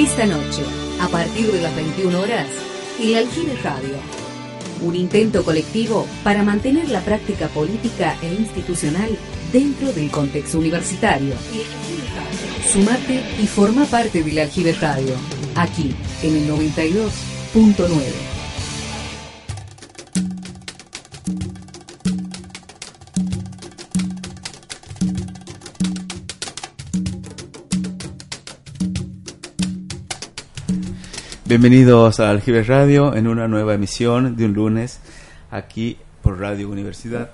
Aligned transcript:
Esta 0.00 0.24
noche, 0.24 0.62
a 0.98 1.08
partir 1.08 1.52
de 1.52 1.60
las 1.60 1.76
21 1.76 2.20
horas, 2.20 2.46
El 2.98 3.16
Aljibe 3.16 3.54
Radio. 3.62 3.96
Un 4.80 4.96
intento 4.96 5.44
colectivo 5.44 6.06
para 6.24 6.42
mantener 6.42 6.88
la 6.88 7.00
práctica 7.00 7.48
política 7.48 8.16
e 8.22 8.32
institucional 8.32 9.10
dentro 9.52 9.92
del 9.92 10.10
contexto 10.10 10.58
universitario. 10.58 11.34
Sumate 12.72 13.20
y 13.42 13.46
forma 13.46 13.84
parte 13.84 14.22
del 14.22 14.38
Aljibe 14.38 14.72
Radio, 14.72 15.12
aquí 15.54 15.94
en 16.22 16.34
el 16.34 16.48
92.9. 16.48 18.39
Bienvenidos 31.50 32.20
a 32.20 32.30
Aljibe 32.30 32.62
Radio 32.62 33.12
en 33.16 33.26
una 33.26 33.48
nueva 33.48 33.74
emisión 33.74 34.36
de 34.36 34.44
un 34.44 34.52
lunes 34.52 35.00
aquí 35.50 35.98
por 36.22 36.38
Radio 36.38 36.68
Universidad. 36.68 37.32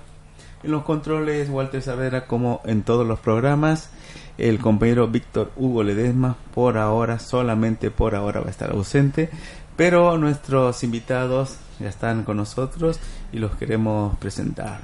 En 0.63 0.71
los 0.71 0.81
controles 0.85 1.51
Walter 1.51 1.83
Savera 1.83 2.25
como 2.25 2.61
en 2.65 2.81
todos 2.81 3.05
los 3.05 3.19
programas. 3.19 3.91
El 4.39 4.57
compañero 4.57 5.07
Víctor 5.07 5.51
Hugo 5.55 5.83
Ledesma 5.83 6.35
por 6.55 6.79
ahora, 6.79 7.19
solamente 7.19 7.91
por 7.91 8.15
ahora 8.15 8.39
va 8.39 8.47
a 8.47 8.49
estar 8.49 8.71
ausente. 8.71 9.29
Pero 9.75 10.17
nuestros 10.17 10.83
invitados 10.83 11.57
ya 11.79 11.87
están 11.87 12.23
con 12.23 12.37
nosotros 12.37 12.99
y 13.31 13.37
los 13.37 13.55
queremos 13.55 14.17
presentar. 14.17 14.79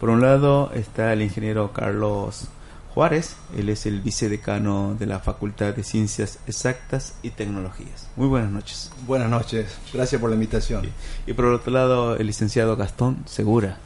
Por 0.00 0.08
un 0.08 0.22
lado 0.22 0.70
está 0.72 1.12
el 1.12 1.20
ingeniero 1.20 1.74
Carlos 1.74 2.48
Juárez, 2.98 3.36
él 3.56 3.68
es 3.68 3.86
el 3.86 4.00
vicedecano 4.00 4.96
de 4.98 5.06
la 5.06 5.20
Facultad 5.20 5.72
de 5.72 5.84
Ciencias 5.84 6.40
Exactas 6.48 7.14
y 7.22 7.30
Tecnologías. 7.30 8.08
Muy 8.16 8.26
buenas 8.26 8.50
noches. 8.50 8.90
Buenas 9.06 9.30
noches, 9.30 9.78
gracias 9.94 10.20
por 10.20 10.30
la 10.30 10.34
invitación. 10.34 10.82
Y, 11.24 11.32
por 11.32 11.44
otro 11.44 11.72
lado, 11.72 12.16
el 12.16 12.26
licenciado 12.26 12.76
Gastón 12.76 13.18
Segura. 13.24 13.76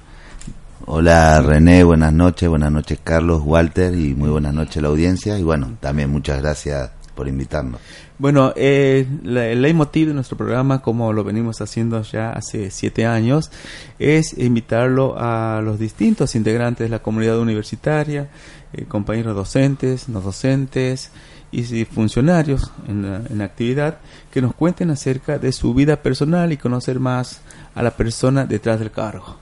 Hola 0.87 1.43
René, 1.43 1.85
buenas 1.85 2.15
noches, 2.15 2.49
buenas 2.49 2.73
noches 2.73 3.01
Carlos, 3.05 3.43
Walter 3.45 3.95
y 3.95 4.15
muy 4.15 4.31
buenas 4.31 4.55
noches 4.55 4.79
a 4.79 4.81
la 4.81 4.89
audiencia 4.89 5.39
y 5.39 5.43
bueno, 5.43 5.77
también 5.79 6.09
muchas 6.09 6.41
gracias 6.41 6.91
por 7.15 7.29
invitarnos. 7.29 7.83
Bueno, 8.19 8.53
eh, 8.57 9.07
el 9.25 9.63
leitmotiv 9.63 10.09
de 10.09 10.15
nuestro 10.15 10.37
programa, 10.37 10.81
como 10.81 11.13
lo 11.13 11.25
venimos 11.25 11.61
haciendo 11.61 12.03
ya 12.03 12.31
hace 12.31 12.71
siete 12.71 13.07
años, 13.07 13.51
es 13.99 14.39
invitarlo 14.39 15.17
a 15.19 15.61
los 15.63 15.79
distintos 15.79 16.35
integrantes 16.35 16.85
de 16.85 16.91
la 16.91 17.03
comunidad 17.03 17.39
universitaria, 17.39 18.29
eh, 18.73 18.85
compañeros 18.85 19.35
docentes, 19.35 20.09
no 20.09 20.21
docentes 20.21 21.11
y 21.53 21.85
funcionarios 21.85 22.71
en 22.89 23.39
la, 23.39 23.45
actividad 23.45 23.99
que 24.31 24.41
nos 24.41 24.55
cuenten 24.55 24.91
acerca 24.91 25.39
de 25.39 25.53
su 25.53 25.75
vida 25.75 25.97
personal 25.97 26.51
y 26.51 26.57
conocer 26.57 26.99
más 26.99 27.43
a 27.75 27.83
la 27.83 27.91
persona 27.91 28.47
detrás 28.47 28.79
del 28.79 28.91
cargo. 28.91 29.37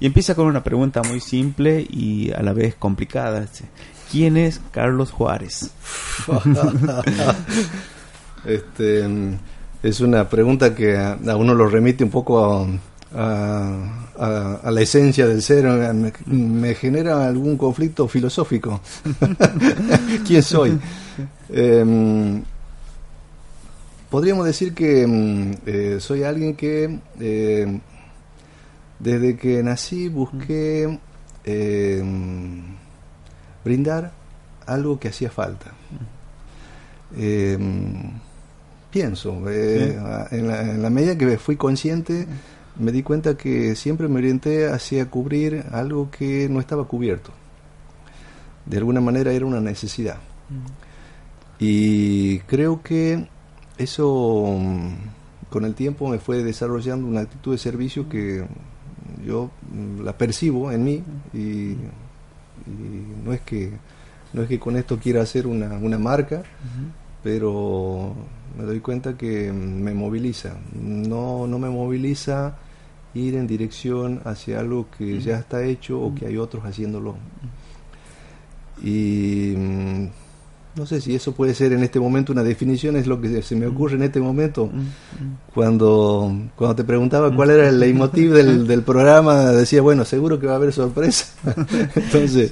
Y 0.00 0.06
empieza 0.06 0.34
con 0.34 0.46
una 0.46 0.62
pregunta 0.62 1.02
muy 1.02 1.20
simple 1.20 1.86
y 1.88 2.30
a 2.32 2.42
la 2.42 2.52
vez 2.52 2.74
complicada. 2.74 3.46
¿Quién 4.10 4.36
es 4.36 4.60
Carlos 4.70 5.10
Juárez? 5.10 5.70
este, 8.44 9.06
es 9.82 10.00
una 10.00 10.28
pregunta 10.28 10.74
que 10.74 10.96
a, 10.96 11.18
uno 11.36 11.54
lo 11.54 11.66
remite 11.66 12.04
un 12.04 12.10
poco 12.10 12.68
a 13.12 14.70
la 14.70 14.80
esencia 14.80 15.26
del 15.26 15.42
ser, 15.42 15.64
me, 16.26 16.74
genera 16.74 17.26
algún 17.26 17.56
conflicto 17.56 18.08
filosófico. 18.08 18.80
¿Quién 20.26 20.42
soy? 20.42 20.78
Em, 21.50 22.42
podríamos 24.10 24.46
decir 24.46 24.74
que 24.74 25.02
em, 25.02 25.54
eh, 25.66 25.98
soy 26.00 26.24
alguien 26.24 26.54
que 26.54 26.98
em, 27.20 27.80
desde 28.98 29.36
que 29.36 29.62
nací 29.62 30.08
busqué 30.08 30.98
brindar 33.64 34.12
algo 34.66 34.98
que 34.98 35.08
hacía 35.08 35.30
falta. 35.30 35.72
pienso, 38.90 39.42
eh, 39.48 39.98
en, 40.30 40.48
la, 40.48 40.62
en, 40.62 40.82
la, 40.82 40.90
medida 40.90 41.16
que 41.16 41.38
fui 41.38 41.56
consciente 41.56 42.26
me 42.78 42.92
di 42.92 43.02
cuenta 43.02 43.36
que 43.36 43.76
siempre 43.76 44.08
me 44.08 44.18
orienté 44.18 44.68
hacia 44.68 45.08
cubrir 45.08 45.64
algo 45.70 46.10
que 46.10 46.48
no 46.48 46.60
estaba 46.60 46.84
cubierto. 46.84 47.30
De 48.66 48.78
alguna 48.78 49.00
manera 49.00 49.32
era 49.32 49.46
una 49.46 49.60
necesidad. 49.60 50.16
Y 51.58 52.40
creo 52.40 52.82
que 52.82 53.28
eso 53.78 54.56
mm, 54.58 55.50
con 55.50 55.64
el 55.64 55.74
tiempo 55.74 56.08
me 56.08 56.18
fue 56.18 56.42
desarrollando 56.42 57.06
una 57.06 57.20
actitud 57.20 57.52
de 57.52 57.58
servicio 57.58 58.08
que 58.08 58.44
yo 59.24 59.50
mm, 59.70 60.00
la 60.02 60.16
percibo 60.16 60.72
en 60.72 60.84
mí 60.84 61.02
y, 61.32 61.76
no 62.66 63.32
es 63.32 63.40
que 63.40 63.72
no 64.32 64.42
es 64.42 64.48
que 64.48 64.58
con 64.58 64.76
esto 64.76 64.98
quiera 64.98 65.22
hacer 65.22 65.46
una, 65.46 65.78
una 65.78 65.98
marca, 65.98 66.42
pero 67.22 68.14
me 68.58 68.64
doy 68.64 68.80
cuenta 68.80 69.16
que 69.16 69.52
me 69.52 69.94
moviliza. 69.94 70.56
No, 70.74 71.46
no 71.46 71.58
me 71.58 71.70
moviliza 71.70 72.56
ir 73.14 73.36
en 73.36 73.46
dirección 73.46 74.20
hacia 74.24 74.58
algo 74.58 74.88
que 74.98 75.20
ya 75.20 75.38
está 75.38 75.62
hecho 75.62 76.00
o 76.00 76.14
que 76.14 76.26
hay 76.26 76.36
otros 76.36 76.64
haciéndolo. 76.64 77.14
Y 78.82 79.54
mm, 79.56 80.06
no 80.76 80.86
sé 80.86 81.00
si 81.00 81.14
eso 81.14 81.32
puede 81.32 81.54
ser 81.54 81.72
en 81.72 81.82
este 81.82 82.00
momento 82.00 82.32
una 82.32 82.42
definición, 82.42 82.96
es 82.96 83.06
lo 83.06 83.20
que 83.20 83.42
se 83.42 83.54
me 83.56 83.66
ocurre 83.66 83.94
en 83.94 84.02
este 84.02 84.20
momento. 84.20 84.70
Cuando, 85.54 86.36
cuando 86.56 86.76
te 86.76 86.84
preguntaba 86.84 87.34
cuál 87.34 87.50
era 87.50 87.68
el 87.68 87.78
leitmotiv 87.78 88.32
del, 88.32 88.66
del 88.66 88.82
programa, 88.82 89.52
decía, 89.52 89.82
bueno, 89.82 90.04
seguro 90.04 90.40
que 90.40 90.46
va 90.46 90.54
a 90.54 90.56
haber 90.56 90.72
sorpresa. 90.72 91.26
Entonces, 91.94 92.50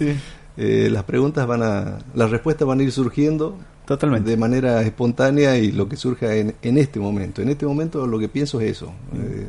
eh, 0.56 0.88
las 0.90 1.04
preguntas 1.04 1.46
van 1.46 1.62
a, 1.62 1.98
las 2.14 2.30
respuestas 2.30 2.68
van 2.68 2.80
a 2.80 2.82
ir 2.82 2.92
surgiendo 2.92 3.56
Totalmente. 3.86 4.30
de 4.30 4.36
manera 4.36 4.82
espontánea 4.82 5.58
y 5.58 5.72
lo 5.72 5.88
que 5.88 5.96
surja 5.96 6.34
en, 6.34 6.54
en 6.62 6.78
este 6.78 7.00
momento. 7.00 7.42
En 7.42 7.48
este 7.48 7.66
momento 7.66 8.06
lo 8.06 8.18
que 8.18 8.28
pienso 8.28 8.60
es 8.60 8.72
eso. 8.72 8.92
Eh, 9.14 9.48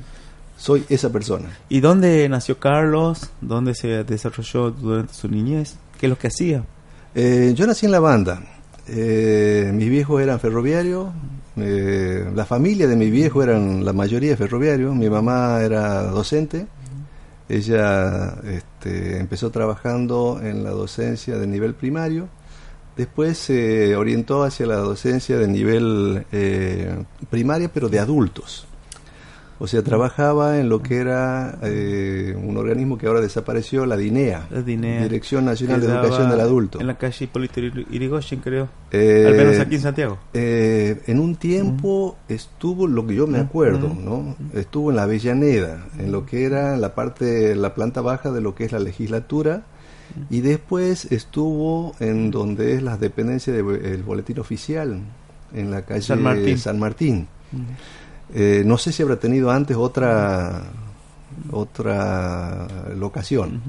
soy 0.58 0.86
esa 0.90 1.12
persona. 1.12 1.50
¿Y 1.70 1.80
dónde 1.80 2.28
nació 2.30 2.58
Carlos? 2.58 3.30
¿Dónde 3.42 3.76
se 3.76 4.04
desarrolló 4.04 4.72
durante 4.72 5.14
su 5.14 5.28
niñez? 5.28 5.76
¿Qué 6.00 6.06
es 6.06 6.10
lo 6.10 6.18
que 6.18 6.28
hacía? 6.28 6.64
Eh, 7.16 7.54
yo 7.56 7.68
nací 7.68 7.86
en 7.86 7.92
la 7.92 8.00
banda. 8.00 8.42
Eh, 8.88 9.72
mis 9.74 9.90
viejos 9.90 10.22
eran 10.22 10.40
ferroviarios. 10.40 11.10
Eh, 11.58 12.30
la 12.34 12.46
familia 12.46 12.88
de 12.88 12.96
mi 12.96 13.10
viejo 13.10 13.44
eran 13.44 13.86
la 13.86 13.94
mayoría 13.94 14.36
ferroviarios. 14.38 14.96
Mi 14.96 15.10
mamá 15.10 15.62
era 15.62 16.04
docente. 16.04 16.68
Ella 17.50 18.36
este, 18.46 19.20
empezó 19.20 19.52
trabajando 19.52 20.40
en 20.42 20.64
la 20.64 20.72
docencia 20.72 21.38
de 21.38 21.48
nivel 21.48 21.76
primario. 21.76 22.28
Después 22.96 23.38
se 23.38 23.96
orientó 23.96 24.44
hacia 24.44 24.68
la 24.68 24.78
docencia 24.78 25.38
de 25.38 25.48
nivel 25.48 26.26
primaria, 27.30 27.70
pero 27.74 27.90
de 27.90 28.00
adultos. 28.00 28.68
O 29.60 29.68
sea, 29.68 29.82
trabajaba 29.84 30.60
en 30.60 30.68
lo 30.68 30.82
que 30.82 30.98
era 30.98 31.58
eh, 31.62 32.36
un 32.42 32.58
organismo 32.58 32.98
que 32.98 33.08
ahora 33.08 33.22
desapareció, 33.22 33.86
la 33.86 33.96
DINEA, 33.96 34.48
Dirección 34.50 35.46
Nacional 35.46 35.80
de 35.80 35.88
Educación 35.88 36.30
del 36.30 36.40
Adulto. 36.40 36.80
En 36.82 36.88
la 36.88 36.98
calle 36.98 37.26
Hipólito 37.26 37.60
Irigoyen, 37.62 38.40
creo. 38.40 38.70
Eh, 38.92 39.26
Al 39.28 39.36
menos 39.36 39.60
aquí 39.60 39.76
en 39.76 39.82
Santiago. 39.82 40.18
Eh, 40.34 41.02
en 41.08 41.20
un 41.20 41.36
tiempo 41.36 42.18
estuvo, 42.28 42.88
lo 42.88 43.06
que 43.06 43.16
yo 43.16 43.28
me 43.28 43.40
acuerdo, 43.40 43.88
¿no? 43.94 44.36
Estuvo 44.54 44.90
en 44.90 44.98
la 44.98 45.04
Avellaneda, 45.04 45.86
en 45.98 46.12
lo 46.12 46.26
que 46.26 46.46
era 46.46 46.76
la 46.78 46.96
parte, 46.96 47.56
la 47.56 47.74
planta 47.74 48.02
baja 48.02 48.32
de 48.32 48.42
lo 48.42 48.56
que 48.56 48.66
es 48.66 48.72
la 48.72 48.80
legislatura. 48.80 49.64
Y 50.30 50.42
después 50.42 51.12
estuvo 51.12 51.96
en 52.00 52.30
donde 52.30 52.76
es 52.76 52.84
la 52.84 52.98
dependencia 52.98 53.54
del 53.54 54.04
boletín 54.04 54.40
oficial, 54.40 55.00
en 55.54 55.72
la 55.72 55.84
calle 55.84 56.02
San 56.02 56.22
Martín. 56.22 56.58
San 56.58 56.80
Martín. 56.80 57.28
Eh, 58.34 58.64
no 58.66 58.78
sé 58.78 58.92
si 58.92 59.04
habrá 59.04 59.18
tenido 59.18 59.52
antes 59.52 59.78
otra, 59.78 60.64
otra 61.52 62.68
locación. 62.96 63.62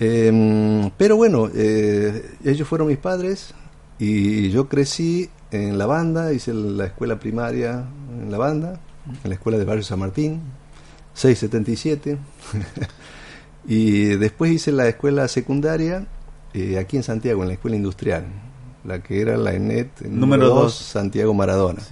Em, 0.00 0.90
pero 0.96 1.16
bueno, 1.16 1.50
eh, 1.54 2.36
ellos 2.44 2.68
fueron 2.68 2.88
mis 2.88 2.98
padres 2.98 3.54
y 3.98 4.48
yo 4.50 4.68
crecí 4.68 5.28
en 5.50 5.76
la 5.78 5.86
banda, 5.86 6.32
hice 6.32 6.54
la 6.54 6.86
escuela 6.86 7.18
primaria 7.18 7.84
en 8.22 8.30
la 8.30 8.38
banda, 8.38 8.80
en 9.24 9.30
la 9.30 9.34
escuela 9.34 9.58
de 9.58 9.64
Barrio 9.64 9.82
San 9.82 9.98
Martín, 9.98 10.40
677. 11.14 12.18
y 13.68 14.04
después 14.16 14.52
hice 14.52 14.72
la 14.72 14.88
escuela 14.88 15.26
secundaria 15.26 16.06
eh, 16.54 16.78
aquí 16.78 16.96
en 16.96 17.02
Santiago, 17.02 17.42
en 17.42 17.48
la 17.48 17.54
escuela 17.54 17.76
industrial, 17.76 18.24
la 18.84 19.02
que 19.02 19.20
era 19.20 19.36
la 19.36 19.54
ENET 19.54 20.02
número 20.02 20.48
2 20.48 20.74
Santiago 20.74 21.34
Maradona. 21.34 21.82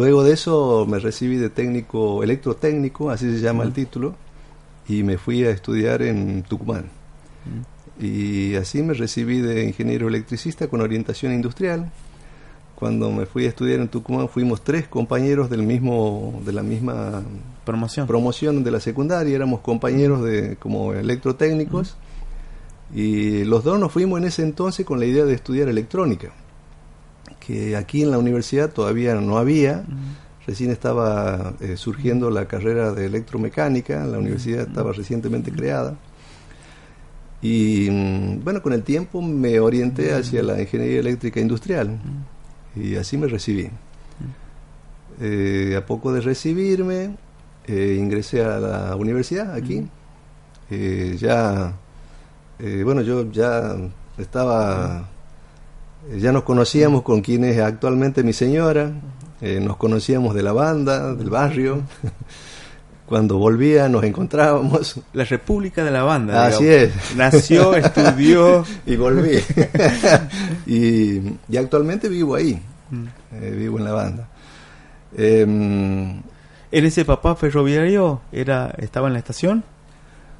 Luego 0.00 0.24
de 0.24 0.32
eso 0.32 0.86
me 0.88 0.98
recibí 0.98 1.36
de 1.36 1.50
técnico 1.50 2.22
electrotécnico, 2.22 3.10
así 3.10 3.30
se 3.30 3.42
llama 3.42 3.64
el 3.64 3.74
título, 3.74 4.14
y 4.88 5.02
me 5.02 5.18
fui 5.18 5.44
a 5.44 5.50
estudiar 5.50 6.00
en 6.00 6.42
Tucumán. 6.42 6.86
Y 8.00 8.54
así 8.54 8.82
me 8.82 8.94
recibí 8.94 9.42
de 9.42 9.62
ingeniero 9.64 10.08
electricista 10.08 10.68
con 10.68 10.80
orientación 10.80 11.34
industrial. 11.34 11.92
cuando 12.76 13.12
me 13.12 13.26
fui 13.26 13.44
a 13.44 13.50
estudiar 13.50 13.80
en 13.80 13.88
Tucumán 13.88 14.30
fuimos 14.30 14.64
tres 14.64 14.88
compañeros 14.88 15.50
del 15.50 15.64
mismo 15.64 16.40
de 16.46 16.52
la 16.54 16.62
misma 16.62 17.22
promoción. 17.66 18.06
promoción 18.06 18.64
de 18.64 18.70
la 18.70 18.80
secundaria. 18.80 19.36
Éramos 19.36 19.60
compañeros 19.60 20.24
de 20.24 20.56
como 20.56 20.94
electrotécnicos. 20.94 21.98
Y 22.94 23.44
los 23.44 23.64
dos 23.64 23.78
nos 23.78 23.92
fuimos 23.92 24.18
en 24.18 24.28
ese 24.28 24.44
entonces 24.44 24.86
con 24.86 24.98
la 24.98 25.04
idea 25.04 25.26
de 25.26 25.34
estudiar 25.34 25.68
electrónica 25.68 26.32
que 27.50 27.76
aquí 27.76 28.02
en 28.02 28.10
la 28.10 28.18
universidad 28.18 28.70
todavía 28.70 29.14
no 29.16 29.38
había. 29.38 29.84
Recién 30.46 30.70
estaba 30.70 31.54
eh, 31.60 31.76
surgiendo 31.76 32.30
la 32.30 32.46
carrera 32.46 32.92
de 32.92 33.06
electromecánica 33.06 34.04
la 34.06 34.18
universidad 34.18 34.68
estaba 34.68 34.92
recientemente 34.92 35.52
creada. 35.52 35.96
Y 37.42 37.88
mm, 37.90 38.44
bueno, 38.44 38.62
con 38.62 38.72
el 38.72 38.82
tiempo 38.82 39.22
me 39.22 39.60
orienté 39.60 40.14
hacia 40.14 40.42
la 40.42 40.60
ingeniería 40.60 41.00
eléctrica 41.00 41.40
industrial 41.40 41.98
y 42.76 42.96
así 42.96 43.16
me 43.16 43.26
recibí. 43.26 43.68
Eh, 45.20 45.74
a 45.76 45.84
poco 45.84 46.12
de 46.12 46.20
recibirme, 46.20 47.16
eh, 47.66 47.96
ingresé 47.98 48.44
a 48.44 48.58
la 48.58 48.96
universidad 48.96 49.54
aquí. 49.54 49.86
Eh, 50.70 51.16
ya, 51.18 51.74
bueno, 52.84 53.02
yo 53.02 53.30
ya 53.30 53.76
estaba, 54.18 55.08
ya 56.16 56.32
nos 56.32 56.42
conocíamos 56.44 57.02
con 57.02 57.20
quien 57.20 57.44
es 57.44 57.58
actualmente 57.58 58.22
mi 58.22 58.32
señora, 58.32 58.92
nos 59.40 59.76
conocíamos 59.76 60.34
de 60.34 60.42
la 60.42 60.52
banda, 60.52 61.14
del 61.14 61.30
barrio. 61.30 61.82
cuando 63.10 63.38
volvía 63.38 63.88
nos 63.88 64.04
encontrábamos. 64.04 65.00
La 65.14 65.24
República 65.24 65.82
de 65.82 65.90
la 65.90 66.04
Banda. 66.04 66.46
Así 66.46 66.68
es. 66.68 66.92
Nació, 67.16 67.74
estudió. 67.74 68.64
y 68.86 68.94
volví. 68.94 69.40
y, 70.66 71.56
actualmente 71.58 72.08
vivo 72.08 72.36
ahí, 72.36 72.62
mm. 72.88 73.06
eh, 73.32 73.50
vivo 73.58 73.78
en 73.78 73.84
la 73.84 73.92
banda. 73.92 74.28
Eh, 75.16 76.20
ese 76.70 77.04
papá 77.04 77.34
ferroviario 77.34 78.20
era 78.30 78.72
estaba 78.78 79.08
en 79.08 79.14
la 79.14 79.18
estación? 79.18 79.64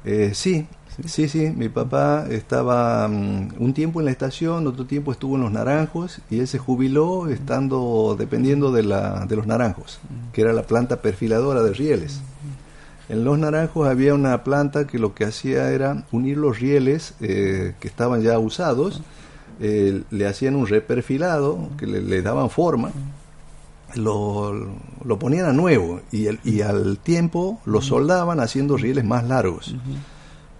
Eh, 0.05 0.31
sí, 0.33 0.65
sí, 1.05 1.27
sí. 1.27 1.53
Mi 1.55 1.69
papá 1.69 2.25
estaba 2.29 3.07
mm, 3.07 3.53
un 3.59 3.73
tiempo 3.73 3.99
en 3.99 4.05
la 4.05 4.11
estación, 4.11 4.67
otro 4.67 4.85
tiempo 4.85 5.11
estuvo 5.11 5.35
en 5.35 5.41
Los 5.41 5.51
Naranjos 5.51 6.19
y 6.29 6.39
él 6.39 6.47
se 6.47 6.57
jubiló 6.57 7.27
estando 7.27 8.15
dependiendo 8.17 8.71
de, 8.71 8.83
la, 8.83 9.25
de 9.25 9.35
Los 9.35 9.47
Naranjos, 9.47 9.99
que 10.33 10.41
era 10.41 10.53
la 10.53 10.63
planta 10.63 11.01
perfiladora 11.01 11.61
de 11.61 11.73
rieles. 11.73 12.21
En 13.09 13.23
Los 13.25 13.37
Naranjos 13.37 13.87
había 13.87 14.13
una 14.13 14.43
planta 14.43 14.87
que 14.87 14.97
lo 14.97 15.13
que 15.13 15.25
hacía 15.25 15.71
era 15.71 16.05
unir 16.11 16.37
los 16.37 16.59
rieles 16.59 17.13
eh, 17.19 17.73
que 17.79 17.87
estaban 17.87 18.21
ya 18.21 18.39
usados, 18.39 19.01
eh, 19.59 20.03
le 20.09 20.27
hacían 20.27 20.55
un 20.55 20.65
reperfilado, 20.65 21.69
que 21.77 21.87
le, 21.87 22.21
daban 22.21 22.49
forma, 22.49 22.91
lo, 23.95 24.53
lo, 25.03 25.19
ponían 25.19 25.45
a 25.45 25.53
nuevo 25.53 25.99
y, 26.11 26.27
el, 26.27 26.39
y 26.43 26.61
al 26.61 26.97
tiempo 26.97 27.59
lo 27.65 27.81
soldaban 27.81 28.39
haciendo 28.39 28.77
rieles 28.77 29.03
más 29.03 29.27
largos. 29.27 29.75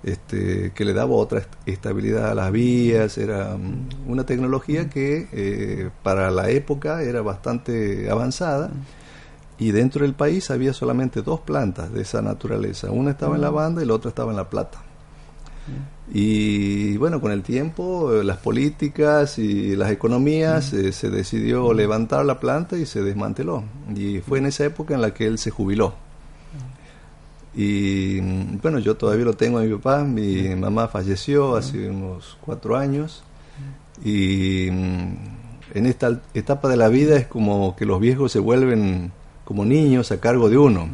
Este, 0.03 0.71
que 0.73 0.83
le 0.83 0.93
daba 0.93 1.13
otra 1.13 1.43
estabilidad 1.67 2.31
a 2.31 2.33
las 2.33 2.51
vías, 2.51 3.19
era 3.19 3.55
mm, 3.55 4.09
una 4.09 4.25
tecnología 4.25 4.89
que 4.89 5.27
eh, 5.31 5.89
para 6.01 6.31
la 6.31 6.49
época 6.49 7.03
era 7.03 7.21
bastante 7.21 8.09
avanzada 8.09 8.71
y 9.59 9.71
dentro 9.71 10.03
del 10.03 10.15
país 10.15 10.49
había 10.49 10.73
solamente 10.73 11.21
dos 11.21 11.41
plantas 11.41 11.93
de 11.93 12.01
esa 12.01 12.23
naturaleza. 12.23 12.89
Una 12.89 13.11
estaba 13.11 13.35
en 13.35 13.41
la 13.41 13.51
banda 13.51 13.83
y 13.83 13.85
la 13.85 13.93
otra 13.93 14.09
estaba 14.09 14.31
en 14.31 14.37
la 14.37 14.49
plata. 14.49 14.81
Y 16.11 16.97
bueno, 16.97 17.21
con 17.21 17.31
el 17.31 17.43
tiempo, 17.43 18.11
eh, 18.11 18.23
las 18.23 18.37
políticas 18.37 19.37
y 19.37 19.75
las 19.75 19.91
economías, 19.91 20.73
eh, 20.73 20.91
se 20.91 21.11
decidió 21.11 21.73
levantar 21.73 22.25
la 22.25 22.39
planta 22.39 22.75
y 22.75 22.87
se 22.87 23.03
desmanteló. 23.03 23.63
Y 23.95 24.19
fue 24.19 24.39
en 24.39 24.47
esa 24.47 24.65
época 24.65 24.95
en 24.95 25.01
la 25.01 25.13
que 25.13 25.27
él 25.27 25.37
se 25.37 25.51
jubiló. 25.51 25.93
Y 27.53 28.19
bueno, 28.57 28.79
yo 28.79 28.95
todavía 28.95 29.25
lo 29.25 29.33
tengo 29.33 29.59
a 29.59 29.63
mi 29.63 29.73
papá, 29.75 30.03
mi 30.03 30.55
mamá 30.55 30.87
falleció 30.87 31.55
hace 31.55 31.89
unos 31.89 32.37
cuatro 32.41 32.77
años. 32.77 33.23
Y 34.03 34.69
mm, 34.71 35.15
en 35.73 35.85
esta 35.85 36.21
etapa 36.33 36.69
de 36.69 36.77
la 36.77 36.87
vida 36.87 37.17
es 37.17 37.27
como 37.27 37.75
que 37.75 37.85
los 37.85 37.99
viejos 37.99 38.31
se 38.31 38.39
vuelven 38.39 39.11
como 39.43 39.65
niños 39.65 40.11
a 40.11 40.19
cargo 40.19 40.49
de 40.49 40.57
uno. 40.57 40.89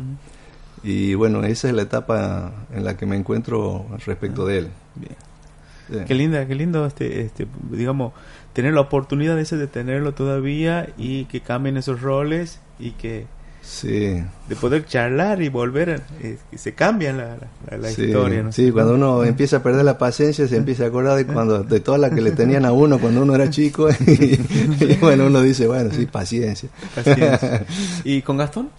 Y 0.84 1.14
bueno, 1.16 1.44
esa 1.44 1.68
es 1.68 1.74
la 1.74 1.84
etapa 1.84 2.52
en 2.74 2.84
la 2.84 2.98
que 2.98 3.06
me 3.06 3.16
encuentro 3.16 3.86
respecto 4.06 4.46
de 4.46 4.60
él. 4.60 4.68
Bien. 4.96 6.06
Qué 6.06 6.16
linda, 6.16 6.46
qué 6.48 6.56
lindo 6.56 6.86
este, 6.86 7.22
este, 7.22 7.48
digamos, 7.72 8.14
tener 8.54 8.74
la 8.74 8.82
oportunidad 8.82 9.40
ese 9.40 9.56
de 9.58 9.68
tenerlo 9.68 10.14
todavía 10.14 10.90
y 10.98 11.26
que 11.26 11.42
cambien 11.42 11.78
esos 11.78 12.02
roles 12.02 12.60
y 12.78 12.92
que 12.92 13.26
sí. 13.68 14.24
de 14.48 14.56
poder 14.60 14.86
charlar 14.86 15.42
y 15.42 15.50
volver, 15.50 16.02
eh, 16.22 16.38
se 16.56 16.74
cambia 16.74 17.12
la, 17.14 17.38
la, 17.78 17.92
historia. 17.92 18.44
¿no? 18.44 18.52
Sí, 18.52 18.72
cuando 18.72 18.96
uno 18.96 19.24
empieza 19.24 19.58
a 19.58 19.64
perder 19.64 19.84
la 19.84 19.98
paciencia 19.98 20.48
se 20.48 20.56
empieza 20.56 20.86
a 20.86 20.88
acordar 20.88 21.18
de 21.18 21.26
cuando 21.26 21.64
de 21.64 21.80
todas 21.80 22.00
las 22.00 22.12
que 22.12 22.22
le 22.22 22.32
tenían 22.34 22.66
a 22.66 22.72
uno 22.72 23.00
cuando 23.00 23.22
uno 23.22 23.36
era 23.36 23.50
chico 23.50 23.90
y, 24.08 24.40
y 24.84 24.98
bueno, 25.02 25.28
uno 25.28 25.42
dice, 25.42 25.68
bueno, 25.68 25.92
sí, 25.94 26.06
paciencia. 26.06 26.70
paciencia. 26.96 27.66
¿Y 28.04 28.22
con 28.22 28.38
Gastón? 28.38 28.70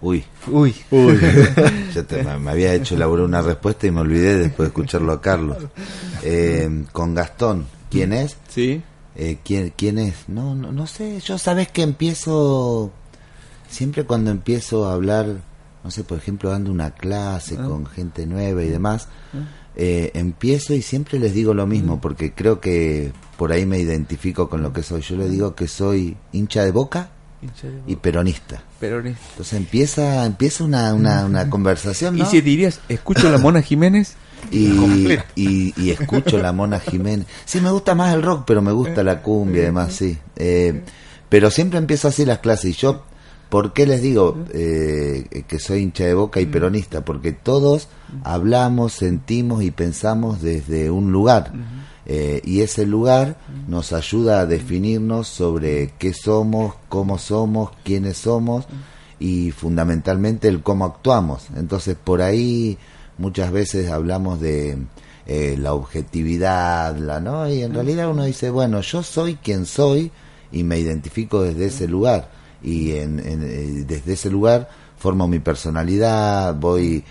Uy. 0.00 0.24
Uy. 0.48 0.74
Uy. 0.90 1.18
me, 2.40 2.50
había 2.50 2.74
hecho 2.74 2.96
elaborar 2.96 3.24
una 3.24 3.40
respuesta 3.40 3.86
y 3.86 3.92
me 3.92 4.00
olvidé 4.00 4.36
después 4.36 4.66
de 4.66 4.68
escucharlo 4.68 5.12
a 5.12 5.20
Carlos. 5.20 5.58
Eh, 6.24 6.84
con 6.92 7.14
Gastón, 7.14 7.66
¿quién 7.88 8.12
es? 8.12 8.36
Sí. 8.48 8.82
Eh, 9.14 9.38
¿quién, 9.44 9.72
¿Quién 9.76 9.98
es? 9.98 10.28
No, 10.28 10.54
no, 10.54 10.72
no 10.72 10.86
sé, 10.86 11.20
yo 11.20 11.38
sabes 11.38 11.68
que 11.68 11.82
empiezo, 11.82 12.90
siempre 13.72 14.04
cuando 14.04 14.30
empiezo 14.30 14.86
a 14.88 14.92
hablar, 14.92 15.26
no 15.82 15.90
sé, 15.90 16.04
por 16.04 16.18
ejemplo, 16.18 16.50
dando 16.50 16.70
una 16.70 16.92
clase 16.92 17.56
ah. 17.58 17.64
con 17.64 17.86
gente 17.86 18.26
nueva 18.26 18.62
y 18.62 18.68
demás, 18.68 19.08
ah. 19.34 19.38
eh, 19.74 20.12
empiezo 20.14 20.74
y 20.74 20.82
siempre 20.82 21.18
les 21.18 21.34
digo 21.34 21.54
lo 21.54 21.66
mismo, 21.66 21.96
mm. 21.96 22.00
porque 22.00 22.32
creo 22.32 22.60
que 22.60 23.12
por 23.36 23.50
ahí 23.50 23.66
me 23.66 23.78
identifico 23.78 24.48
con 24.48 24.62
lo 24.62 24.72
que 24.72 24.82
soy. 24.82 25.00
Yo 25.00 25.16
le 25.16 25.28
digo 25.28 25.54
que 25.54 25.66
soy 25.66 26.16
hincha 26.32 26.64
de 26.64 26.70
boca 26.70 27.10
y 27.86 27.96
peronista. 27.96 28.62
Peronista. 28.78 29.20
Entonces 29.30 29.54
empieza 29.54 30.24
empieza 30.24 30.62
una, 30.62 30.94
una, 30.94 31.24
una 31.24 31.50
conversación. 31.50 32.18
¿Y 32.18 32.24
si 32.26 32.40
dirías, 32.40 32.80
escucho 32.88 33.30
la 33.30 33.38
Mona 33.38 33.62
Jiménez? 33.62 34.16
Y, 34.50 35.72
y, 35.76 35.90
escucho 35.90 36.36
la 36.36 36.52
Mona 36.52 36.80
Jiménez. 36.80 37.28
Sí, 37.44 37.60
me 37.60 37.70
gusta 37.70 37.94
más 37.94 38.12
el 38.12 38.22
rock, 38.22 38.42
pero 38.44 38.60
me 38.60 38.72
gusta 38.72 39.04
la 39.04 39.22
cumbia 39.22 39.62
y 39.62 39.64
demás, 39.66 39.92
sí. 39.92 40.18
Eh, 40.34 40.82
pero 41.28 41.48
siempre 41.48 41.78
empiezo 41.78 42.08
así 42.08 42.24
las 42.24 42.40
clases. 42.40 42.70
Y 42.70 42.72
yo, 42.72 43.04
¿por 43.52 43.74
qué 43.74 43.84
les 43.84 44.00
digo 44.00 44.38
eh, 44.54 45.44
que 45.46 45.58
soy 45.58 45.82
hincha 45.82 46.04
de 46.04 46.14
boca 46.14 46.40
y 46.40 46.46
peronista? 46.46 47.04
Porque 47.04 47.32
todos 47.32 47.88
hablamos, 48.24 48.94
sentimos 48.94 49.62
y 49.62 49.70
pensamos 49.70 50.40
desde 50.40 50.90
un 50.90 51.12
lugar. 51.12 51.52
Eh, 52.06 52.40
y 52.44 52.62
ese 52.62 52.86
lugar 52.86 53.36
nos 53.68 53.92
ayuda 53.92 54.40
a 54.40 54.46
definirnos 54.46 55.28
sobre 55.28 55.92
qué 55.98 56.14
somos, 56.14 56.76
cómo 56.88 57.18
somos, 57.18 57.72
quiénes 57.84 58.16
somos 58.16 58.64
y 59.20 59.50
fundamentalmente 59.50 60.48
el 60.48 60.62
cómo 60.62 60.86
actuamos. 60.86 61.48
Entonces 61.54 61.94
por 62.02 62.22
ahí 62.22 62.78
muchas 63.18 63.52
veces 63.52 63.90
hablamos 63.90 64.40
de 64.40 64.78
eh, 65.26 65.58
la 65.58 65.74
objetividad, 65.74 66.96
la 66.96 67.20
no 67.20 67.50
y 67.50 67.60
en 67.60 67.74
realidad 67.74 68.10
uno 68.10 68.24
dice 68.24 68.48
bueno 68.48 68.80
yo 68.80 69.02
soy 69.02 69.34
quien 69.34 69.66
soy 69.66 70.10
y 70.50 70.62
me 70.62 70.78
identifico 70.78 71.42
desde 71.42 71.66
ese 71.66 71.86
lugar 71.86 72.41
y 72.62 72.92
en, 72.92 73.20
eh, 73.20 73.84
desde 73.86 74.14
ese 74.14 74.30
lugar 74.30 74.68
formo 74.96 75.26
mi 75.26 75.40
personalidad, 75.40 76.54
voy 76.54 77.04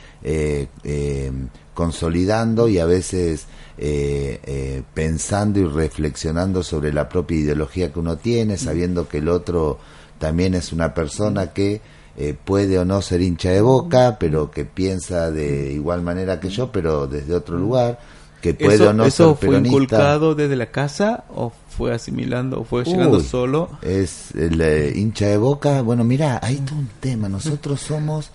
consolidando 1.73 2.67
y 2.67 2.79
a 2.79 2.85
veces 2.85 3.47
eh, 3.77 4.39
eh, 4.43 4.83
pensando 4.93 5.59
y 5.59 5.65
reflexionando 5.65 6.61
sobre 6.61 6.93
la 6.93 7.09
propia 7.09 7.39
ideología 7.39 7.91
que 7.91 7.99
uno 7.99 8.17
tiene, 8.17 8.57
sabiendo 8.57 9.07
que 9.07 9.19
el 9.19 9.29
otro 9.29 9.79
también 10.19 10.53
es 10.53 10.71
una 10.71 10.93
persona 10.93 11.53
que 11.53 11.81
eh, 12.17 12.35
puede 12.45 12.77
o 12.77 12.85
no 12.85 13.01
ser 13.01 13.21
hincha 13.21 13.49
de 13.49 13.61
boca, 13.61 14.17
pero 14.19 14.51
que 14.51 14.65
piensa 14.65 15.31
de 15.31 15.71
igual 15.73 16.01
manera 16.03 16.39
que 16.39 16.49
yo, 16.49 16.71
pero 16.71 17.07
desde 17.07 17.33
otro 17.33 17.57
lugar, 17.57 17.99
que 18.41 18.53
puede 18.53 18.87
o 18.87 18.93
no 18.93 19.05
¿Eso 19.05 19.35
fue 19.35 19.57
inculcado 19.57 20.35
desde 20.35 20.55
la 20.55 20.71
casa 20.71 21.23
o 21.33 21.51
fue 21.69 21.93
asimilando 21.93 22.61
o 22.61 22.63
fue 22.63 22.83
llegando 22.83 23.19
solo? 23.21 23.69
Es 23.81 24.35
el 24.35 24.61
hincha 24.95 25.27
de 25.27 25.37
boca, 25.37 25.81
bueno, 25.81 26.03
mira, 26.03 26.39
hay 26.43 26.57
todo 26.57 26.79
un 26.79 26.89
tema, 26.99 27.29
nosotros 27.29 27.79
somos 27.87 28.31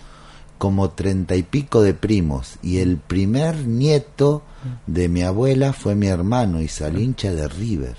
como 0.57 0.89
treinta 0.89 1.35
y 1.35 1.43
pico 1.43 1.81
de 1.81 1.93
primos 1.93 2.57
y 2.63 2.79
el 2.79 2.97
primer 2.97 3.67
nieto 3.67 4.41
de 4.87 5.07
mi 5.07 5.21
abuela 5.21 5.73
fue 5.73 5.95
mi 5.95 6.07
hermano 6.07 6.61
y 6.61 6.67
salió 6.67 6.99
hincha 6.99 7.31
de 7.33 7.47
River. 7.47 7.95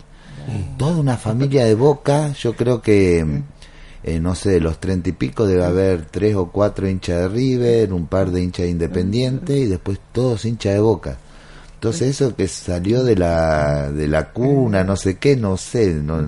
Toda 0.78 0.96
una 0.96 1.18
familia 1.18 1.64
de 1.64 1.74
Boca, 1.74 2.32
yo 2.32 2.54
creo 2.54 2.80
que, 2.80 3.42
eh, 4.02 4.20
no 4.20 4.34
sé, 4.34 4.52
de 4.52 4.60
los 4.60 4.78
treinta 4.78 5.10
y 5.10 5.12
pico 5.12 5.46
debe 5.46 5.64
haber 5.64 6.06
tres 6.06 6.36
o 6.36 6.50
cuatro 6.50 6.88
hinchas 6.88 7.20
de 7.20 7.28
River, 7.28 7.92
un 7.92 8.06
par 8.06 8.30
de 8.30 8.42
hinchas 8.42 8.64
de 8.64 8.70
Independiente 8.70 9.58
y 9.58 9.66
después 9.66 10.00
todos 10.12 10.46
hinchas 10.46 10.74
de 10.74 10.80
Boca. 10.80 11.18
Entonces 11.78 12.08
eso 12.08 12.34
que 12.34 12.48
salió 12.48 13.04
de 13.04 13.14
la, 13.14 13.92
de 13.92 14.08
la 14.08 14.30
cuna, 14.30 14.82
no 14.82 14.96
sé 14.96 15.16
qué, 15.16 15.36
no 15.36 15.56
sé, 15.56 15.94
no, 15.94 16.26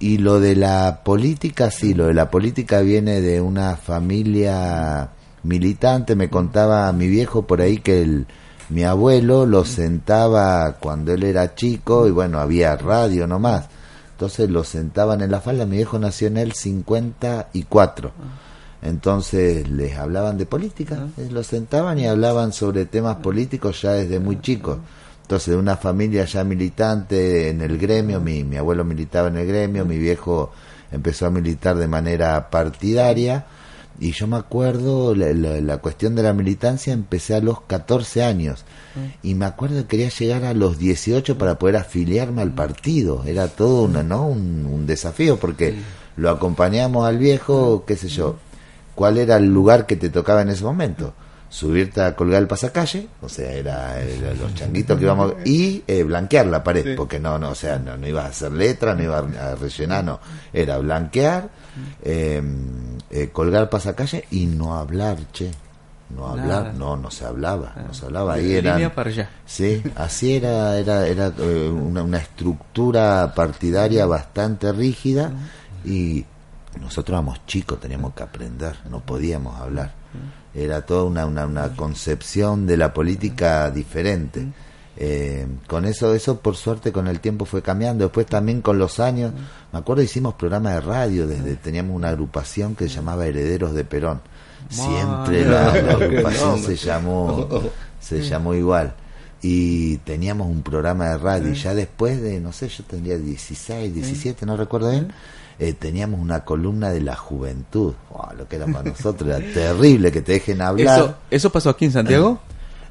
y 0.00 0.18
lo 0.18 0.40
de 0.40 0.56
la 0.56 1.02
política, 1.04 1.70
sí, 1.70 1.94
lo 1.94 2.06
de 2.08 2.14
la 2.14 2.30
política 2.30 2.80
viene 2.80 3.20
de 3.20 3.40
una 3.40 3.76
familia 3.76 5.10
militante. 5.44 6.16
Me 6.16 6.28
contaba 6.28 6.92
mi 6.92 7.06
viejo 7.06 7.46
por 7.46 7.60
ahí 7.60 7.78
que 7.78 8.02
el, 8.02 8.26
mi 8.70 8.82
abuelo 8.82 9.46
lo 9.46 9.64
sentaba 9.64 10.78
cuando 10.80 11.12
él 11.12 11.22
era 11.22 11.54
chico 11.54 12.08
y 12.08 12.10
bueno, 12.10 12.40
había 12.40 12.76
radio 12.76 13.28
nomás. 13.28 13.66
Entonces 14.10 14.50
lo 14.50 14.64
sentaban 14.64 15.20
en 15.20 15.30
la 15.30 15.40
falda. 15.40 15.64
Mi 15.64 15.76
viejo 15.76 15.98
nació 15.98 16.26
en 16.26 16.38
el 16.38 16.52
54. 16.54 18.12
Entonces 18.84 19.66
les 19.68 19.96
hablaban 19.96 20.36
de 20.36 20.44
política, 20.44 21.08
eh, 21.16 21.28
los 21.30 21.46
sentaban 21.46 21.98
y 21.98 22.06
hablaban 22.06 22.52
sobre 22.52 22.84
temas 22.84 23.16
políticos 23.16 23.80
ya 23.80 23.92
desde 23.92 24.20
muy 24.20 24.40
chicos. 24.40 24.78
Entonces, 25.22 25.54
de 25.54 25.56
una 25.56 25.78
familia 25.78 26.26
ya 26.26 26.44
militante 26.44 27.48
en 27.48 27.62
el 27.62 27.78
gremio, 27.78 28.20
mi, 28.20 28.44
mi 28.44 28.58
abuelo 28.58 28.84
militaba 28.84 29.28
en 29.28 29.38
el 29.38 29.46
gremio, 29.46 29.86
mi 29.86 29.96
viejo 29.96 30.52
empezó 30.92 31.24
a 31.24 31.30
militar 31.30 31.76
de 31.76 31.88
manera 31.88 32.50
partidaria. 32.50 33.46
Y 33.98 34.12
yo 34.12 34.26
me 34.26 34.36
acuerdo, 34.36 35.14
la, 35.14 35.32
la, 35.32 35.78
cuestión 35.78 36.14
de 36.14 36.22
la 36.22 36.34
militancia 36.34 36.92
empecé 36.92 37.34
a 37.34 37.40
los 37.40 37.62
14 37.62 38.22
años. 38.22 38.66
Y 39.22 39.34
me 39.34 39.46
acuerdo 39.46 39.76
que 39.82 39.86
quería 39.86 40.10
llegar 40.10 40.44
a 40.44 40.52
los 40.52 40.78
18 40.78 41.38
para 41.38 41.58
poder 41.58 41.76
afiliarme 41.76 42.42
al 42.42 42.52
partido, 42.52 43.24
era 43.24 43.48
todo 43.48 43.84
una, 43.84 44.02
¿no? 44.02 44.26
un, 44.26 44.66
un 44.66 44.86
desafío 44.86 45.38
porque 45.38 45.74
lo 46.16 46.28
acompañamos 46.28 47.06
al 47.06 47.18
viejo, 47.18 47.84
qué 47.86 47.96
sé 47.96 48.08
yo, 48.08 48.36
cuál 48.94 49.18
era 49.18 49.36
el 49.36 49.52
lugar 49.52 49.86
que 49.86 49.96
te 49.96 50.10
tocaba 50.10 50.42
en 50.42 50.50
ese 50.50 50.64
momento. 50.64 51.14
Subirte 51.48 52.02
a 52.02 52.16
colgar 52.16 52.42
el 52.42 52.48
pasacalle, 52.48 53.06
o 53.22 53.28
sea, 53.28 53.52
era, 53.52 53.96
los 54.40 54.54
changuitos 54.54 54.98
que 54.98 55.04
íbamos, 55.04 55.34
y 55.44 55.84
eh, 55.86 56.02
blanquear 56.02 56.46
la 56.46 56.64
pared, 56.64 56.96
porque 56.96 57.20
no, 57.20 57.38
no, 57.38 57.50
o 57.50 57.54
sea, 57.54 57.78
no, 57.78 57.96
no 57.96 58.08
ibas 58.08 58.24
a 58.24 58.28
hacer 58.28 58.52
letra, 58.52 58.94
no 58.94 59.04
ibas 59.04 59.36
a 59.36 59.54
rellenar, 59.54 60.02
no, 60.02 60.18
era 60.52 60.78
blanquear, 60.78 61.48
em, 62.02 62.98
eh, 63.08 63.28
colgar 63.32 63.70
pasacalle 63.70 64.24
y 64.32 64.46
no 64.46 64.74
hablar, 64.74 65.16
che, 65.32 65.52
no 66.10 66.26
hablar, 66.26 66.74
no, 66.74 66.96
no 66.96 67.08
se 67.12 67.24
hablaba, 67.24 67.72
no 67.86 67.94
se 67.94 68.06
hablaba, 68.06 68.34
ahí 68.34 68.54
era, 68.54 68.76
sí, 69.46 69.80
así 69.94 70.34
era, 70.34 70.76
era, 70.76 71.06
era 71.06 71.32
eh, 71.38 71.68
una, 71.68 72.02
una 72.02 72.18
estructura 72.18 73.32
partidaria 73.32 74.06
bastante 74.06 74.72
rígida 74.72 75.30
y 75.84 76.24
nosotros 76.80 77.14
éramos 77.14 77.46
chicos, 77.46 77.80
teníamos 77.80 78.14
que 78.14 78.22
aprender, 78.22 78.76
no 78.90 79.00
podíamos 79.00 79.60
hablar. 79.60 79.92
Era 80.54 80.82
toda 80.82 81.04
una, 81.04 81.26
una, 81.26 81.68
concepción 81.74 82.66
de 82.66 82.76
la 82.76 82.92
política 82.92 83.70
diferente. 83.70 84.46
Eh, 84.96 85.46
con 85.66 85.84
eso, 85.84 86.14
eso 86.14 86.38
por 86.38 86.54
suerte 86.54 86.92
con 86.92 87.08
el 87.08 87.20
tiempo 87.20 87.44
fue 87.44 87.62
cambiando. 87.62 88.04
Después 88.04 88.26
también 88.26 88.62
con 88.62 88.78
los 88.78 89.00
años, 89.00 89.32
me 89.72 89.78
acuerdo 89.78 90.02
hicimos 90.02 90.34
programas 90.34 90.74
de 90.74 90.80
radio, 90.80 91.26
desde 91.26 91.56
teníamos 91.56 91.96
una 91.96 92.10
agrupación 92.10 92.76
que 92.76 92.88
se 92.88 92.96
llamaba 92.96 93.26
Herederos 93.26 93.74
de 93.74 93.84
Perón. 93.84 94.20
Siempre 94.68 95.44
la, 95.44 95.72
agrupación 95.72 96.62
se 96.62 96.76
llamó, 96.76 97.48
se 98.00 98.22
llamó 98.22 98.54
igual. 98.54 98.94
Y 99.42 99.98
teníamos 99.98 100.46
un 100.46 100.62
programa 100.62 101.10
de 101.10 101.18
radio. 101.18 101.50
Y 101.50 101.54
ya 101.54 101.74
después 101.74 102.22
de, 102.22 102.40
no 102.40 102.52
sé, 102.52 102.68
yo 102.68 102.84
tendría 102.84 103.18
16, 103.18 103.92
17, 103.92 104.46
no 104.46 104.56
recuerdo 104.56 104.90
bien 104.90 105.12
eh, 105.58 105.72
teníamos 105.72 106.20
una 106.20 106.44
columna 106.44 106.90
de 106.90 107.00
la 107.00 107.16
juventud. 107.16 107.94
lo 108.36 108.48
que 108.48 108.56
era 108.56 108.66
para 108.66 108.90
nosotros 108.90 109.28
era 109.30 109.52
terrible 109.52 110.10
que 110.10 110.22
te 110.22 110.32
dejen 110.32 110.60
hablar. 110.60 110.98
¿Eso, 110.98 111.14
¿Eso 111.30 111.50
pasó 111.50 111.70
aquí 111.70 111.86
en 111.86 111.92
Santiago? 111.92 112.40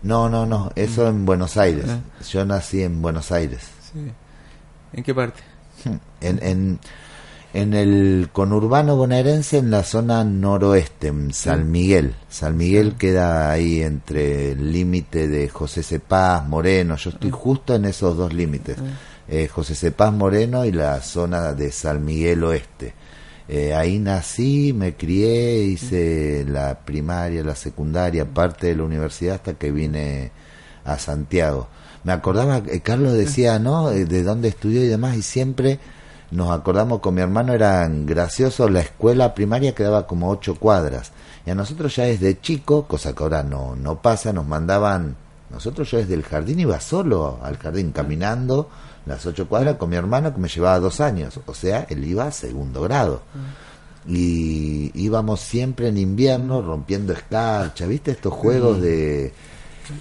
No, 0.02 0.30
no, 0.30 0.46
no, 0.46 0.72
eso 0.76 1.08
en 1.08 1.26
Buenos 1.26 1.58
Aires. 1.58 1.86
Ah. 1.88 2.00
Yo 2.30 2.46
nací 2.46 2.84
en 2.84 3.02
Buenos 3.02 3.32
Aires. 3.32 3.62
¿En 4.94 5.04
qué 5.04 5.14
parte? 5.14 5.42
En, 6.22 6.40
en, 6.42 6.80
en 7.54 7.74
el 7.74 8.30
conurbano 8.32 8.96
bonaerense, 8.96 9.58
en 9.58 9.72
la 9.72 9.84
zona 9.84 10.24
noroeste, 10.24 11.08
en 11.08 11.34
San 11.34 11.70
Miguel. 11.70 12.16
San 12.30 12.56
Miguel 12.56 12.94
ah. 12.94 12.98
queda 12.98 13.52
ahí 13.52 13.82
entre 13.82 14.52
el 14.52 14.72
límite 14.72 15.28
de 15.28 15.50
José 15.50 15.84
Cepaz, 15.84 16.48
Moreno. 16.48 16.96
Yo 16.96 17.10
estoy 17.10 17.32
ah. 17.32 17.36
justo 17.36 17.76
en 17.76 17.86
esos 17.86 18.16
dos 18.16 18.34
límites 18.34 18.78
eh, 19.28 19.48
José 19.48 19.76
Cepaz 19.76 20.12
Moreno 20.14 20.66
y 20.66 20.72
la 20.72 21.02
zona 21.02 21.54
de 21.54 21.72
San 21.72 22.04
Miguel 22.04 22.44
Oeste. 22.44 22.94
Eh, 23.48 23.74
ahí 23.74 24.00
nací, 24.00 24.72
me 24.74 24.96
crié, 24.96 25.64
hice 25.64 26.46
la 26.48 26.80
primaria, 26.80 27.44
la 27.44 27.56
secundaria, 27.56 28.26
parte 28.26 28.68
de 28.68 28.76
la 28.76 28.84
universidad 28.84 29.36
hasta 29.36 29.56
que 29.56 29.72
vine 29.72 30.32
a 30.86 30.98
Santiago. 30.98 31.68
Me 32.04 32.14
acordaba, 32.14 32.58
eh, 32.58 32.82
Carlos 32.82 33.14
decía, 33.14 33.60
¿no? 33.60 33.92
Eh, 33.92 34.06
de 34.06 34.24
dónde 34.24 34.48
estudió 34.50 34.84
y 34.84 34.88
demás, 34.88 35.18
y 35.18 35.22
siempre 35.22 35.80
nos 36.32 36.52
acordamos 36.52 37.00
con 37.00 37.16
mi 37.16 37.22
hermano, 37.22 37.54
eran 37.54 38.06
graciosos, 38.06 38.72
la 38.72 38.80
escuela 38.82 39.34
primaria 39.34 39.76
quedaba 39.76 40.08
como 40.08 40.30
ocho 40.30 40.56
cuadras. 40.56 41.12
Y 41.46 41.52
a 41.52 41.56
nosotros 41.56 41.96
ya 41.96 42.06
desde 42.06 42.40
chico, 42.40 42.88
cosa 42.88 43.14
que 43.14 43.24
ahora 43.24 43.44
no, 43.44 43.76
no 43.76 44.02
pasa, 44.02 44.32
nos 44.34 44.48
mandaban, 44.48 45.16
nosotros 45.50 45.92
yo 45.92 45.98
desde 45.98 46.14
el 46.14 46.24
jardín 46.24 46.62
iba 46.62 46.80
solo 46.80 47.40
al 47.44 47.58
jardín 47.58 47.92
caminando 47.92 48.70
las 49.06 49.26
ocho 49.26 49.48
cuadras 49.48 49.78
con 49.78 49.90
mi 49.90 49.96
hermano 49.96 50.34
que 50.34 50.40
me 50.40 50.48
llevaba 50.48 50.80
dos 50.80 51.02
años, 51.02 51.40
o 51.46 51.54
sea, 51.54 51.86
él 51.90 52.04
iba 52.06 52.26
a 52.26 52.32
segundo 52.32 52.82
grado. 52.82 53.22
Y 54.08 54.92
íbamos 54.96 55.40
siempre 55.40 55.88
en 55.88 55.98
invierno 55.98 56.62
rompiendo 56.62 57.14
escarcha, 57.14 57.86
¿viste? 57.86 58.12
Estos 58.12 58.34
juegos 58.34 58.82
de 58.82 59.34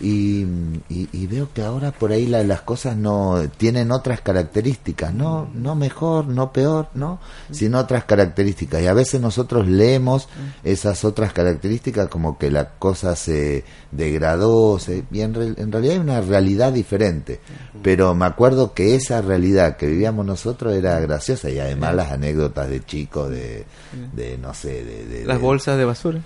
y, 0.01 0.47
y, 0.89 1.27
veo 1.27 1.53
que 1.53 1.63
ahora 1.63 1.93
por 1.93 2.13
ahí 2.13 2.27
las 2.27 2.61
cosas 2.63 2.97
no 2.97 3.43
tienen 3.57 3.91
otras 3.91 4.21
características, 4.21 5.13
no, 5.13 5.49
no 5.55 5.75
mejor, 5.75 6.27
no 6.27 6.53
peor, 6.53 6.89
no, 6.95 7.19
sino 7.51 7.79
otras 7.79 8.05
características. 8.05 8.83
Y 8.83 8.87
a 8.87 8.95
veces 8.95 9.21
nosotros 9.21 9.67
leemos 9.67 10.29
esas 10.63 11.05
otras 11.05 11.33
características 11.33 12.09
como 12.09 12.39
que 12.39 12.51
la 12.51 12.71
cosa 12.71 13.17
se 13.17 13.65
degradó, 13.91 14.79
se, 14.79 15.05
y 15.11 15.21
en, 15.21 15.35
realidad 15.35 15.95
hay 15.95 15.99
una 15.99 16.21
realidad 16.21 16.73
diferente. 16.73 17.41
Pero 17.83 18.15
me 18.15 18.27
acuerdo 18.27 18.75
que 18.75 18.95
esa 18.95 19.21
realidad 19.21 19.77
que 19.77 19.87
vivíamos 19.87 20.25
nosotros 20.25 20.75
era 20.75 20.99
graciosa 21.01 21.51
y 21.51 21.59
además 21.59 21.95
las 21.95 22.13
anécdotas 22.13 22.69
de 22.69 22.85
chicos, 22.85 23.31
de, 23.31 23.65
de 24.13 24.39
no 24.39 24.55
sé, 24.55 24.85
de, 24.85 25.25
las 25.25 25.41
bolsas 25.41 25.77
de 25.77 25.85
basura. 25.85 26.21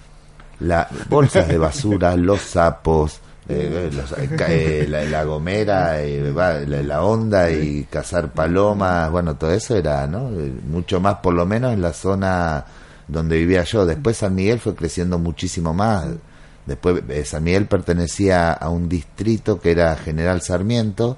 Las 0.60 0.88
bolsas 1.08 1.48
de 1.48 1.58
basura, 1.58 2.16
los 2.16 2.40
sapos, 2.40 3.20
eh, 3.48 3.90
eh, 4.48 4.86
la, 4.88 5.24
gomera, 5.24 6.02
eh, 6.02 6.32
la, 6.82 7.02
onda 7.04 7.48
y 7.48 7.84
cazar 7.84 8.32
palomas, 8.32 9.08
bueno, 9.12 9.36
todo 9.36 9.52
eso 9.52 9.76
era, 9.76 10.04
¿no? 10.08 10.30
Mucho 10.68 11.00
más, 11.00 11.16
por 11.16 11.32
lo 11.32 11.46
menos 11.46 11.72
en 11.72 11.80
la 11.80 11.92
zona 11.92 12.64
donde 13.06 13.38
vivía 13.38 13.62
yo. 13.62 13.86
Después 13.86 14.16
San 14.16 14.34
Miguel 14.34 14.58
fue 14.58 14.74
creciendo 14.74 15.20
muchísimo 15.20 15.72
más. 15.72 16.06
Después 16.66 17.04
San 17.28 17.44
Miguel 17.44 17.66
pertenecía 17.66 18.52
a 18.52 18.68
un 18.68 18.88
distrito 18.88 19.60
que 19.60 19.70
era 19.70 19.94
General 19.94 20.42
Sarmiento 20.42 21.16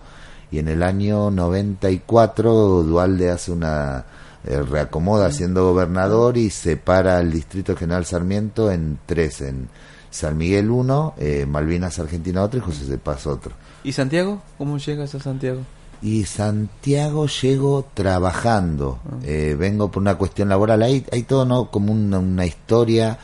y 0.50 0.58
en 0.58 0.68
el 0.68 0.82
año 0.82 1.30
94 1.30 2.82
Dualde 2.82 3.30
hace 3.30 3.52
una 3.52 4.04
reacomoda 4.44 5.32
siendo 5.32 5.64
gobernador 5.64 6.36
y 6.36 6.50
separa 6.50 7.20
el 7.20 7.32
distrito 7.32 7.74
General 7.74 8.04
Sarmiento 8.04 8.70
en 8.70 8.98
tres, 9.06 9.40
en 9.40 9.70
San 10.10 10.36
Miguel 10.36 10.70
uno, 10.70 11.14
eh, 11.18 11.46
Malvinas 11.46 11.98
Argentina 11.98 12.42
otro 12.42 12.58
y 12.58 12.62
José 12.62 12.86
de 12.86 12.98
Paz 12.98 13.26
otro. 13.26 13.52
¿Y 13.84 13.92
Santiago? 13.92 14.42
¿Cómo 14.56 14.78
llegas 14.78 15.14
a 15.14 15.20
Santiago? 15.20 15.60
Y 16.00 16.24
Santiago 16.24 17.26
llego 17.26 17.86
trabajando, 17.92 19.00
ah. 19.04 19.16
eh, 19.24 19.56
vengo 19.58 19.90
por 19.90 20.00
una 20.00 20.16
cuestión 20.16 20.48
laboral, 20.48 20.82
hay, 20.82 21.04
hay 21.10 21.24
todo 21.24 21.44
¿no? 21.44 21.70
como 21.70 21.92
una, 21.92 22.46
historia, 22.46 23.18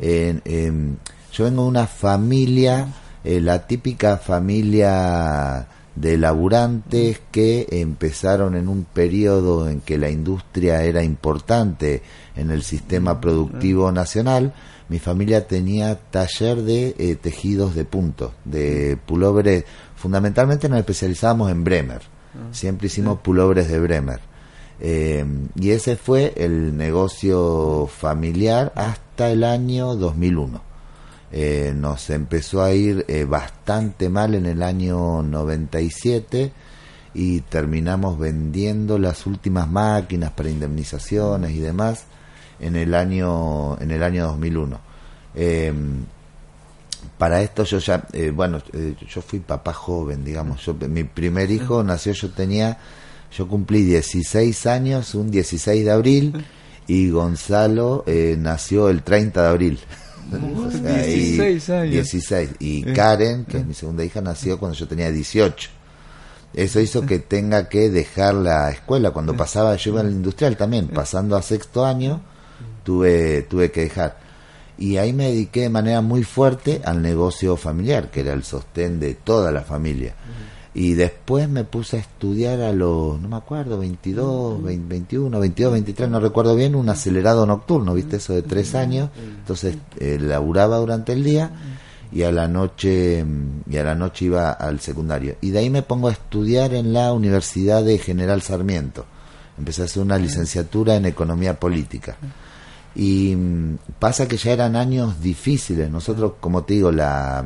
yo 0.00 1.44
vengo 1.44 1.62
de 1.62 1.68
una 1.68 1.86
familia, 1.86 2.88
eh, 3.24 3.40
la 3.40 3.66
típica 3.66 4.16
familia 4.16 5.66
de 5.94 6.16
laburantes 6.16 7.20
que 7.30 7.66
empezaron 7.70 8.54
en 8.54 8.68
un 8.68 8.84
periodo 8.84 9.68
en 9.68 9.80
que 9.80 9.98
la 9.98 10.08
industria 10.08 10.82
era 10.84 11.02
importante 11.02 12.02
en 12.36 12.50
el 12.50 12.62
sistema 12.62 13.14
mm, 13.14 13.20
productivo 13.20 13.92
nacional, 13.92 14.54
mi 14.88 14.98
familia 14.98 15.46
tenía 15.46 15.96
taller 15.96 16.62
de 16.62 16.94
eh, 16.98 17.16
tejidos 17.16 17.74
de 17.74 17.84
punto, 17.84 18.34
de 18.44 18.98
pullovers. 19.06 19.64
Fundamentalmente 19.96 20.68
nos 20.68 20.78
especializábamos 20.78 21.50
en 21.50 21.62
Bremer. 21.62 22.00
Ah, 22.34 22.48
Siempre 22.52 22.86
hicimos 22.86 23.20
pullovers 23.20 23.68
de 23.68 23.80
Bremer. 23.80 24.20
Eh, 24.80 25.26
y 25.56 25.70
ese 25.70 25.96
fue 25.96 26.32
el 26.36 26.76
negocio 26.76 27.86
familiar 27.86 28.72
hasta 28.76 29.30
el 29.30 29.44
año 29.44 29.94
2001. 29.94 30.62
Eh, 31.30 31.74
nos 31.76 32.08
empezó 32.08 32.62
a 32.62 32.72
ir 32.72 33.04
bastante 33.28 34.08
mal 34.08 34.34
en 34.34 34.46
el 34.46 34.62
año 34.62 35.22
97 35.22 36.52
y 37.12 37.40
terminamos 37.42 38.18
vendiendo 38.18 38.98
las 38.98 39.26
últimas 39.26 39.68
máquinas 39.68 40.30
para 40.30 40.48
indemnizaciones 40.48 41.50
y 41.50 41.58
demás 41.58 42.06
en 42.60 42.76
el 42.76 42.94
año 42.94 43.78
en 43.80 43.90
el 43.90 44.02
año 44.02 44.26
2001 44.26 44.80
eh, 45.34 45.72
para 47.16 47.42
esto 47.42 47.64
yo 47.64 47.78
ya 47.78 48.06
eh, 48.12 48.30
bueno 48.30 48.60
eh, 48.72 48.94
yo 49.08 49.22
fui 49.22 49.40
papá 49.40 49.72
joven 49.72 50.24
digamos 50.24 50.64
yo 50.64 50.74
mi 50.74 51.04
primer 51.04 51.50
hijo 51.50 51.82
nació 51.82 52.12
yo 52.12 52.30
tenía 52.30 52.78
Yo 53.36 53.46
cumplí 53.46 53.82
16 53.82 54.66
años 54.66 55.14
un 55.14 55.30
16 55.30 55.84
de 55.84 55.90
abril 55.90 56.44
y 56.86 57.10
Gonzalo 57.10 58.04
eh, 58.06 58.36
nació 58.38 58.88
el 58.88 59.02
30 59.02 59.42
de 59.42 59.48
abril. 59.48 59.78
O 60.30 60.70
sea, 60.70 61.04
16 61.04 61.70
años. 61.70 61.90
16. 61.90 62.50
Y 62.58 62.82
Karen, 62.82 63.46
que 63.46 63.56
es 63.56 63.66
mi 63.66 63.72
segunda 63.72 64.04
hija, 64.04 64.20
nació 64.20 64.58
cuando 64.58 64.76
yo 64.76 64.86
tenía 64.86 65.10
18. 65.10 65.70
Eso 66.52 66.80
hizo 66.80 67.06
que 67.06 67.18
tenga 67.18 67.70
que 67.70 67.88
dejar 67.88 68.34
la 68.34 68.70
escuela. 68.70 69.10
Cuando 69.10 69.34
pasaba, 69.34 69.74
yo 69.76 69.92
iba 69.92 70.02
al 70.02 70.10
industrial 70.10 70.58
también, 70.58 70.88
pasando 70.88 71.34
a 71.34 71.40
sexto 71.40 71.86
año, 71.86 72.20
tuve, 72.88 73.42
tuve 73.42 73.70
que 73.70 73.82
dejar. 73.82 74.16
Y 74.78 74.96
ahí 74.96 75.12
me 75.12 75.24
dediqué 75.24 75.60
de 75.60 75.68
manera 75.68 76.00
muy 76.00 76.24
fuerte 76.24 76.80
al 76.86 77.02
negocio 77.02 77.58
familiar, 77.58 78.10
que 78.10 78.20
era 78.20 78.32
el 78.32 78.44
sostén 78.44 78.98
de 78.98 79.12
toda 79.12 79.52
la 79.52 79.60
familia. 79.60 80.14
Y 80.72 80.94
después 80.94 81.50
me 81.50 81.64
puse 81.64 81.98
a 81.98 82.00
estudiar 82.00 82.62
a 82.62 82.72
los, 82.72 83.20
no 83.20 83.28
me 83.28 83.36
acuerdo, 83.36 83.78
22, 83.78 84.62
21, 84.62 85.38
22, 85.38 85.72
23, 85.72 86.08
no 86.08 86.18
recuerdo 86.18 86.56
bien, 86.56 86.74
un 86.74 86.88
acelerado 86.88 87.44
nocturno, 87.44 87.92
¿viste? 87.92 88.16
Eso 88.16 88.32
de 88.32 88.40
tres 88.40 88.74
años. 88.74 89.10
Entonces 89.18 89.76
eh, 89.98 90.16
laburaba 90.18 90.78
durante 90.78 91.12
el 91.12 91.22
día 91.24 91.50
y 92.10 92.22
a 92.22 92.32
la 92.32 92.48
noche 92.48 93.22
y 93.68 93.76
a 93.76 93.84
la 93.84 93.94
noche 93.94 94.24
iba 94.24 94.52
al 94.52 94.80
secundario. 94.80 95.36
Y 95.42 95.50
de 95.50 95.58
ahí 95.58 95.68
me 95.68 95.82
pongo 95.82 96.08
a 96.08 96.12
estudiar 96.12 96.72
en 96.72 96.94
la 96.94 97.12
Universidad 97.12 97.84
de 97.84 97.98
General 97.98 98.40
Sarmiento. 98.40 99.04
Empecé 99.58 99.82
a 99.82 99.84
hacer 99.86 100.02
una 100.02 100.16
licenciatura 100.16 100.94
en 100.94 101.04
economía 101.04 101.58
política. 101.58 102.16
Y 102.98 103.34
mm, 103.36 103.78
pasa 103.98 104.26
que 104.28 104.36
ya 104.36 104.52
eran 104.52 104.76
años 104.76 105.22
difíciles. 105.22 105.90
Nosotros, 105.90 106.32
como 106.40 106.64
te 106.64 106.74
digo, 106.74 106.90
la, 106.92 107.44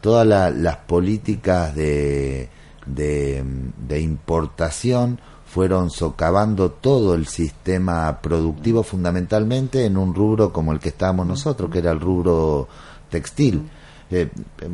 todas 0.00 0.26
la- 0.26 0.50
las 0.50 0.76
políticas 0.78 1.74
de, 1.74 2.48
de, 2.84 3.42
de 3.88 4.00
importación 4.00 5.20
fueron 5.46 5.90
socavando 5.90 6.70
todo 6.72 7.14
el 7.14 7.26
sistema 7.26 8.18
productivo 8.20 8.82
fundamentalmente 8.82 9.84
en 9.86 9.96
un 9.96 10.14
rubro 10.14 10.52
como 10.52 10.72
el 10.72 10.80
que 10.80 10.90
estábamos 10.90 11.26
nosotros, 11.26 11.70
que 11.70 11.78
era 11.78 11.92
el 11.92 12.00
rubro 12.00 12.68
textil. 13.08 13.68
Eh, 14.10 14.28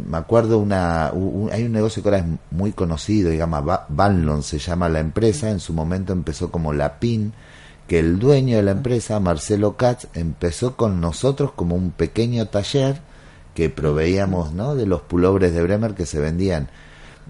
me 0.09 0.17
acuerdo 0.17 0.59
una 0.59 1.11
un- 1.13 1.51
hay 1.53 1.65
un 1.65 1.73
negocio 1.73 2.03
que 2.03 2.09
ahora 2.09 2.19
es 2.21 2.25
muy 2.51 2.73
conocido, 2.73 3.31
digamos, 3.31 3.65
Ba- 3.65 3.87
Banlon 3.89 4.43
se 4.43 4.59
llama 4.59 4.89
la 4.89 5.01
empresa, 5.01 5.51
en 5.51 5.61
su 5.61 5.73
momento 5.75 6.13
empezó 6.13 6.51
como 6.51 6.73
la 6.73 6.99
PIN, 6.99 7.33
que 7.87 7.99
el 7.99 8.19
dueño 8.19 8.57
de 8.57 8.63
la 8.63 8.71
empresa, 8.73 9.21
Marcelo 9.21 9.77
Katz, 9.77 10.07
empezó 10.15 10.77
con 10.77 11.01
nosotros 11.01 11.53
como 11.53 11.75
un 11.77 11.91
pequeño 11.91 12.47
taller 12.47 12.99
que 13.55 13.69
proveíamos 13.71 14.53
¿no? 14.53 14.75
de 14.75 14.87
los 14.87 15.03
pulobres 15.03 15.55
de 15.55 15.63
Bremer 15.63 15.95
que 15.95 16.07
se 16.07 16.19
vendían. 16.19 16.69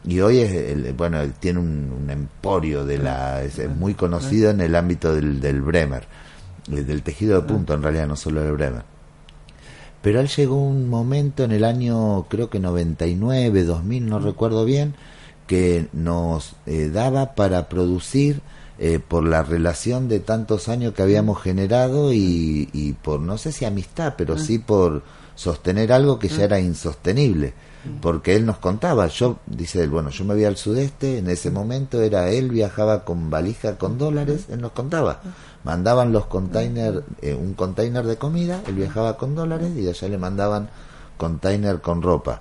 Y 0.06 0.20
hoy 0.20 0.40
es, 0.40 0.52
el- 0.52 0.92
bueno, 0.92 1.18
tiene 1.40 1.58
un, 1.60 1.92
un 2.04 2.10
emporio 2.10 2.84
de 2.84 2.98
la, 2.98 3.42
es, 3.42 3.58
muy 3.76 3.94
conocido 3.94 4.50
en 4.50 4.60
el 4.60 4.74
ámbito 4.76 5.14
del, 5.14 5.40
del 5.40 5.60
Bremer, 5.60 6.04
eh, 6.70 6.82
del 6.82 7.02
tejido 7.02 7.40
de 7.40 7.46
punto 7.48 7.74
en 7.74 7.82
realidad, 7.82 8.06
no 8.06 8.16
solo 8.16 8.42
del 8.42 8.52
Bremer. 8.52 8.82
Pero 10.02 10.20
él 10.20 10.28
llegó 10.28 10.56
un 10.62 10.88
momento 10.88 11.44
en 11.44 11.52
el 11.52 11.64
año, 11.64 12.26
creo 12.28 12.50
que 12.50 12.60
99, 12.60 13.64
2000, 13.64 14.06
no 14.06 14.18
recuerdo 14.18 14.64
bien, 14.66 14.94
que 15.46 15.88
nos 15.94 16.54
eh, 16.66 16.90
daba 16.92 17.34
para 17.34 17.68
producir 17.68 18.40
eh, 18.78 18.98
por 18.98 19.24
la 19.24 19.42
relación 19.42 20.08
de 20.08 20.20
tantos 20.20 20.68
años 20.68 20.94
que 20.94 21.02
habíamos 21.02 21.40
generado 21.40 22.12
y, 22.12 22.68
y 22.72 22.92
por, 22.94 23.20
no 23.20 23.38
sé 23.38 23.52
si 23.52 23.64
amistad, 23.64 24.14
pero 24.16 24.38
sí 24.38 24.58
por 24.58 25.02
sostener 25.34 25.92
algo 25.92 26.18
que 26.18 26.28
ya 26.28 26.44
era 26.44 26.60
insostenible. 26.60 27.54
Porque 28.00 28.34
él 28.34 28.46
nos 28.46 28.56
contaba, 28.56 29.08
yo, 29.08 29.40
dice 29.46 29.82
él, 29.82 29.90
bueno, 29.90 30.08
yo 30.08 30.24
me 30.24 30.32
voy 30.32 30.44
al 30.44 30.56
sudeste, 30.56 31.18
en 31.18 31.28
ese 31.28 31.50
momento 31.50 32.00
era 32.00 32.30
él, 32.30 32.48
viajaba 32.48 33.04
con 33.04 33.28
valija 33.28 33.76
con 33.76 33.98
dólares, 33.98 34.46
él 34.48 34.62
nos 34.62 34.72
contaba. 34.72 35.20
Mandaban 35.64 36.10
los 36.10 36.24
containers, 36.24 37.02
eh, 37.20 37.34
un 37.34 37.52
container 37.52 38.06
de 38.06 38.16
comida, 38.16 38.62
él 38.66 38.76
viajaba 38.76 39.18
con 39.18 39.34
dólares 39.34 39.72
y 39.76 39.86
allá 39.86 40.08
le 40.08 40.16
mandaban 40.16 40.70
container 41.18 41.82
con 41.82 42.00
ropa. 42.00 42.40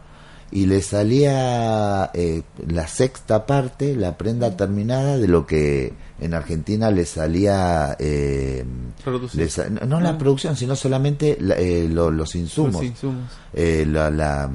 Y 0.56 0.68
le 0.68 0.82
salía 0.84 2.12
eh, 2.14 2.44
la 2.68 2.88
sexta 2.88 3.48
parte, 3.48 3.96
la 3.96 4.18
prenda 4.20 4.56
terminada 4.56 5.18
de 5.18 5.28
lo 5.28 5.48
que 5.48 5.94
en 6.22 6.36
Argentina 6.36 6.92
le 6.92 7.06
salía... 7.06 7.96
Eh, 7.98 8.64
Producir. 9.04 9.42
le 9.42 9.50
sa- 9.50 9.68
no 9.70 9.86
no 9.88 10.00
la 10.00 10.10
Ah. 10.10 10.18
producción, 10.20 10.56
sino 10.56 10.76
solamente 10.76 11.38
la- 11.42 11.56
eh, 11.56 11.88
lo- 11.90 12.12
los 12.12 12.36
insumos. 12.36 12.74
Los 12.76 12.84
insumos. 12.84 13.24
Eh, 13.52 13.84
la, 13.90 14.12
la, 14.12 14.48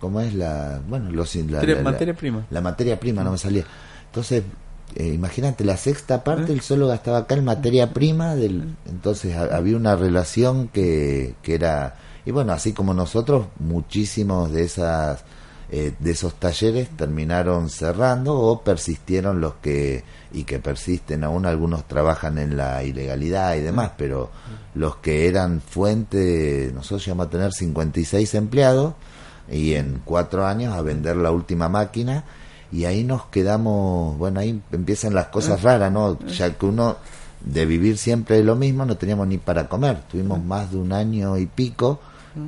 ¿Cómo 0.00 0.20
es 0.20 0.34
la...? 0.34 0.82
Bueno, 0.86 1.10
los, 1.10 1.34
in- 1.34 1.46
la, 1.50 1.58
Materia- 1.60 1.76
la- 1.76 1.82
la- 1.82 1.90
materia 1.92 2.14
prima. 2.14 2.46
La 2.50 2.60
materia 2.60 3.00
prima 3.00 3.24
no 3.24 3.32
me 3.32 3.38
salía. 3.38 3.64
Entonces, 4.04 4.42
eh, 4.96 5.06
imagínate, 5.14 5.64
la 5.64 5.78
sexta 5.78 6.24
parte 6.24 6.52
él 6.52 6.60
solo 6.60 6.88
gastaba 6.88 7.18
acá 7.20 7.36
en 7.36 7.44
materia 7.46 7.94
prima, 7.94 8.34
del, 8.36 8.74
entonces 8.86 9.34
ha- 9.34 9.56
había 9.56 9.78
una 9.78 9.96
relación 9.96 10.68
que, 10.68 11.36
que 11.40 11.54
era... 11.54 11.94
Y 12.26 12.32
bueno, 12.32 12.52
así 12.52 12.74
como 12.74 12.92
nosotros, 12.92 13.46
muchísimos 13.58 14.52
de 14.52 14.64
esas 14.64 15.24
eh, 15.70 15.92
de 15.98 16.10
esos 16.10 16.34
talleres 16.34 16.88
terminaron 16.96 17.68
cerrando 17.68 18.34
o 18.34 18.62
persistieron 18.62 19.40
los 19.40 19.54
que 19.54 20.04
y 20.32 20.44
que 20.44 20.58
persisten 20.58 21.24
aún 21.24 21.46
algunos 21.46 21.86
trabajan 21.86 22.38
en 22.38 22.56
la 22.56 22.82
ilegalidad 22.82 23.54
y 23.56 23.60
demás 23.60 23.92
pero 23.96 24.30
los 24.74 24.96
que 24.96 25.28
eran 25.28 25.60
fuente 25.60 26.70
nosotros 26.74 27.04
llegamos 27.04 27.26
a 27.26 27.30
tener 27.30 27.52
56 27.52 28.34
empleados 28.34 28.94
y 29.50 29.74
en 29.74 30.00
cuatro 30.04 30.46
años 30.46 30.74
a 30.74 30.82
vender 30.82 31.16
la 31.16 31.30
última 31.30 31.68
máquina 31.68 32.24
y 32.72 32.84
ahí 32.84 33.04
nos 33.04 33.26
quedamos 33.26 34.16
bueno 34.18 34.40
ahí 34.40 34.60
empiezan 34.72 35.14
las 35.14 35.28
cosas 35.28 35.62
raras 35.62 35.92
no 35.92 36.18
ya 36.28 36.52
que 36.52 36.66
uno 36.66 36.96
de 37.44 37.66
vivir 37.66 37.98
siempre 37.98 38.42
lo 38.42 38.56
mismo 38.56 38.84
no 38.84 38.96
teníamos 38.96 39.28
ni 39.28 39.38
para 39.38 39.68
comer. 39.68 40.02
Tuvimos 40.10 40.42
más 40.42 40.70
de 40.70 40.78
un 40.78 40.92
año 40.92 41.36
y 41.38 41.46
pico 41.46 42.00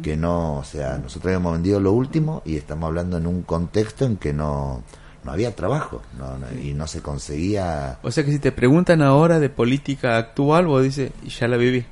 que 0.02 0.16
no, 0.16 0.58
o 0.58 0.64
sea, 0.64 0.98
nosotros 0.98 1.26
habíamos 1.26 1.52
vendido 1.54 1.80
lo 1.80 1.92
último 1.92 2.42
y 2.44 2.56
estamos 2.56 2.86
hablando 2.88 3.16
en 3.18 3.26
un 3.26 3.42
contexto 3.42 4.04
en 4.04 4.16
que 4.16 4.32
no, 4.32 4.82
no 5.24 5.32
había 5.32 5.54
trabajo 5.56 6.00
no, 6.18 6.38
no, 6.38 6.46
y 6.62 6.72
no 6.74 6.86
se 6.86 7.00
conseguía. 7.02 7.98
O 8.02 8.10
sea 8.10 8.24
que 8.24 8.30
si 8.32 8.38
te 8.38 8.52
preguntan 8.52 9.02
ahora 9.02 9.40
de 9.40 9.48
política 9.50 10.16
actual, 10.16 10.66
vos 10.66 10.82
dices, 10.82 11.10
"Y 11.24 11.28
ya 11.30 11.48
la 11.48 11.56
viví. 11.56 11.84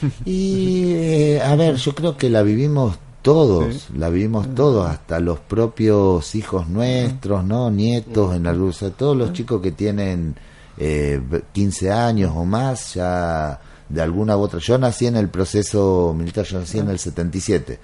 Y 0.24 0.92
eh, 0.94 1.40
a 1.42 1.54
ver, 1.56 1.76
yo 1.76 1.94
creo 1.94 2.16
que 2.16 2.28
la 2.30 2.42
vivimos 2.42 2.98
todos, 3.22 3.74
Sí. 3.74 3.94
la 3.98 4.08
vivimos 4.08 4.54
todos, 4.54 4.88
hasta 4.88 5.18
los 5.20 5.38
propios 5.40 6.34
hijos 6.34 6.68
nuestros, 6.68 7.44
¿no? 7.44 7.70
Nietos, 7.70 8.36
en 8.36 8.46
algún, 8.46 8.68
o 8.70 8.72
sea, 8.72 8.90
todos 8.90 9.16
los 9.16 9.32
chicos 9.32 9.60
que 9.60 9.72
tienen 9.72 10.36
eh, 10.78 11.20
15 11.52 11.90
años 11.90 12.32
o 12.36 12.44
más, 12.44 12.94
ya 12.94 13.58
de 13.88 14.02
alguna 14.02 14.36
u 14.36 14.40
otra. 14.40 14.58
Yo 14.60 14.78
nací 14.78 15.06
en 15.06 15.16
el 15.16 15.28
proceso 15.28 16.14
militar, 16.16 16.44
yo 16.44 16.58
nací 16.60 16.78
en 16.78 16.88
el 16.90 16.98
77. 16.98 17.78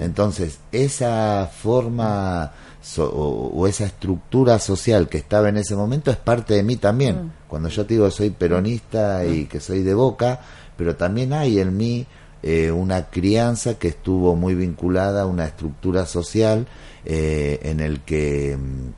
Entonces, 0.00 0.58
esa 0.72 1.46
forma 1.52 2.52
so- 2.82 3.10
o, 3.10 3.48
o 3.58 3.66
esa 3.66 3.84
estructura 3.86 4.58
social 4.58 5.08
que 5.08 5.18
estaba 5.18 5.48
en 5.48 5.56
ese 5.56 5.74
momento 5.76 6.10
es 6.10 6.16
parte 6.18 6.54
de 6.54 6.62
mí 6.62 6.76
también. 6.76 7.32
Cuando 7.48 7.68
yo 7.68 7.86
te 7.86 7.94
digo 7.94 8.10
soy 8.10 8.30
peronista 8.30 9.24
y 9.24 9.46
que 9.46 9.60
soy 9.60 9.82
de 9.82 9.94
boca, 9.94 10.40
pero 10.76 10.96
también 10.96 11.32
hay 11.32 11.58
en 11.60 11.76
mí 11.76 12.06
eh, 12.42 12.70
una 12.70 13.06
crianza 13.06 13.74
que 13.74 13.88
estuvo 13.88 14.36
muy 14.36 14.54
vinculada 14.54 15.22
a 15.22 15.26
una 15.26 15.44
estructura 15.46 16.06
social 16.06 16.66
eh, 17.04 17.58
en 17.62 17.80
el 17.80 18.00
que 18.00 18.56
mm, 18.56 18.90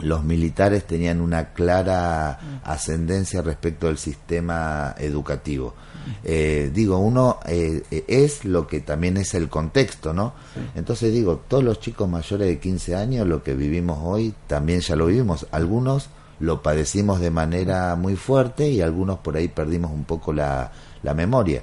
los 0.00 0.24
militares 0.24 0.86
tenían 0.86 1.20
una 1.20 1.52
clara 1.52 2.60
ascendencia 2.64 3.42
respecto 3.42 3.86
del 3.86 3.98
sistema 3.98 4.94
educativo. 4.98 5.74
Eh, 6.22 6.70
digo, 6.72 6.98
uno 6.98 7.38
eh, 7.46 7.82
es 8.08 8.44
lo 8.44 8.66
que 8.66 8.80
también 8.80 9.16
es 9.16 9.34
el 9.34 9.48
contexto, 9.48 10.12
¿no? 10.12 10.34
Entonces 10.74 11.12
digo, 11.12 11.42
todos 11.48 11.64
los 11.64 11.80
chicos 11.80 12.08
mayores 12.08 12.48
de 12.48 12.58
15 12.58 12.94
años, 12.94 13.26
lo 13.26 13.42
que 13.42 13.54
vivimos 13.54 13.98
hoy, 14.02 14.34
también 14.46 14.80
ya 14.80 14.96
lo 14.96 15.06
vivimos. 15.06 15.46
Algunos 15.50 16.10
lo 16.40 16.62
padecimos 16.62 17.20
de 17.20 17.30
manera 17.30 17.94
muy 17.96 18.16
fuerte 18.16 18.68
y 18.68 18.80
algunos 18.80 19.18
por 19.20 19.36
ahí 19.36 19.48
perdimos 19.48 19.92
un 19.92 20.04
poco 20.04 20.32
la, 20.32 20.70
la 21.02 21.14
memoria. 21.14 21.62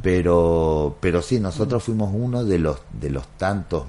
Pero, 0.00 0.96
pero 1.00 1.22
sí, 1.22 1.40
nosotros 1.40 1.82
fuimos 1.82 2.10
uno 2.14 2.44
de 2.44 2.58
los, 2.58 2.78
de 2.92 3.10
los 3.10 3.26
tantos 3.36 3.84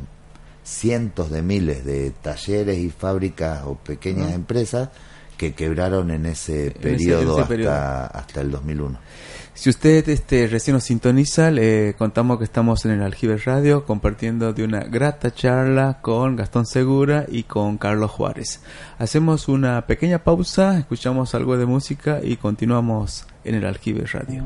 cientos 0.63 1.30
de 1.30 1.41
miles 1.41 1.86
de 1.86 2.12
talleres 2.12 2.78
y 2.78 2.89
fábricas 2.89 3.63
o 3.65 3.76
pequeñas 3.76 4.34
empresas 4.34 4.89
que 5.38 5.54
quebraron 5.54 6.12
en 6.12 6.26
ese 6.26 6.71
periodo, 6.71 7.38
hasta, 7.38 7.47
periodo. 7.47 7.73
hasta 7.73 8.41
el 8.41 8.52
2001. 8.52 8.99
Si 9.56 9.69
usted 9.69 10.08
este, 10.10 10.47
recién 10.47 10.73
nos 10.73 10.84
sintoniza, 10.84 11.52
le 11.52 11.93
contamos 11.93 12.39
que 12.39 12.43
estamos 12.43 12.86
en 12.86 12.91
el 12.91 13.04
Aljibe 13.04 13.38
Radio 13.38 13.86
compartiendo 13.86 14.52
de 14.52 14.63
una 14.63 14.80
grata 14.80 15.32
charla 15.32 15.99
con 16.02 16.36
Gastón 16.36 16.65
Segura 16.65 17.26
y 17.28 17.43
con 17.43 17.78
Carlos 17.78 18.10
Juárez. 18.10 18.62
Hacemos 18.97 19.47
una 19.47 19.86
pequeña 19.86 20.23
pausa, 20.23 20.80
escuchamos 20.80 21.36
algo 21.36 21.56
de 21.58 21.67
música 21.67 22.19
y 22.23 22.38
continuamos 22.38 23.26
en 23.43 23.56
el 23.56 23.65
Aljibe 23.65 24.06
Radio. 24.08 24.43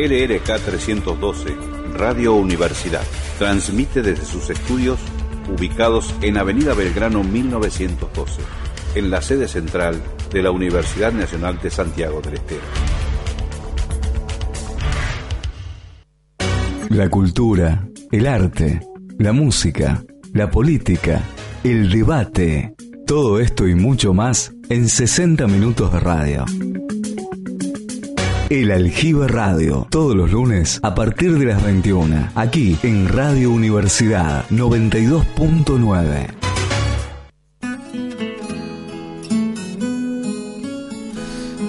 LRK 0.00 0.58
312, 0.64 1.54
Radio 1.94 2.32
Universidad. 2.32 3.02
Transmite 3.38 4.00
desde 4.00 4.24
sus 4.24 4.48
estudios 4.48 4.98
ubicados 5.54 6.14
en 6.22 6.38
Avenida 6.38 6.72
Belgrano 6.72 7.22
1912, 7.22 8.40
en 8.94 9.10
la 9.10 9.20
sede 9.20 9.46
central 9.46 10.00
de 10.32 10.42
la 10.42 10.52
Universidad 10.52 11.12
Nacional 11.12 11.60
de 11.60 11.70
Santiago 11.70 12.22
del 12.22 12.34
Estero. 12.34 12.62
La 16.88 17.10
cultura, 17.10 17.86
el 18.10 18.26
arte, 18.26 18.80
la 19.18 19.32
música, 19.32 20.02
la 20.32 20.50
política, 20.50 21.20
el 21.62 21.90
debate, 21.90 22.74
todo 23.06 23.38
esto 23.38 23.68
y 23.68 23.74
mucho 23.74 24.14
más 24.14 24.54
en 24.70 24.88
60 24.88 25.46
minutos 25.46 25.92
de 25.92 26.00
radio. 26.00 26.46
El 28.50 28.72
Aljibe 28.72 29.28
Radio, 29.28 29.86
todos 29.90 30.16
los 30.16 30.32
lunes 30.32 30.80
a 30.82 30.92
partir 30.92 31.38
de 31.38 31.44
las 31.44 31.62
21, 31.62 32.30
aquí 32.34 32.76
en 32.82 33.06
Radio 33.06 33.52
Universidad 33.52 34.44
92.9. 34.48 36.26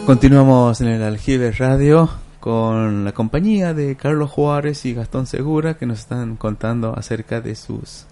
Continuamos 0.08 0.82
en 0.82 0.88
el 0.88 1.04
Aljibe 1.04 1.52
Radio 1.52 2.10
con 2.40 3.06
la 3.06 3.12
compañía 3.12 3.76
de 3.76 3.96
Carlos 3.96 4.32
Juárez 4.32 4.84
y 4.88 4.96
Gastón 4.96 5.28
Segura 5.28 5.76
que 5.76 5.86
nos 5.86 6.00
están 6.00 6.36
contando 6.36 6.98
acerca 6.98 7.42
de 7.42 7.54
sus 7.54 8.08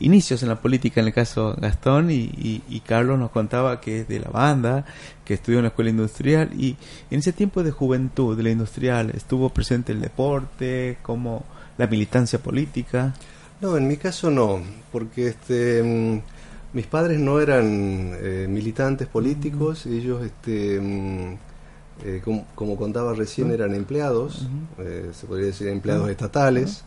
inicios 0.00 0.42
en 0.42 0.48
la 0.48 0.60
política, 0.60 1.00
en 1.00 1.06
el 1.06 1.12
caso 1.12 1.54
Gastón, 1.58 2.10
y, 2.10 2.82
Carlos 2.86 3.18
nos 3.18 3.30
contaba 3.30 3.80
que 3.80 4.00
es 4.00 4.08
de 4.08 4.18
la 4.18 4.30
banda, 4.30 4.84
que 5.24 5.34
estudió 5.34 5.58
en 5.58 5.64
la 5.64 5.68
escuela 5.68 5.90
industrial, 5.90 6.50
y 6.58 6.76
en 7.10 7.20
ese 7.20 7.32
tiempo 7.32 7.62
de 7.62 7.70
juventud 7.70 8.36
de 8.36 8.42
la 8.42 8.50
industrial 8.50 9.10
estuvo 9.10 9.50
presente 9.50 9.92
el 9.92 10.00
deporte, 10.00 10.98
como 11.02 11.44
la 11.78 11.86
militancia 11.86 12.38
política. 12.40 13.14
No, 13.60 13.76
en 13.76 13.86
mi 13.86 13.96
caso 13.96 14.30
no, 14.30 14.60
porque 14.90 15.28
este 15.28 15.82
mm, 15.82 16.20
mis 16.72 16.86
padres 16.86 17.20
no 17.20 17.40
eran 17.40 18.14
eh, 18.14 18.46
militantes 18.48 19.06
políticos, 19.06 19.86
ellos 19.86 20.24
este 20.24 20.80
mm, 20.80 21.34
eh, 22.04 22.22
como, 22.54 22.76
contaba 22.76 23.12
recién 23.12 23.50
eran 23.50 23.74
empleados, 23.74 24.48
eh, 24.78 25.10
se 25.12 25.26
podría 25.26 25.46
decir 25.46 25.68
empleados 25.68 26.08
estatales 26.08 26.84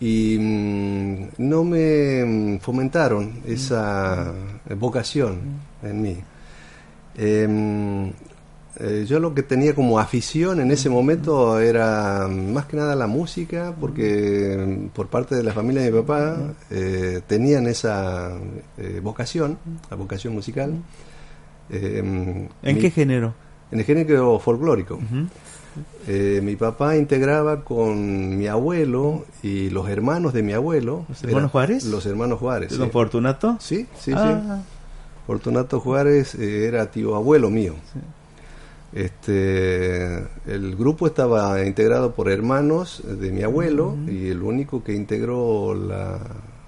y 0.00 0.38
mm, 0.38 1.28
no 1.38 1.64
me 1.64 2.24
mm, 2.24 2.58
fomentaron 2.60 3.42
esa 3.46 4.32
vocación 4.76 5.38
en 5.82 6.02
mí. 6.02 6.16
Em, 7.16 8.12
eh, 8.80 9.04
yo 9.08 9.18
lo 9.18 9.34
que 9.34 9.42
tenía 9.42 9.74
como 9.74 9.98
afición 9.98 10.60
en 10.60 10.70
ese 10.70 10.88
momento 10.88 11.58
era 11.58 12.28
mm, 12.28 12.52
más 12.52 12.66
que 12.66 12.76
nada 12.76 12.94
la 12.94 13.08
música, 13.08 13.74
porque 13.78 14.88
por 14.94 15.08
parte 15.08 15.34
de 15.34 15.42
la 15.42 15.52
familia 15.52 15.82
de 15.82 15.90
mi 15.90 16.00
papá 16.00 16.36
eh, 16.70 17.20
tenían 17.26 17.66
esa 17.66 18.30
eh, 18.76 19.00
vocación, 19.02 19.58
la 19.90 19.96
vocación 19.96 20.32
musical. 20.32 20.74
Em, 21.70 22.48
¿En 22.62 22.78
qué 22.78 22.90
género? 22.90 23.34
En 23.72 23.80
el 23.80 23.84
género 23.84 24.38
folclórico. 24.38 24.98
Eh, 26.06 26.40
mi 26.42 26.56
papá 26.56 26.96
integraba 26.96 27.64
con 27.64 28.36
mi 28.36 28.46
abuelo 28.46 29.24
y 29.42 29.70
los 29.70 29.88
hermanos 29.88 30.32
de 30.32 30.42
mi 30.42 30.52
abuelo. 30.52 31.04
¿Los 31.08 31.24
hermanos 31.24 31.50
Juárez? 31.50 31.84
Los 31.84 32.06
hermanos 32.06 32.38
Juárez. 32.38 32.76
¿Don 32.76 32.90
Fortunato? 32.90 33.56
Sí, 33.60 33.86
sí, 33.98 34.12
sí. 34.12 34.14
Ah. 34.14 34.62
Fortunato 35.26 35.80
Juárez 35.80 36.34
eh, 36.36 36.66
era 36.66 36.90
tío 36.90 37.14
abuelo 37.14 37.50
mío. 37.50 37.74
Este, 38.92 40.16
el 40.46 40.74
grupo 40.76 41.06
estaba 41.06 41.62
integrado 41.64 42.14
por 42.14 42.30
hermanos 42.30 43.02
de 43.04 43.30
mi 43.30 43.42
abuelo 43.42 43.96
y 44.06 44.28
el 44.28 44.42
único 44.42 44.82
que 44.82 44.94
integró 44.94 45.74
la, 45.74 46.18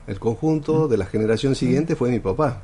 el 0.06 0.18
conjunto 0.20 0.86
de 0.86 0.98
la 0.98 1.06
generación 1.06 1.54
siguiente 1.54 1.96
fue 1.96 2.10
mi 2.10 2.18
papá. 2.18 2.62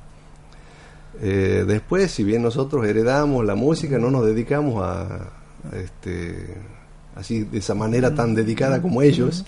Eh, 1.23 1.65
después, 1.67 2.11
si 2.11 2.25
bien 2.25 2.43
nosotros 2.43 2.87
heredamos 2.87 3.47
la 3.47 3.55
música, 3.55 3.99
no 3.99 4.11
nos 4.11 4.27
dedicamos 4.27 4.83
a, 4.85 5.31
este, 5.73 6.55
así 7.15 7.45
de 7.45 7.59
esa 7.59 7.75
manera 7.75 8.15
tan 8.15 8.35
dedicada 8.35 8.81
como 8.83 9.03
ellos, 9.03 9.45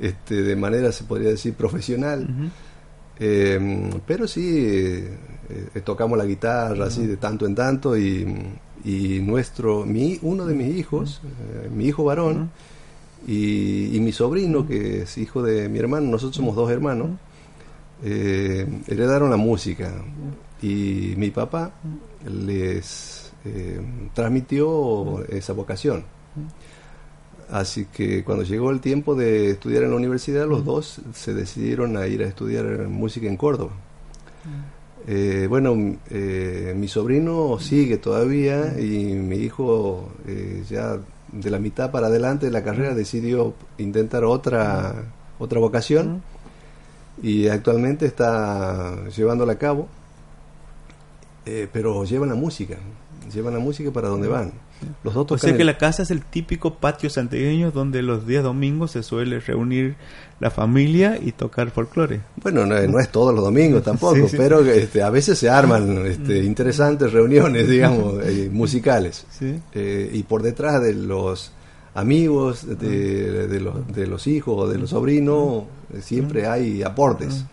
este, 0.00 0.42
de 0.42 0.56
manera 0.56 0.92
se 0.92 1.04
podría 1.04 1.30
decir 1.30 1.54
profesional. 1.54 2.52
Em, 3.18 3.90
pero 4.04 4.26
sí 4.26 4.42
eh, 4.44 5.08
eh, 5.72 5.80
tocamos 5.84 6.18
la 6.18 6.24
guitarra 6.24 6.86
así 6.86 7.06
de 7.06 7.16
tanto 7.16 7.46
en 7.46 7.54
tanto 7.54 7.96
y, 7.96 8.50
nuestro 9.22 9.86
mi 9.86 10.18
uno 10.20 10.44
de 10.44 10.54
mis 10.54 10.76
hijos 10.76 11.22
eh, 11.24 11.70
mi 11.74 11.86
hijo 11.86 12.04
varón 12.04 12.50
y, 13.26 13.98
mi 14.00 14.12
sobrino 14.12 14.66
que 14.66 15.02
es 15.02 15.16
hijo 15.16 15.42
de 15.42 15.68
mi 15.68 15.78
hermano 15.78 16.10
nosotros 16.10 16.36
somos 16.36 16.56
dos 16.56 16.70
hermanos 16.70 17.10
heredaron 18.02 19.30
la 19.30 19.38
música 19.38 19.92
y 20.60 21.14
mi 21.16 21.30
papá 21.30 21.72
les 22.28 23.13
eh, 23.44 23.78
transmitió 24.14 25.22
esa 25.28 25.52
vocación. 25.52 26.04
Así 27.50 27.84
que 27.84 28.24
cuando 28.24 28.42
llegó 28.42 28.70
el 28.70 28.80
tiempo 28.80 29.14
de 29.14 29.50
estudiar 29.50 29.82
en 29.82 29.90
la 29.90 29.96
universidad, 29.96 30.46
los 30.48 30.64
dos 30.64 31.02
se 31.12 31.34
decidieron 31.34 31.98
a 31.98 32.06
ir 32.06 32.22
a 32.22 32.26
estudiar 32.26 32.64
música 32.88 33.26
en 33.26 33.36
Córdoba. 33.36 33.72
Eh, 35.06 35.46
bueno, 35.46 35.76
eh, 36.10 36.72
mi 36.74 36.88
sobrino 36.88 37.58
sigue 37.60 37.98
todavía 37.98 38.80
y 38.80 39.12
mi 39.12 39.36
hijo 39.36 40.08
ya 40.70 40.98
de 41.30 41.50
la 41.50 41.58
mitad 41.58 41.90
para 41.90 42.06
adelante 42.06 42.46
de 42.46 42.52
la 42.52 42.64
carrera 42.64 42.94
decidió 42.94 43.52
intentar 43.76 44.24
otra, 44.24 45.04
otra 45.38 45.60
vocación 45.60 46.22
y 47.22 47.48
actualmente 47.48 48.06
está 48.06 49.06
llevándola 49.10 49.52
a 49.52 49.58
cabo, 49.58 49.88
pero 51.44 52.04
lleva 52.04 52.26
la 52.26 52.34
música 52.34 52.78
llevan 53.32 53.54
la 53.54 53.60
música 53.60 53.90
para 53.90 54.08
donde 54.08 54.28
van. 54.28 54.52
Los 55.02 55.16
o 55.16 55.38
sea 55.38 55.56
que 55.56 55.64
la 55.64 55.78
casa 55.78 56.02
es 56.02 56.10
el 56.10 56.24
típico 56.24 56.74
patio 56.74 57.08
santiagueño 57.08 57.70
donde 57.70 58.02
los 58.02 58.26
días 58.26 58.42
domingos 58.42 58.90
se 58.90 59.02
suele 59.02 59.40
reunir 59.40 59.96
la 60.40 60.50
familia 60.50 61.18
y 61.20 61.32
tocar 61.32 61.70
folclore. 61.70 62.20
Bueno, 62.42 62.66
no, 62.66 62.98
es 62.98 63.08
todos 63.08 63.34
los 63.34 63.44
domingos 63.44 63.82
tampoco, 63.84 64.26
pero 64.36 64.60
este, 64.60 65.02
a 65.02 65.10
veces 65.10 65.38
se 65.38 65.48
arman 65.48 66.06
este, 66.06 66.42
mm. 66.42 66.44
interesantes 66.44 67.12
reuniones, 67.12 67.68
digamos, 67.68 68.14
eh, 68.24 68.50
musicales. 68.52 69.26
Eh, 69.72 70.10
y 70.12 70.22
por 70.24 70.42
detrás 70.42 70.82
de 70.82 70.94
los 70.94 71.52
amigos, 71.94 72.66
de, 72.78 73.46
de, 73.46 73.60
los, 73.60 73.86
de 73.94 74.06
los 74.06 74.26
hijos 74.26 74.54
o 74.58 74.68
de 74.68 74.78
los 74.78 74.90
sobrinos, 74.90 75.64
eh, 75.94 76.02
siempre 76.02 76.46
hay 76.46 76.82
aportes. 76.82 77.44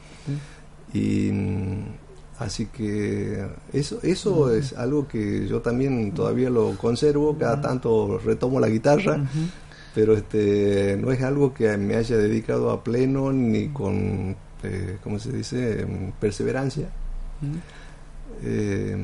Y 0.93 1.31
Así 2.41 2.65
que 2.65 3.45
eso, 3.71 3.99
eso 4.01 4.51
es 4.51 4.73
algo 4.73 5.07
que 5.07 5.47
yo 5.47 5.61
también 5.61 6.11
todavía 6.11 6.49
lo 6.49 6.75
conservo, 6.75 7.37
cada 7.37 7.61
tanto 7.61 8.17
retomo 8.17 8.59
la 8.59 8.67
guitarra, 8.67 9.23
pero 9.93 10.17
este 10.17 10.97
no 10.99 11.11
es 11.11 11.21
algo 11.21 11.53
que 11.53 11.77
me 11.77 11.95
haya 11.95 12.17
dedicado 12.17 12.71
a 12.71 12.83
pleno 12.83 13.31
ni 13.31 13.67
con, 13.67 14.35
eh, 14.63 14.97
¿cómo 15.03 15.19
se 15.19 15.31
dice?, 15.31 15.85
perseverancia. 16.19 16.89
Eh, 18.43 18.97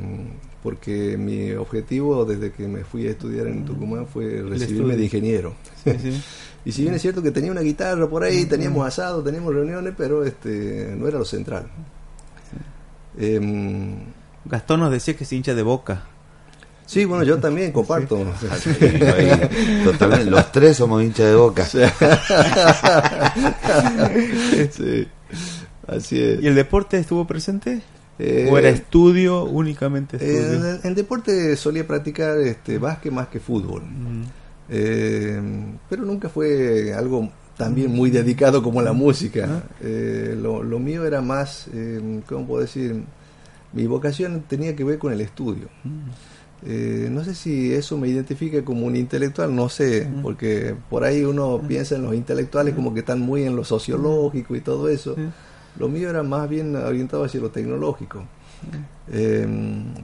porque 0.64 1.16
mi 1.16 1.52
objetivo 1.52 2.26
desde 2.26 2.52
que 2.52 2.68
me 2.68 2.84
fui 2.86 3.06
a 3.06 3.12
estudiar 3.12 3.46
en 3.46 3.66
Tucumán 3.66 4.08
fue 4.08 4.42
recibirme 4.42 4.98
de 4.98 5.04
ingeniero. 5.04 5.54
y 6.66 6.72
si 6.72 6.82
bien 6.82 6.96
es 6.96 7.04
cierto 7.04 7.22
que 7.22 7.30
tenía 7.30 7.52
una 7.52 7.62
guitarra 7.62 8.10
por 8.10 8.24
ahí, 8.24 8.46
teníamos 8.46 8.88
asado, 8.88 9.22
teníamos 9.22 9.54
reuniones, 9.54 9.94
pero 9.96 10.26
este 10.26 10.96
no 10.98 11.08
era 11.08 11.20
lo 11.20 11.26
central. 11.26 11.68
Eh, 13.18 13.98
Gastón 14.46 14.80
nos 14.80 14.92
decía 14.92 15.16
que 15.16 15.26
se 15.26 15.36
hincha 15.36 15.54
de 15.54 15.64
boca. 15.64 16.06
Sí, 16.86 17.04
bueno, 17.04 17.26
yo 17.26 17.38
también 17.38 17.74
comparto. 17.74 18.18
totalmente, 19.84 20.32
los 20.32 20.52
tres 20.54 20.78
somos 20.78 21.04
hinchas 21.04 21.26
de 21.26 21.36
boca. 21.36 21.66
Sí. 21.66 21.80
así 25.88 26.22
es. 26.22 26.42
¿Y 26.42 26.48
el 26.48 26.56
deporte 26.56 26.98
estuvo 26.98 27.28
presente? 27.28 27.82
Eh, 28.20 28.48
¿O 28.50 28.58
era 28.58 28.70
estudio, 28.70 29.44
únicamente 29.44 30.16
estudio? 30.18 30.80
el, 30.82 30.96
deporte 30.96 31.56
solía 31.56 31.86
practicar 31.86 32.40
este, 32.40 32.80
básquet 32.80 33.12
más 33.12 33.28
que 33.28 33.42
fútbol. 33.42 33.84
Mm. 33.84 34.24
Eh, 34.70 35.42
pero 35.90 36.04
nunca 36.04 36.30
fue 36.30 36.94
algo 36.94 37.30
también 37.58 37.92
muy 37.92 38.12
dedicado 38.12 38.62
como 38.62 38.82
la 38.82 38.94
música. 38.94 39.64
Eh, 39.82 40.38
lo, 40.40 40.62
mío 40.80 41.06
era 41.06 41.22
más, 41.22 41.68
eh, 41.74 42.22
¿cómo 42.28 42.46
puedo 42.46 42.62
decir? 42.62 43.04
Mi 43.74 43.88
vocación 43.88 44.44
tenía 44.48 44.76
que 44.76 44.84
ver 44.84 45.00
con 45.00 45.12
el 45.12 45.22
estudio. 45.22 45.68
Eh, 46.66 47.10
no 47.12 47.24
sé 47.24 47.36
si 47.36 47.74
eso 47.74 47.98
me 47.98 48.08
identifica 48.08 48.64
como 48.64 48.86
un 48.86 48.96
intelectual, 48.96 49.56
no 49.56 49.70
sé, 49.70 50.08
porque 50.22 50.76
por 50.90 51.04
ahí 51.04 51.24
uno 51.24 51.62
piensa 51.68 51.96
en 51.96 52.04
los 52.04 52.14
intelectuales 52.14 52.74
como 52.74 52.94
que 52.94 53.02
están 53.02 53.20
muy 53.20 53.44
en 53.44 53.56
lo 53.56 53.64
sociológico 53.64 54.56
y 54.56 54.62
todo 54.62 54.88
eso. 54.88 55.16
Lo 55.78 55.90
mío 55.90 56.10
era 56.10 56.24
más 56.24 56.48
bien 56.48 56.76
orientado 56.76 57.24
hacia 57.24 57.42
lo 57.42 57.50
tecnológico. 57.50 58.24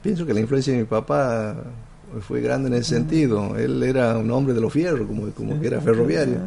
pienso 0.02 0.26
que 0.26 0.34
la 0.34 0.40
influencia 0.40 0.74
de 0.74 0.80
mi 0.80 0.86
papá 0.86 1.56
fue 2.22 2.42
grande 2.42 2.68
en 2.68 2.76
ese 2.76 2.96
sentido. 2.96 3.56
Él 3.58 3.82
era 3.84 4.18
un 4.18 4.30
hombre 4.32 4.54
de 4.54 4.62
los 4.62 4.74
fierros, 4.74 5.08
como, 5.08 5.30
como 5.30 5.60
que 5.62 5.68
era 5.68 5.82
ferroviario. 5.82 6.40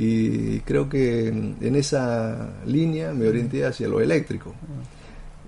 Y 0.00 0.60
creo 0.60 0.88
que 0.88 1.26
en 1.26 1.74
esa 1.74 2.50
línea 2.66 3.12
me 3.12 3.26
orienté 3.26 3.66
hacia 3.66 3.88
lo 3.88 4.00
eléctrico. 4.00 4.54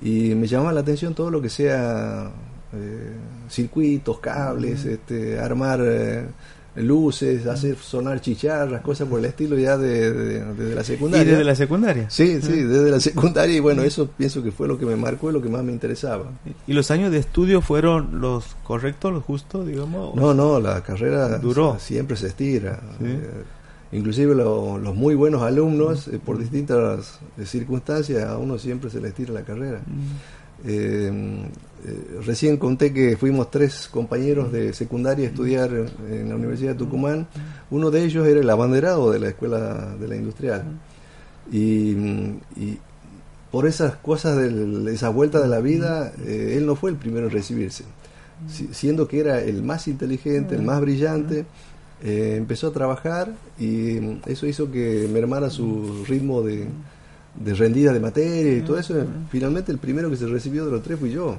Y 0.03 0.35
me 0.35 0.47
llamaba 0.49 0.73
la 0.73 0.81
atención 0.81 1.15
todo 1.15 1.31
lo 1.31 1.41
que 1.41 1.49
sea 1.49 2.31
eh, 2.73 3.13
circuitos, 3.49 4.19
cables, 4.19 4.85
este, 4.87 5.39
armar 5.39 5.81
eh, 5.85 6.25
luces, 6.77 7.47
hacer 7.47 7.77
sonar 7.77 8.21
chicharras, 8.21 8.81
cosas 8.81 9.07
por 9.09 9.19
el 9.21 9.27
estilo 9.27 9.57
ya 9.59 9.77
de, 9.77 10.13
de- 10.13 10.45
desde 10.55 10.75
la 10.75 10.83
secundaria. 10.85 11.25
¿Y 11.27 11.31
desde 11.31 11.45
la 11.45 11.55
secundaria? 11.55 12.11
Sí, 12.11 12.41
sí, 12.41 12.63
desde 12.63 12.91
la 12.91 12.99
secundaria 13.01 13.57
y 13.57 13.61
bueno, 13.61 13.83
eso 13.83 14.09
pienso 14.09 14.43
que 14.43 14.51
fue 14.51 14.67
lo 14.67 14.79
que 14.79 14.87
me 14.87 14.97
marcó 14.97 15.31
y 15.31 15.33
lo 15.33 15.43
que 15.43 15.49
más 15.49 15.63
me 15.63 15.73
interesaba. 15.73 16.25
¿Y 16.67 16.73
los 16.73 16.91
años 16.91 17.13
de 17.13 17.19
estudio 17.19 17.61
fueron 17.61 18.21
los 18.21 18.57
correctos, 18.65 19.13
los 19.13 19.23
justos, 19.25 19.67
digamos? 19.67 20.15
No, 20.17 20.33
no, 20.35 20.59
la 20.59 20.81
carrera 20.83 21.39
Duró. 21.39 21.77
siempre 21.79 22.17
se 22.17 22.29
estira. 22.29 22.81
Sí. 22.99 23.05
Eh, 23.07 23.21
inclusive 23.93 24.35
lo- 24.35 24.79
los 24.79 24.95
muy 24.95 25.15
buenos 25.15 25.43
alumnos, 25.43 26.09
eh, 26.09 26.19
por 26.25 26.39
distintas 26.39 27.19
eh, 27.39 27.45
circunstancias, 27.47 28.25
a 28.25 28.39
uno 28.39 28.59
siempre 28.59 28.91
se 28.91 29.01
le 29.01 29.09
estira 29.09 29.33
la 29.33 29.43
carrera. 29.43 29.81
Eh, 30.65 31.11
eh, 31.87 32.21
recién 32.27 32.59
conté 32.59 32.93
que 32.93 33.17
fuimos 33.17 33.51
tres 33.51 33.89
compañeros 33.91 34.53
de 34.53 34.73
secundaria 34.75 35.27
a 35.27 35.31
estudiar 35.31 35.71
en 36.11 36.29
la 36.29 36.35
Universidad 36.37 36.73
de 36.73 36.79
Tucumán. 36.79 37.27
Uno 37.71 37.91
de 37.91 38.05
ellos 38.05 38.27
era 38.27 38.41
el 38.41 38.51
abanderado 38.51 39.11
de 39.11 39.19
la 39.19 39.29
Escuela 39.29 39.97
de 39.99 40.07
la 40.09 40.17
Industrial. 40.17 40.63
Y, 41.51 41.93
y 42.57 42.79
por 43.51 43.67
esas 43.67 43.97
cosas, 43.97 44.37
de 44.37 44.93
esa 44.95 45.09
vuelta 45.09 45.41
de 45.41 45.49
la 45.49 45.61
vida, 45.61 46.13
eh, 46.25 46.55
él 46.57 46.67
no 46.67 46.77
fue 46.77 46.91
el 46.91 46.97
primero 46.97 47.27
en 47.27 47.33
recibirse. 47.33 47.85
Si- 48.49 48.69
siendo 48.73 49.09
que 49.09 49.21
era 49.21 49.41
el 49.41 49.63
más 49.63 49.89
inteligente, 49.89 50.55
el 50.55 50.63
más 50.63 50.81
brillante, 50.81 51.47
eh, 52.03 52.35
empezó 52.37 52.69
a 52.69 52.73
trabajar 52.73 53.35
y 53.59 53.99
eso 54.27 54.47
hizo 54.47 54.71
que 54.71 55.09
mermara 55.13 55.51
su 55.51 56.05
ritmo 56.07 56.43
de, 56.43 56.67
de 57.35 57.55
rendida 57.55 57.93
de 57.93 58.01
materia 58.01 58.59
y 58.59 58.63
todo 58.63 58.79
eso. 58.79 58.95
Finalmente 59.31 59.71
el 59.73 59.79
primero 59.79 60.11
que 60.11 60.17
se 60.17 60.27
recibió 60.27 60.65
de 60.65 60.73
los 60.73 60.83
tres 60.83 60.99
fui 60.99 61.11
yo. 61.11 61.39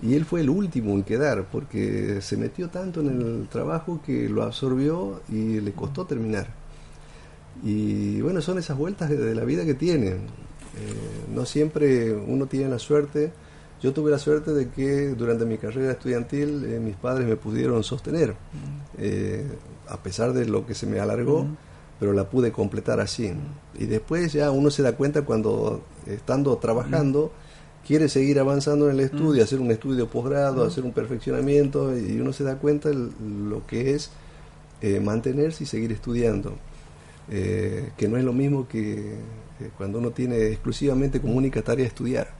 Y 0.00 0.14
él 0.14 0.24
fue 0.24 0.42
el 0.42 0.50
último 0.50 0.92
en 0.92 1.02
quedar 1.02 1.46
porque 1.50 2.20
se 2.22 2.36
metió 2.36 2.68
tanto 2.68 3.00
en 3.00 3.08
el 3.08 3.48
trabajo 3.48 4.00
que 4.04 4.28
lo 4.28 4.44
absorbió 4.44 5.22
y 5.28 5.60
le 5.60 5.72
costó 5.72 6.06
terminar. 6.06 6.46
Y 7.64 8.20
bueno, 8.20 8.40
son 8.40 8.58
esas 8.58 8.78
vueltas 8.78 9.10
de, 9.10 9.16
de 9.16 9.34
la 9.34 9.44
vida 9.44 9.64
que 9.64 9.74
tienen. 9.74 10.12
Eh, 10.14 11.32
no 11.34 11.44
siempre 11.44 12.14
uno 12.14 12.46
tiene 12.46 12.68
la 12.68 12.78
suerte. 12.78 13.32
Yo 13.82 13.92
tuve 13.92 14.10
la 14.10 14.18
suerte 14.18 14.52
de 14.52 14.68
que 14.70 15.10
durante 15.10 15.44
mi 15.44 15.56
carrera 15.58 15.92
estudiantil 15.92 16.64
eh, 16.64 16.80
mis 16.80 16.96
padres 16.96 17.26
me 17.28 17.36
pudieron 17.36 17.84
sostener, 17.84 18.34
eh, 18.98 19.46
a 19.88 19.96
pesar 20.02 20.32
de 20.32 20.46
lo 20.46 20.66
que 20.66 20.74
se 20.74 20.86
me 20.86 20.98
alargó, 21.00 21.46
pero 22.00 22.12
la 22.12 22.28
pude 22.28 22.50
completar 22.52 22.98
así. 23.00 23.32
Y 23.78 23.86
después 23.86 24.32
ya 24.32 24.50
uno 24.50 24.70
se 24.70 24.82
da 24.82 24.92
cuenta 24.96 25.22
cuando, 25.22 25.82
estando 26.06 26.56
trabajando, 26.58 27.30
quiere 27.86 28.08
seguir 28.08 28.38
avanzando 28.40 28.86
en 28.90 28.94
el 28.98 29.00
estudio, 29.00 29.42
hacer 29.44 29.60
un 29.60 29.70
estudio 29.70 30.04
de 30.04 30.06
posgrado, 30.06 30.64
hacer 30.64 30.84
un 30.84 30.92
perfeccionamiento, 30.92 31.96
y 31.96 32.20
uno 32.20 32.32
se 32.32 32.44
da 32.44 32.56
cuenta 32.56 32.88
el- 32.90 33.10
lo 33.48 33.66
que 33.66 33.94
es 33.94 34.10
eh, 34.80 35.00
mantenerse 35.00 35.64
y 35.64 35.66
seguir 35.66 35.90
estudiando. 35.92 36.54
Que 37.28 38.08
no 38.08 38.16
es 38.16 38.24
lo 38.24 38.32
mismo 38.32 38.66
que 38.68 39.16
cuando 39.76 39.98
uno 39.98 40.10
tiene 40.12 40.48
exclusivamente 40.48 41.20
como 41.20 41.34
única 41.34 41.62
tarea 41.62 41.86
estudiar. 41.86 42.37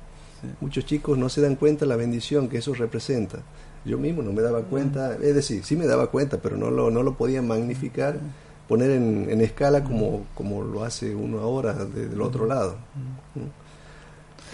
Muchos 0.60 0.84
chicos 0.86 1.18
no 1.18 1.28
se 1.28 1.40
dan 1.40 1.56
cuenta 1.56 1.84
la 1.86 1.96
bendición 1.96 2.48
que 2.48 2.58
eso 2.58 2.74
representa. 2.74 3.38
Yo 3.84 3.98
mismo 3.98 4.22
no 4.22 4.32
me 4.32 4.42
daba 4.42 4.62
cuenta, 4.62 5.14
es 5.14 5.34
decir, 5.34 5.64
sí 5.64 5.76
me 5.76 5.86
daba 5.86 6.08
cuenta, 6.10 6.38
pero 6.38 6.56
no 6.56 6.70
lo, 6.70 6.90
no 6.90 7.02
lo 7.02 7.14
podía 7.16 7.40
magnificar, 7.42 8.18
poner 8.68 8.90
en, 8.90 9.28
en 9.30 9.40
escala 9.40 9.82
como, 9.84 10.26
como 10.34 10.62
lo 10.62 10.84
hace 10.84 11.14
uno 11.14 11.38
ahora 11.40 11.72
de- 11.72 12.08
del 12.08 12.20
otro 12.20 12.46
lado. 12.46 12.76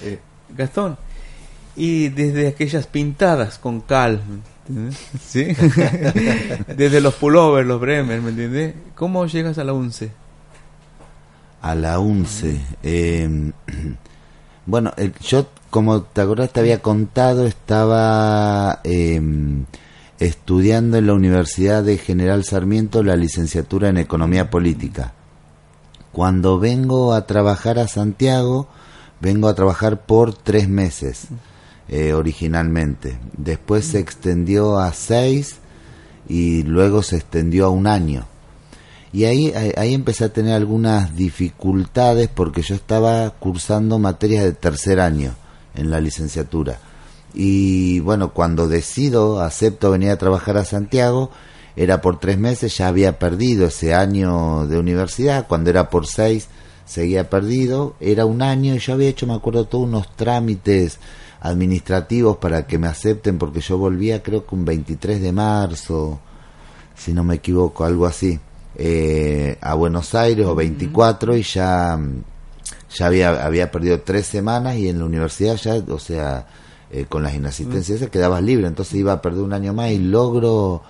Eh, 0.03 0.19
Gastón, 0.57 0.97
y 1.77 2.09
desde 2.11 2.49
aquellas 2.49 2.87
pintadas 2.87 3.59
con 3.59 3.81
cal. 3.81 4.21
¿Sí? 5.21 5.45
desde 6.77 7.01
los 7.01 7.15
pullovers, 7.15 7.67
los 7.67 7.81
Bremer, 7.81 8.21
¿me 8.23 8.31
entiendes? 8.31 8.75
¿Cómo 8.95 9.27
llegas 9.27 9.59
a 9.59 9.65
la 9.65 9.73
UNCE? 9.73 10.11
A 11.63 11.75
la 11.75 11.99
UNCE. 11.99 12.61
eh, 12.83 13.53
bueno, 14.67 14.93
el- 14.97 15.15
yo, 15.21 15.47
como 15.71 16.03
te 16.03 16.21
acordás, 16.21 16.51
te 16.53 16.61
había 16.61 16.81
contado, 16.83 17.47
estaba 17.47 18.81
eh, 18.85 19.21
estudiando 20.19 20.97
en 20.99 21.07
la 21.07 21.15
Universidad 21.15 21.83
de 21.83 21.99
General 21.99 22.45
Sarmiento 22.45 23.03
la 23.03 23.17
licenciatura 23.17 23.89
en 23.89 23.99
Economía 23.99 24.51
Política. 24.51 25.13
Cuando 26.13 26.59
vengo 26.61 27.13
a 27.13 27.27
trabajar 27.27 27.79
a 27.79 27.89
Santiago, 27.89 28.69
vengo 29.21 29.49
a 29.49 29.55
trabajar 29.55 30.03
por 30.07 30.33
tres 30.35 30.69
meses 30.69 31.27
eh, 31.89 32.13
originalmente. 32.13 33.19
Después 33.37 33.85
se 33.87 33.99
extendió 33.99 34.79
a 34.79 34.93
seis 34.93 35.57
y 36.29 36.63
luego 36.63 37.03
se 37.03 37.17
extendió 37.17 37.67
a 37.67 37.71
un 37.71 37.87
año. 37.87 38.27
Y 39.15 39.27
ahí, 39.27 39.53
ahí, 39.77 39.95
empecé 39.95 40.25
a 40.25 40.33
tener 40.33 40.55
algunas 40.55 41.15
dificultades 41.15 42.29
porque 42.29 42.63
yo 42.63 42.75
estaba 42.75 43.31
cursando 43.31 44.01
materias 44.01 44.43
de 44.43 44.55
tercer 44.55 44.99
año 44.99 45.37
en 45.77 45.89
la 45.89 46.01
licenciatura. 46.01 46.81
Y 47.33 48.01
bueno, 48.01 48.33
cuando 48.33 48.67
decido, 48.67 49.41
acepto 49.41 49.93
venir 49.93 50.11
a 50.11 50.19
trabajar 50.19 50.57
a 50.57 50.65
Santiago, 50.65 51.31
era 51.77 52.01
por 52.01 52.19
tres 52.19 52.39
meses, 52.39 52.77
ya 52.77 52.89
había 52.89 53.21
perdido 53.21 53.67
ese 53.69 53.95
año 53.95 54.67
de 54.67 54.81
universidad, 54.81 55.47
cuando 55.47 55.71
era 55.71 55.91
por 55.91 56.09
seis 56.09 56.49
seguía 56.85 57.31
perdido, 57.31 57.95
era 58.01 58.27
un 58.27 58.43
año 58.43 58.75
y 58.75 58.81
yo 58.81 58.95
había 58.95 59.11
hecho, 59.11 59.29
me 59.29 59.35
acuerdo, 59.35 59.67
todos 59.67 59.85
unos 59.85 60.17
trámites 60.17 60.99
administrativos 61.41 62.39
para 62.39 62.67
que 62.67 62.79
me 62.79 62.89
acepten 62.89 63.39
porque 63.39 63.61
yo 63.61 63.79
volvía 63.79 64.25
creo 64.25 64.45
que 64.45 64.57
un 64.57 64.65
23 64.65 65.23
de 65.23 65.31
marzo, 65.31 66.19
si 66.97 67.13
no 67.13 67.23
me 67.23 67.37
equivoco, 67.37 67.85
algo 67.85 68.07
así, 68.07 68.41
eh, 68.77 69.57
a 69.61 69.75
Buenos 69.75 70.15
Aires 70.15 70.47
o 70.47 70.55
24 70.55 71.37
y 71.37 71.43
ya, 71.43 71.97
mm, 71.97 72.23
ya 72.95 73.07
había, 73.07 73.45
había 73.45 73.71
perdido 73.71 74.01
tres 74.01 74.27
semanas 74.27 74.77
y 74.77 74.89
en 74.89 74.99
la 74.99 75.05
universidad 75.05 75.57
ya, 75.57 75.75
o 75.77 75.99
sea, 75.99 76.47
eh, 76.91 77.07
con 77.09 77.23
las 77.23 77.35
inasistencias 77.35 77.97
esas 77.97 78.11
quedabas 78.11 78.43
libre, 78.43 78.67
entonces 78.67 78.95
iba 78.95 79.13
a 79.13 79.23
perder 79.23 79.43
un 79.43 79.53
año 79.53 79.73
más 79.73 79.91
y 79.91 79.99
logro 79.99 80.83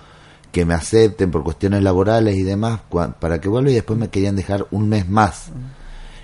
que 0.51 0.65
me 0.65 0.73
acepten 0.73 1.31
por 1.31 1.43
cuestiones 1.43 1.83
laborales 1.83 2.35
y 2.37 2.43
demás 2.43 2.81
para 3.19 3.41
que 3.41 3.49
vuelva 3.49 3.71
y 3.71 3.75
después 3.75 3.99
me 3.99 4.09
querían 4.09 4.35
dejar 4.35 4.67
un 4.71 4.89
mes 4.89 5.07
más. 5.09 5.47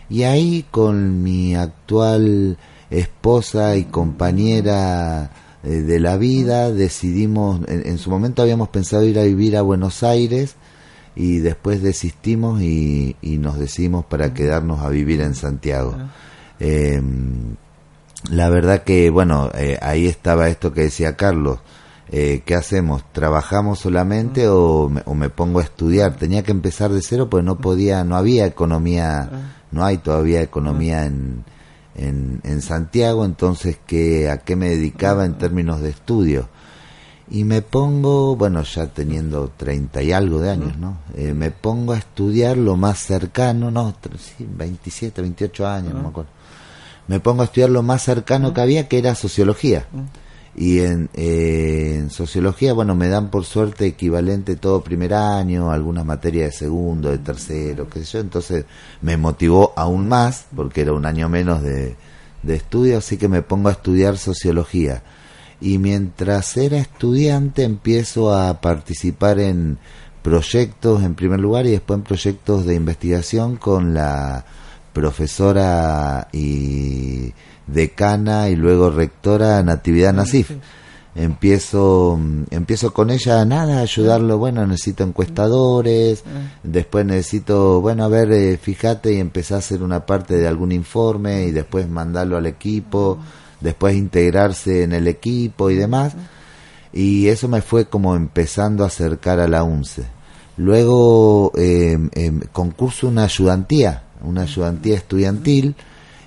Y 0.10 0.24
ahí 0.24 0.66
con 0.72 1.22
mi 1.24 1.56
actual 1.56 2.58
esposa 2.90 3.76
y 3.78 3.86
compañera 3.86 5.32
eh, 5.64 5.70
de 5.70 6.00
la 6.00 6.18
vida 6.18 6.72
decidimos, 6.72 7.62
en, 7.68 7.88
en 7.88 7.98
su 7.98 8.10
momento 8.10 8.42
habíamos 8.42 8.70
pensado 8.70 9.04
ir 9.04 9.20
a 9.20 9.24
vivir 9.24 9.58
a 9.58 9.62
Buenos 9.62 10.04
Aires 10.04 10.56
y 11.16 11.40
después 11.40 11.82
desistimos 11.82 12.62
y, 12.62 13.16
y 13.22 13.38
nos 13.38 13.60
decidimos 13.60 14.06
para 14.06 14.34
quedarnos 14.34 14.80
a 14.82 14.90
vivir 14.90 15.22
en 15.22 15.36
Santiago. 15.36 15.96
Eh, 16.60 17.02
la 18.30 18.50
verdad 18.50 18.84
que, 18.84 19.10
bueno, 19.10 19.50
eh, 19.56 19.78
ahí 19.82 20.08
estaba 20.08 20.48
esto 20.48 20.74
que 20.74 20.82
decía 20.82 21.18
Carlos. 21.18 21.60
Eh, 22.14 22.44
¿Qué 22.46 22.56
hacemos? 22.56 23.04
¿Trabajamos 23.14 23.80
solamente 23.80 24.48
o 24.48 24.90
me, 24.90 25.02
o 25.06 25.16
me 25.16 25.30
pongo 25.30 25.60
a 25.60 25.64
estudiar? 25.64 26.18
Tenía 26.18 26.44
que 26.44 26.52
empezar 26.52 26.92
de 26.92 27.02
cero 27.02 27.30
pues 27.30 27.44
no 27.44 27.58
podía, 27.58 28.04
no 28.04 28.18
había 28.18 28.46
economía, 28.46 29.30
no 29.72 29.86
hay 29.86 29.98
todavía 29.98 30.42
economía 30.42 31.06
en, 31.06 31.46
en, 31.96 32.42
en 32.44 32.62
Santiago, 32.62 33.24
entonces 33.24 33.78
¿qué, 33.88 34.30
¿a 34.30 34.40
qué 34.40 34.58
me 34.58 34.70
dedicaba 34.70 35.26
en 35.26 35.38
términos 35.38 35.82
de 35.82 35.90
estudio? 35.90 36.50
Y 37.32 37.46
me 37.46 37.62
pongo, 37.62 38.36
bueno, 38.36 38.62
ya 38.64 38.88
teniendo 38.88 39.50
30 39.56 40.04
y 40.04 40.12
algo 40.12 40.42
de 40.42 40.50
años, 40.50 40.78
¿no? 40.78 40.98
Eh, 41.16 41.34
me 41.34 41.50
pongo 41.50 41.94
a 41.94 41.98
estudiar 41.98 42.58
lo 42.58 42.76
más 42.76 43.00
cercano, 43.00 43.72
no, 43.72 43.96
sí, 44.20 44.46
27, 44.50 45.22
28 45.22 45.66
años, 45.66 45.94
no 45.94 46.02
me 46.02 46.10
acuerdo. 46.10 46.30
Me 47.08 47.22
pongo 47.22 47.44
a 47.44 47.46
estudiar 47.46 47.70
lo 47.70 47.84
más 47.84 48.04
cercano 48.04 48.54
que 48.54 48.60
había, 48.60 48.90
que 48.90 48.98
era 48.98 49.16
sociología. 49.16 49.86
Y 50.58 50.80
en, 50.80 51.10
eh, 51.14 51.96
en 52.00 52.10
sociología, 52.10 52.74
bueno, 52.74 52.96
me 52.96 53.08
dan 53.08 53.30
por 53.30 53.46
suerte 53.46 53.86
equivalente 53.86 54.58
todo 54.58 54.84
primer 54.84 55.14
año, 55.14 55.72
algunas 55.72 56.06
materias 56.06 56.52
de 56.52 56.58
segundo, 56.58 57.12
de 57.12 57.20
tercero, 57.20 57.88
qué 57.90 58.00
sé 58.00 58.12
yo. 58.12 58.20
Entonces 58.20 58.66
me 59.02 59.16
motivó 59.16 59.72
aún 59.78 60.10
más, 60.10 60.48
porque 60.54 60.82
era 60.82 60.92
un 60.92 61.06
año 61.06 61.30
menos 61.30 61.64
de, 61.64 61.96
de 62.44 62.56
estudio, 62.56 62.98
así 62.98 63.16
que 63.16 63.30
me 63.30 63.42
pongo 63.42 63.70
a 63.70 63.72
estudiar 63.72 64.18
sociología. 64.18 65.02
Y 65.62 65.78
mientras 65.78 66.58
era 66.58 66.78
estudiante 66.78 67.64
empiezo 67.64 68.34
a 68.34 68.60
participar 68.62 69.40
en 69.40 69.78
proyectos 70.22 71.04
en 71.04 71.16
primer 71.16 71.40
lugar 71.40 71.66
y 71.66 71.72
después 71.72 72.00
en 72.00 72.04
proyectos 72.04 72.66
de 72.66 72.76
investigación 72.76 73.58
con 73.58 73.94
la 73.94 74.46
profesora 74.94 76.28
y 76.32 77.34
decana 77.68 78.50
y 78.50 78.56
luego 78.56 78.90
rectora 78.90 79.64
Natividad 79.64 80.14
Nasif. 80.14 80.52
empiezo 81.16 82.18
mm, 82.20 82.44
empiezo 82.52 82.94
con 82.94 83.10
ella 83.10 83.44
nada 83.46 83.80
a 83.80 83.82
ayudarlo 83.82 84.38
bueno 84.38 84.66
necesito 84.66 85.04
encuestadores 85.04 86.24
después 86.64 87.06
necesito 87.06 87.82
bueno 87.82 88.06
a 88.06 88.08
ver 88.08 88.32
eh, 88.32 88.58
fíjate 88.58 89.14
y 89.14 89.20
empecé 89.20 89.56
a 89.56 89.58
hacer 89.58 89.84
una 89.84 90.06
parte 90.06 90.38
de 90.38 90.48
algún 90.48 90.72
informe 90.72 91.46
y 91.46 91.52
después 91.52 91.90
mandarlo 91.90 92.38
al 92.38 92.46
equipo 92.46 93.18
después 93.62 93.96
integrarse 93.96 94.84
en 94.84 94.94
el 94.94 95.08
equipo 95.08 95.70
y 95.70 95.76
demás 95.76 96.14
y 96.94 97.28
eso 97.28 97.48
me 97.48 97.62
fue 97.62 97.86
como 97.86 98.16
empezando 98.16 98.84
a 98.84 98.88
acercar 98.88 99.40
a 99.40 99.48
la 99.48 99.64
UNCE 99.64 100.04
luego 100.58 101.52
eh, 101.56 101.98
concurso 102.52 103.08
una 103.08 103.24
ayudantía 103.24 104.04
una 104.24 104.44
ayudantía 104.44 104.96
estudiantil 104.96 105.76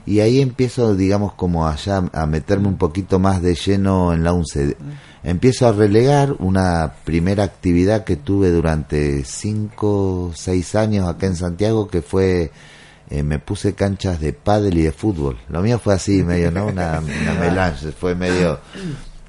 y 0.06 0.20
ahí 0.20 0.40
empiezo, 0.40 0.94
digamos, 0.94 1.32
como 1.32 1.66
allá 1.66 2.02
a 2.12 2.26
meterme 2.26 2.68
un 2.68 2.76
poquito 2.76 3.18
más 3.18 3.40
de 3.40 3.54
lleno 3.54 4.12
en 4.12 4.22
la 4.22 4.34
UNCE. 4.34 4.76
Empiezo 5.22 5.66
a 5.66 5.72
relegar 5.72 6.34
una 6.40 6.96
primera 7.04 7.44
actividad 7.44 8.04
que 8.04 8.16
tuve 8.16 8.50
durante 8.50 9.24
cinco, 9.24 10.32
seis 10.34 10.74
años 10.74 11.08
acá 11.08 11.26
en 11.26 11.36
Santiago, 11.36 11.88
que 11.88 12.02
fue, 12.02 12.50
eh, 13.18 13.22
me 13.22 13.38
puse 13.38 13.74
canchas 13.74 14.20
de 14.20 14.32
pádel 14.32 14.78
y 14.78 14.82
de 14.82 14.92
fútbol. 14.92 15.38
Lo 15.48 15.62
mío 15.62 15.78
fue 15.78 15.94
así, 15.94 16.22
medio, 16.22 16.50
¿no? 16.50 16.66
Una, 16.66 17.00
una 17.00 17.34
melange, 17.40 17.92
fue 17.92 18.14
medio... 18.14 18.60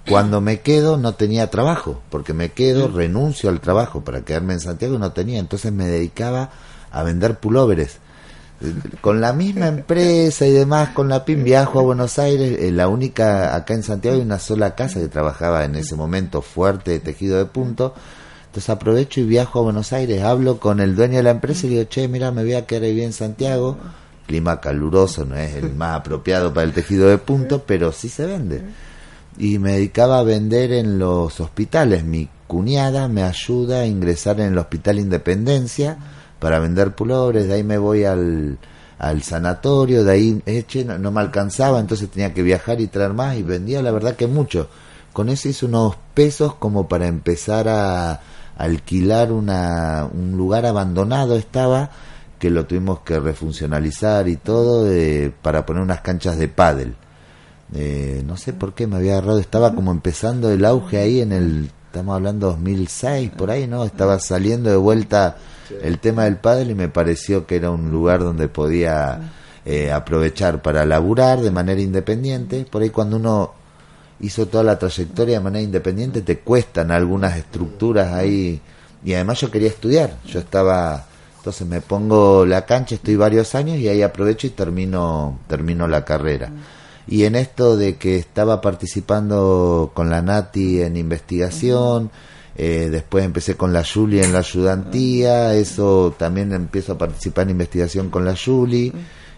Cuando 0.07 0.39
me 0.39 0.59
quedo 0.59 0.97
no 0.97 1.15
tenía 1.15 1.49
trabajo, 1.49 1.99
porque 2.11 2.33
me 2.33 2.51
quedo, 2.51 2.89
renuncio 2.89 3.49
al 3.49 3.59
trabajo 3.59 4.03
para 4.03 4.21
quedarme 4.21 4.53
en 4.53 4.59
Santiago 4.59 4.99
no 4.99 5.13
tenía, 5.13 5.39
entonces 5.39 5.71
me 5.71 5.88
dedicaba 5.88 6.51
a 6.91 7.01
vender 7.01 7.39
pulóveres 7.39 7.97
con 9.01 9.21
la 9.21 9.33
misma 9.33 9.67
empresa 9.67 10.45
y 10.45 10.51
demás, 10.51 10.89
con 10.89 11.09
la 11.09 11.25
PIM 11.25 11.43
viajo 11.43 11.79
a 11.79 11.83
Buenos 11.83 12.17
Aires, 12.19 12.57
eh, 12.59 12.71
la 12.71 12.88
única, 12.88 13.55
acá 13.55 13.73
en 13.73 13.83
Santiago 13.83 14.17
hay 14.17 14.23
una 14.23 14.39
sola 14.39 14.75
casa 14.75 14.99
que 14.99 15.07
trabajaba 15.07 15.65
en 15.65 15.75
ese 15.75 15.95
momento 15.95 16.41
fuerte 16.41 16.91
de 16.91 16.99
tejido 16.99 17.38
de 17.38 17.45
punto, 17.45 17.93
entonces 18.56 18.70
aprovecho 18.70 19.20
y 19.20 19.26
viajo 19.26 19.60
a 19.60 19.64
Buenos 19.64 19.91
Aires, 19.91 20.24
hablo 20.24 20.62
con 20.62 20.80
el 20.80 20.95
dueño 20.95 21.18
de 21.18 21.24
la 21.24 21.32
empresa 21.32 21.68
y 21.68 21.72
le 21.72 21.76
digo, 21.76 21.89
che, 21.89 22.08
mira, 22.08 22.32
me 22.32 22.41
voy 22.41 22.53
a 22.53 22.66
quedar 22.66 22.84
ahí 22.84 23.01
en 23.01 23.12
Santiago, 23.12 23.76
clima 24.26 24.62
caluroso, 24.62 25.26
no 25.26 25.36
es 25.36 25.56
el 25.56 25.76
más 25.76 25.99
apropiado 25.99 26.53
para 26.53 26.66
el 26.66 26.72
tejido 26.72 27.10
de 27.10 27.18
punto, 27.18 27.64
pero 27.68 27.91
sí 27.91 28.08
se 28.08 28.26
vende. 28.26 28.62
Y 29.38 29.60
me 29.60 29.74
dedicaba 29.74 30.20
a 30.20 30.24
vender 30.24 30.72
en 30.72 30.99
los 30.99 31.38
hospitales, 31.41 32.06
mi 32.06 32.30
cuñada 32.47 33.10
me 33.10 33.24
ayuda 33.24 33.82
a 33.82 33.88
ingresar 33.88 34.39
en 34.39 34.53
el 34.53 34.58
Hospital 34.58 34.99
Independencia, 34.99 35.97
para 36.39 36.60
vender 36.60 36.95
pulobres, 36.95 37.49
de 37.49 37.56
ahí 37.56 37.64
me 37.66 37.78
voy 37.78 38.06
al, 38.06 38.58
al 38.99 39.22
sanatorio, 39.22 40.06
de 40.06 40.12
ahí 40.14 40.41
eche, 40.45 40.86
no, 40.86 41.12
me 41.12 41.20
alcanzaba, 41.20 41.82
entonces 41.82 42.10
tenía 42.10 42.34
que 42.34 42.41
viajar 42.41 42.80
y 42.80 42.88
traer 42.88 43.12
más 43.12 43.36
y 43.36 43.43
vendía 43.43 43.82
la 43.82 43.91
verdad 43.91 44.16
que 44.16 44.28
mucho. 44.28 44.70
Con 45.12 45.28
eso 45.28 45.49
hice 45.49 45.66
unos 45.66 45.97
pesos 46.14 46.56
como 46.56 46.88
para 46.88 47.08
empezar 47.08 47.68
a 47.68 48.22
alquilar 48.58 49.32
una, 49.32 50.08
un 50.12 50.38
lugar 50.38 50.66
abandonado 50.66 51.36
estaba 51.36 51.89
que 52.39 52.49
lo 52.49 52.66
tuvimos 52.66 52.99
que 52.99 53.20
refuncionalizar 53.20 54.28
y 54.28 54.38
todo 54.38 54.88
para 55.41 55.66
poner 55.66 55.84
unas 55.84 56.01
canchas 56.01 56.38
de 56.38 56.47
pádel. 56.47 56.95
Eh, 57.74 58.24
no 58.26 58.38
sé 58.38 58.53
por 58.53 58.74
qué 58.74 58.88
me 58.88 58.97
había 58.97 59.14
agarrado, 59.14 59.39
estaba 59.39 59.74
como 59.74 59.91
empezando 59.91 60.51
el 60.51 60.64
auge 60.66 60.97
ahí 60.97 61.22
en 61.22 61.32
el, 61.32 61.72
estamos 61.88 62.16
hablando 62.16 62.47
2006, 62.47 63.32
por 63.32 63.51
ahí, 63.51 63.68
¿no? 63.68 63.84
Estaba 63.84 64.20
saliendo 64.20 64.70
de 64.70 64.78
vuelta 64.78 65.38
el 65.82 65.99
tema 65.99 66.26
del 66.26 66.38
pádel 66.38 66.72
y 66.72 66.76
me 66.76 66.89
pareció 66.89 67.47
que 67.47 67.56
era 67.56 67.72
un 67.72 67.89
lugar 67.89 68.20
donde 68.20 68.47
podía 68.47 69.34
eh, 69.66 69.91
aprovechar 69.91 70.62
para 70.62 70.86
laburar 70.86 71.41
de 71.41 71.51
manera 71.51 71.82
independiente. 71.82 72.66
Por 72.70 72.84
ahí 72.84 72.89
cuando 72.89 73.18
uno 73.18 73.53
hizo 74.20 74.47
toda 74.47 74.63
la 74.63 74.80
trayectoria 74.80 75.36
de 75.36 75.43
manera 75.43 75.63
independiente 75.63 76.22
te 76.22 76.39
cuestan 76.39 76.91
algunas 76.91 77.38
estructuras 77.38 78.13
ahí 78.13 78.61
y 79.03 79.13
además 79.13 79.41
yo 79.41 79.51
quería 79.51 79.70
estudiar. 79.70 80.18
Yo 80.26 80.39
estaba 80.39 81.05
entonces 81.38 81.68
me 81.68 81.80
pongo 81.80 82.43
la 82.43 82.66
cancha, 82.66 82.95
estoy 82.95 83.16
varios 83.16 83.53
años 83.53 83.78
y 83.78 83.88
ahí 83.88 84.01
aprovecho 84.01 84.47
y 84.47 84.49
termino 84.49 85.39
termino 85.47 85.88
la 85.88 86.03
carrera. 86.03 86.51
Y 87.07 87.26
en 87.26 87.36
esto 87.36 87.78
de 87.78 87.97
que 87.97 88.18
estaba 88.18 88.61
participando 88.61 89.91
con 89.93 90.09
la 90.09 90.24
Nati 90.24 90.82
en 90.82 90.97
investigación, 90.97 92.09
eh, 92.55 92.89
después 92.89 93.24
empecé 93.24 93.55
con 93.55 93.74
la 93.74 93.84
Julie 93.84 94.24
en 94.24 94.34
la 94.34 94.39
ayudantía, 94.39 95.53
eso 95.53 96.16
también 96.18 96.51
empiezo 96.51 96.93
a 96.93 96.97
participar 96.97 97.43
en 97.43 97.51
investigación 97.51 98.09
con 98.09 98.26
la 98.26 98.36
Julie 98.36 98.91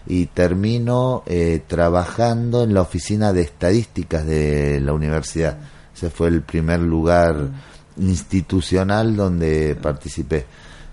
y 0.08 0.26
termino 0.26 1.22
eh, 1.26 1.60
trabajando 1.66 2.64
en 2.64 2.72
la 2.72 2.80
oficina 2.80 3.34
de 3.34 3.42
estadísticas 3.42 4.26
de 4.26 4.80
la 4.80 4.94
universidad. 4.94 5.58
Ese 5.94 6.08
fue 6.08 6.28
el 6.28 6.40
primer 6.40 6.80
lugar 6.80 7.50
institucional 7.98 9.14
donde 9.14 9.76
participé. 9.80 10.46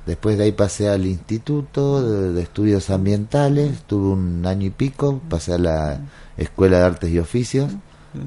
Después 0.05 0.37
de 0.37 0.43
ahí 0.43 0.51
pasé 0.51 0.89
al 0.89 1.05
Instituto 1.05 2.33
de, 2.33 2.41
Estudios 2.41 2.89
Ambientales, 2.89 3.83
tuve 3.87 4.09
un 4.09 4.45
año 4.45 4.67
y 4.67 4.69
pico, 4.69 5.21
pasé 5.29 5.53
a 5.53 5.57
la 5.57 5.99
Escuela 6.37 6.79
de 6.79 6.83
Artes 6.83 7.09
y 7.09 7.17
Oficios 7.17 7.71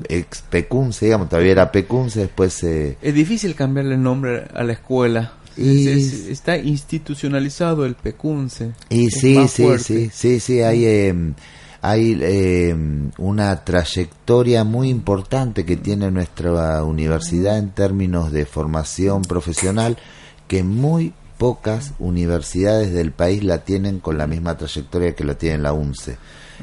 ex 0.08 0.42
Pecunce, 0.42 1.06
digamos, 1.06 1.28
todavía 1.28 1.52
era 1.52 1.72
Pecunce, 1.72 2.20
después 2.20 2.62
Es 2.62 3.14
difícil 3.14 3.54
cambiarle 3.54 3.94
el 3.94 4.02
nombre 4.02 4.48
a 4.54 4.62
la 4.62 4.72
escuela. 4.72 5.32
Y... 5.58 6.30
está 6.30 6.56
institucionalizado 6.56 7.84
el 7.84 7.94
Pecunce. 7.94 8.72
Y 8.88 9.10
sí, 9.10 9.48
sí, 9.48 9.66
sí, 9.78 10.10
sí, 10.12 10.40
sí, 10.40 10.60
hay, 10.60 10.86
em, 10.86 11.34
hay 11.82 12.18
em, 12.20 13.10
una 13.18 13.64
trayectoria 13.64 14.64
muy 14.64 14.88
importante 14.88 15.64
que 15.64 15.76
tiene 15.76 16.10
nuestra 16.10 16.84
universidad 16.84 17.58
en 17.58 17.70
términos 17.70 18.30
de 18.30 18.46
formación 18.46 19.22
profesional 19.22 19.98
que 20.46 20.62
muy 20.62 21.12
pocas 21.38 21.92
universidades 21.98 22.92
del 22.92 23.12
país 23.12 23.44
la 23.44 23.64
tienen 23.64 24.00
con 24.00 24.18
la 24.18 24.26
misma 24.26 24.56
trayectoria 24.56 25.14
que 25.14 25.24
la 25.24 25.34
tiene 25.34 25.58
la 25.58 25.72
UNCE, 25.72 26.18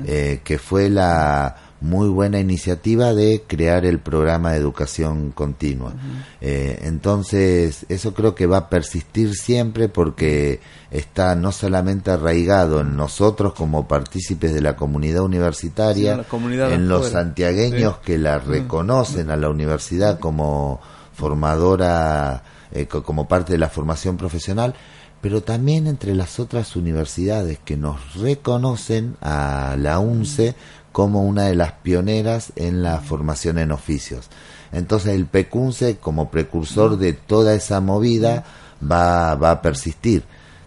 eh, 0.05 0.41
que 0.43 0.57
fue 0.57 0.89
la 0.89 1.55
muy 1.81 2.07
buena 2.07 2.39
iniciativa 2.39 3.13
de 3.13 3.43
crear 3.45 3.85
el 3.85 3.99
programa 3.99 4.51
de 4.51 4.57
educación 4.57 5.31
continua. 5.31 5.93
Eh, 6.41 6.79
entonces, 6.83 7.85
eso 7.89 8.13
creo 8.13 8.33
que 8.33 8.47
va 8.47 8.57
a 8.57 8.69
persistir 8.69 9.35
siempre 9.35 9.89
porque 9.89 10.61
está 10.89 11.35
no 11.35 11.51
solamente 11.51 12.11
arraigado 12.11 12.79
en 12.79 12.95
nosotros 12.95 13.53
como 13.53 13.87
partícipes 13.87 14.53
de 14.53 14.61
la 14.61 14.75
comunidad 14.75 15.23
universitaria, 15.23 16.25
en 16.71 16.87
los 16.87 17.09
santiagueños 17.09 17.97
que 17.97 18.17
la 18.17 18.39
reconocen 18.39 19.29
a 19.29 19.35
la 19.35 19.49
universidad 19.49 20.19
como 20.19 20.79
formadora, 21.13 22.43
eh, 22.71 22.87
como 22.87 23.27
parte 23.27 23.53
de 23.53 23.59
la 23.59 23.69
formación 23.69 24.17
profesional, 24.17 24.75
pero 25.21 25.41
también 25.41 25.87
entre 25.87 26.13
las 26.13 26.39
otras 26.39 26.75
universidades 26.75 27.59
que 27.63 27.77
nos 27.77 28.15
reconocen 28.15 29.17
a 29.21 29.75
la 29.77 29.99
UNCE 29.99 30.55
como 30.95 31.23
una 31.25 31.47
de 31.47 31.55
las 31.55 31.73
pioneras 31.73 32.53
en 32.55 32.81
la 32.81 33.01
formación 33.01 33.57
en 33.57 33.73
oficios. 33.73 34.29
Entonces 34.71 35.13
el 35.13 35.25
PECUNCE 35.25 35.97
como 35.97 36.31
precursor 36.31 36.97
de 36.97 37.11
toda 37.11 37.53
esa 37.53 37.81
movida 37.81 38.45
va, 38.81 39.35
va 39.35 39.51
a 39.51 39.61
persistir. 39.61 40.23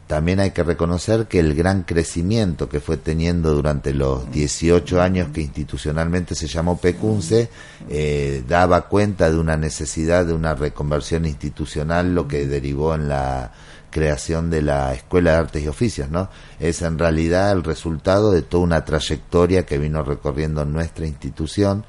También 0.06 0.40
hay 0.40 0.50
que 0.50 0.62
reconocer 0.62 1.28
que 1.28 1.38
el 1.38 1.54
gran 1.54 1.82
crecimiento 1.82 2.68
que 2.68 2.78
fue 2.78 2.98
teniendo 2.98 3.54
durante 3.54 3.94
los 3.94 4.30
18 4.30 5.00
años 5.00 5.28
que 5.32 5.40
institucionalmente 5.40 6.34
se 6.34 6.46
llamó 6.46 6.76
PECUNCE 6.76 7.48
eh, 7.88 8.44
daba 8.46 8.82
cuenta 8.82 9.30
de 9.30 9.38
una 9.38 9.56
necesidad 9.56 10.26
de 10.26 10.34
una 10.34 10.54
reconversión 10.54 11.24
institucional, 11.24 12.14
lo 12.14 12.28
que 12.28 12.46
derivó 12.46 12.94
en 12.94 13.08
la 13.08 13.52
creación 13.90 14.50
de 14.50 14.62
la 14.62 14.94
Escuela 14.94 15.32
de 15.32 15.36
Artes 15.38 15.62
y 15.62 15.68
Oficios, 15.68 16.10
¿no? 16.10 16.28
Es 16.58 16.82
en 16.82 16.98
realidad 16.98 17.52
el 17.52 17.64
resultado 17.64 18.30
de 18.30 18.42
toda 18.42 18.64
una 18.64 18.84
trayectoria 18.84 19.64
que 19.64 19.78
vino 19.78 20.02
recorriendo 20.02 20.64
nuestra 20.64 21.06
institución 21.06 21.84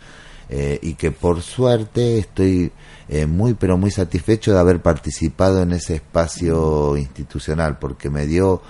eh, 0.49 0.79
y 0.81 0.95
que 0.95 1.11
por 1.11 1.41
suerte 1.41 2.17
estoy 2.17 2.71
eh, 3.07 3.27
muy 3.27 3.53
pero 3.53 3.77
muy 3.77 3.91
satisfecho 3.91 4.51
de 4.51 4.59
haber 4.59 4.81
participado 4.81 5.61
en 5.61 5.73
ese 5.73 5.95
espacio 5.95 6.97
institucional 6.97 7.77
porque 7.77 8.09
me 8.09 8.25
dio 8.25 8.61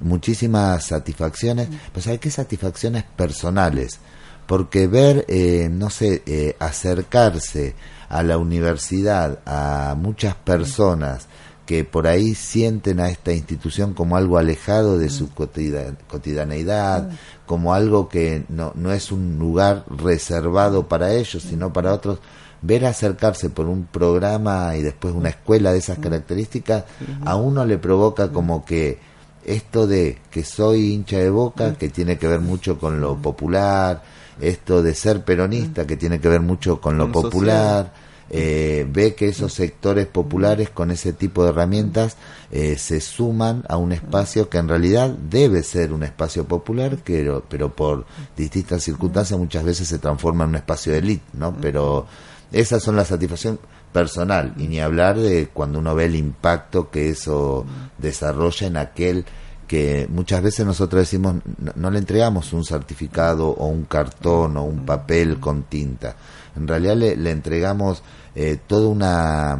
muchísimas 0.00 0.84
satisfacciones, 0.84 1.68
pues 1.92 2.06
hay 2.06 2.18
qué 2.18 2.30
satisfacciones 2.30 3.04
personales, 3.04 4.00
porque 4.46 4.88
ver, 4.88 5.24
eh, 5.28 5.68
no 5.70 5.88
sé, 5.88 6.56
acercarse 6.58 7.76
a 8.08 8.22
la 8.22 8.36
universidad 8.36 9.38
a 9.46 9.94
muchas 9.96 10.34
personas 10.34 11.28
que 11.66 11.84
por 11.84 12.06
ahí 12.06 12.34
sienten 12.34 13.00
a 13.00 13.08
esta 13.08 13.32
institución 13.32 13.94
como 13.94 14.16
algo 14.16 14.38
alejado 14.38 14.98
de 14.98 15.08
su 15.10 15.30
cotidianeidad, 15.32 17.10
como 17.46 17.74
algo 17.74 18.08
que 18.08 18.44
no, 18.48 18.72
no 18.74 18.92
es 18.92 19.12
un 19.12 19.38
lugar 19.38 19.84
reservado 19.88 20.88
para 20.88 21.12
ellos, 21.14 21.42
sino 21.42 21.72
para 21.72 21.92
otros, 21.92 22.18
ver 22.62 22.84
acercarse 22.86 23.50
por 23.50 23.66
un 23.66 23.84
programa 23.84 24.76
y 24.76 24.82
después 24.82 25.14
una 25.14 25.28
escuela 25.28 25.72
de 25.72 25.78
esas 25.78 25.98
características, 25.98 26.84
a 27.24 27.36
uno 27.36 27.64
le 27.64 27.78
provoca 27.78 28.32
como 28.32 28.64
que 28.64 28.98
esto 29.44 29.86
de 29.86 30.18
que 30.30 30.44
soy 30.44 30.92
hincha 30.92 31.18
de 31.18 31.30
boca, 31.30 31.74
que 31.74 31.88
tiene 31.88 32.18
que 32.18 32.28
ver 32.28 32.40
mucho 32.40 32.78
con 32.78 33.00
lo 33.00 33.16
popular, 33.16 34.02
esto 34.40 34.82
de 34.82 34.94
ser 34.94 35.24
peronista, 35.24 35.86
que 35.86 35.96
tiene 35.96 36.20
que 36.20 36.28
ver 36.28 36.40
mucho 36.40 36.80
con 36.80 36.96
lo 36.98 37.10
popular, 37.10 37.92
eh, 38.34 38.86
ve 38.88 39.14
que 39.14 39.28
esos 39.28 39.52
sectores 39.52 40.06
populares 40.06 40.70
con 40.70 40.90
ese 40.90 41.12
tipo 41.12 41.44
de 41.44 41.50
herramientas 41.50 42.16
eh, 42.50 42.76
se 42.78 43.00
suman 43.00 43.62
a 43.68 43.76
un 43.76 43.92
espacio 43.92 44.48
que 44.48 44.58
en 44.58 44.68
realidad 44.68 45.10
debe 45.10 45.62
ser 45.62 45.92
un 45.92 46.02
espacio 46.02 46.46
popular, 46.46 46.96
pero, 47.04 47.44
pero 47.46 47.76
por 47.76 48.06
distintas 48.36 48.82
circunstancias 48.82 49.38
muchas 49.38 49.64
veces 49.64 49.86
se 49.86 49.98
transforma 49.98 50.44
en 50.44 50.50
un 50.50 50.56
espacio 50.56 50.92
de 50.92 50.98
élite, 50.98 51.24
¿no? 51.34 51.54
Pero 51.60 52.06
esas 52.50 52.82
son 52.82 52.96
las 52.96 53.08
satisfacciones 53.08 53.60
personal 53.92 54.54
y 54.56 54.66
ni 54.66 54.80
hablar 54.80 55.18
de 55.18 55.48
cuando 55.52 55.78
uno 55.78 55.94
ve 55.94 56.06
el 56.06 56.16
impacto 56.16 56.90
que 56.90 57.10
eso 57.10 57.66
desarrolla 57.98 58.66
en 58.66 58.76
aquel 58.78 59.24
que 59.66 60.08
muchas 60.10 60.42
veces 60.42 60.66
nosotros 60.66 61.02
decimos 61.02 61.36
no, 61.76 61.90
le 61.90 61.98
entregamos 61.98 62.52
un 62.52 62.64
certificado 62.64 63.48
o 63.48 63.66
un 63.66 63.84
cartón 63.84 64.56
o 64.56 64.64
un 64.64 64.84
papel 64.86 65.38
con 65.38 65.64
tinta 65.64 66.16
en 66.56 66.66
realidad 66.66 66.96
le, 66.96 67.30
entregamos 67.30 68.02
eh, 68.34 68.58
todo 68.66 68.88
una 68.88 69.58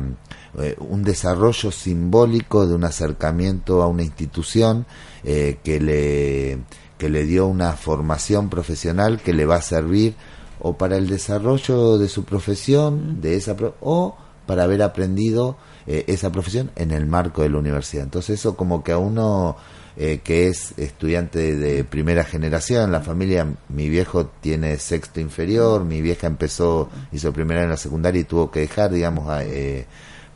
eh, 0.59 0.77
un 0.81 1.03
desarrollo 1.03 1.71
simbólico 1.71 2.67
de 2.67 2.75
un 2.75 2.85
acercamiento 2.85 3.83
a 3.83 3.87
una 3.87 4.03
institución 4.03 4.87
eh, 5.25 5.59
que 5.65 5.81
le 5.81 6.59
que 6.99 7.09
le 7.09 7.25
dio 7.25 7.47
una 7.47 7.73
formación 7.73 8.49
profesional 8.51 9.21
que 9.21 9.33
le 9.33 9.47
va 9.47 9.57
a 9.57 9.63
servir 9.63 10.15
o 10.61 10.77
para 10.77 10.97
el 10.97 11.09
desarrollo 11.09 11.99
de 11.99 12.09
su 12.09 12.25
profesión, 12.25 13.21
de 13.21 13.37
esa 13.37 13.57
o 13.81 14.17
para 14.47 14.65
haber 14.65 14.83
aprendido 14.83 15.57
eh, 15.87 16.05
esa 16.07 16.31
profesión 16.31 16.71
en 16.77 16.93
el 16.93 17.07
marco 17.07 17.43
de 17.43 17.49
la 17.49 17.59
universidad. 17.59 18.05
Entonces 18.05 18.39
eso 18.39 18.57
como 18.57 18.85
que 18.85 18.93
a 18.93 18.99
uno 18.99 19.57
eh, 19.97 20.21
que 20.23 20.49
es 20.49 20.77
estudiante 20.79 21.57
de 21.57 21.85
primera 21.85 22.25
generación, 22.25 22.93
la 22.93 23.01
familia, 23.01 23.47
mi 23.69 23.89
viejo 23.89 24.27
tiene 24.27 24.79
sexto 24.79 25.21
inferior, 25.21 25.85
mi 25.85 26.01
vieja 26.01 26.27
empezó, 26.27 26.89
hizo 27.13 27.33
primera 27.33 27.63
en 27.63 27.71
la 27.71 27.77
secundaria 27.77 28.21
y 28.21 28.25
tuvo 28.25 28.51
que 28.51 28.61
dejar, 28.61 28.91
digamos, 28.91 29.29
eh, 29.43 29.87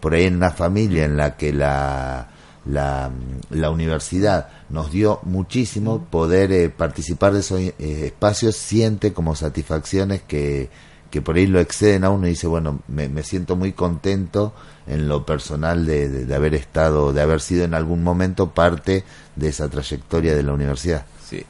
por 0.00 0.14
ahí 0.14 0.24
en 0.24 0.36
una 0.36 0.50
familia 0.50 1.04
en 1.04 1.16
la 1.16 1.36
que 1.36 1.52
la 1.52 2.28
la, 2.66 3.10
la 3.50 3.70
universidad 3.70 4.48
nos 4.68 4.90
dio 4.90 5.20
muchísimo 5.22 6.04
poder 6.04 6.52
eh, 6.52 6.68
participar 6.68 7.32
de 7.32 7.40
esos 7.40 7.60
eh, 7.60 7.74
espacios 7.78 8.56
siente 8.56 9.12
como 9.12 9.34
satisfacciones 9.34 10.22
que, 10.22 10.68
que 11.10 11.22
por 11.22 11.36
ahí 11.36 11.46
lo 11.46 11.60
exceden 11.60 12.04
a 12.04 12.10
uno 12.10 12.26
y 12.26 12.30
dice 12.30 12.46
bueno 12.46 12.80
me, 12.88 13.08
me 13.08 13.22
siento 13.22 13.56
muy 13.56 13.72
contento 13.72 14.52
en 14.86 15.08
lo 15.08 15.26
personal 15.26 15.86
de, 15.86 16.08
de, 16.08 16.34
haber 16.34 16.54
estado 16.54 17.12
de 17.12 17.22
haber 17.22 17.40
sido 17.40 17.64
en 17.64 17.74
algún 17.74 18.02
momento 18.02 18.50
parte 18.50 19.04
de 19.34 19.48
esa 19.48 19.68
trayectoria 19.68 20.34
de 20.34 20.42
la 20.42 20.52
universidad 20.52 21.06
sí 21.24 21.44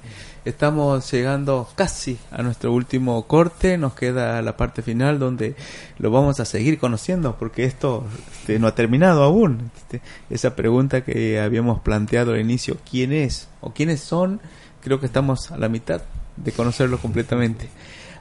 Estamos 0.47 1.11
llegando 1.11 1.69
casi 1.75 2.21
a 2.31 2.41
nuestro 2.41 2.73
último 2.73 3.27
corte, 3.27 3.77
nos 3.79 3.95
queda 3.95 4.41
la 4.43 4.57
parte 4.57 4.81
final 4.81 5.19
donde 5.19 5.57
lo 5.99 6.13
vamos 6.13 6.39
a 6.39 6.45
seguir 6.45 6.79
conociendo 6.79 7.35
porque 7.37 7.65
esto 7.65 8.05
este, 8.31 8.61
no 8.61 8.69
ha 8.69 8.75
terminado 8.77 9.25
aún. 9.25 9.73
Este, 9.77 10.03
esa 10.31 10.55
pregunta 10.55 11.01
que 11.01 11.41
habíamos 11.41 11.81
planteado 11.81 12.35
al 12.35 12.41
inicio, 12.41 12.77
¿quién 12.89 13.13
es 13.13 13.49
o 13.61 13.73
quiénes 13.73 13.99
son? 13.99 14.41
Creo 14.85 15.01
que 15.01 15.07
estamos 15.07 15.51
a 15.51 15.59
la 15.59 15.69
mitad 15.69 16.03
de 16.37 16.53
conocerlo 16.53 16.99
completamente. 16.99 17.69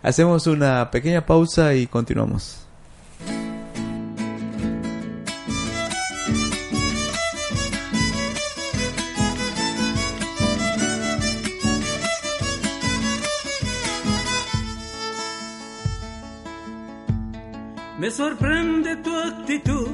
Hacemos 0.02 0.48
una 0.48 0.90
pequeña 0.90 1.28
pausa 1.28 1.76
y 1.76 1.86
continuamos. 1.86 2.66
Me 18.06 18.12
sorprende 18.12 18.98
tu 18.98 19.18
actitud, 19.18 19.88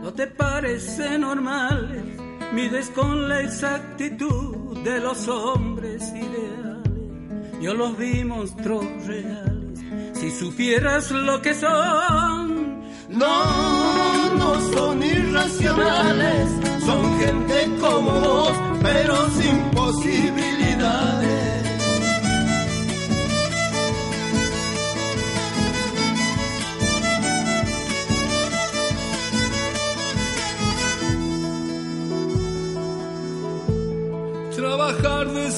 no 0.00 0.12
te 0.12 0.28
parece 0.28 1.18
normal. 1.18 2.04
Mides 2.52 2.90
con 2.90 3.28
la 3.28 3.40
exactitud 3.40 4.78
de 4.84 5.00
los 5.00 5.26
hombres 5.26 6.00
ideales. 6.10 7.60
Yo 7.60 7.74
los 7.74 7.98
vi 7.98 8.22
monstruos 8.22 8.86
reales. 9.04 9.80
Si 10.14 10.30
supieras 10.30 11.10
lo 11.10 11.42
que 11.42 11.52
son, 11.54 12.84
no, 13.08 14.34
no 14.36 14.72
son 14.72 15.02
irracionales. 15.02 16.50
Son 16.86 17.18
gente 17.18 17.68
como 17.80 18.12
vos, 18.12 18.52
pero 18.80 19.28
sin 19.30 19.60
posibilidades. 19.72 21.49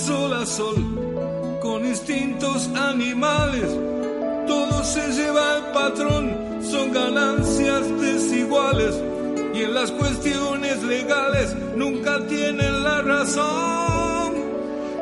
Sol 0.07 0.33
a 0.35 0.45
sol, 0.45 0.75
con 1.63 1.87
instintos 1.87 2.69
animales. 2.75 3.71
Todo 4.49 4.83
se 4.85 5.13
lleva 5.13 5.57
al 5.57 5.73
patrón, 5.73 6.37
son 6.63 6.93
ganancias 6.93 7.83
desiguales. 8.01 9.01
Y 9.55 9.63
en 9.63 9.75
las 9.75 9.93
cuestiones 9.93 10.83
legales 10.83 11.55
nunca 11.77 12.27
tienen 12.27 12.83
la 12.83 13.03
razón. 13.03 14.35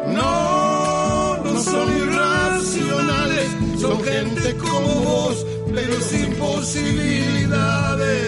No, 0.08 1.36
no 1.44 1.60
son 1.60 1.96
irracionales, 1.96 3.48
son 3.80 4.02
gente 4.02 4.56
como 4.58 4.94
vos, 5.02 5.46
pero 5.74 6.00
sin 6.02 6.34
posibilidades 6.34 8.20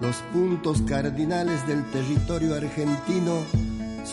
los 0.00 0.16
puntos 0.32 0.82
cardinales 0.82 1.64
del 1.68 1.84
territorio 1.92 2.56
argentino 2.56 3.44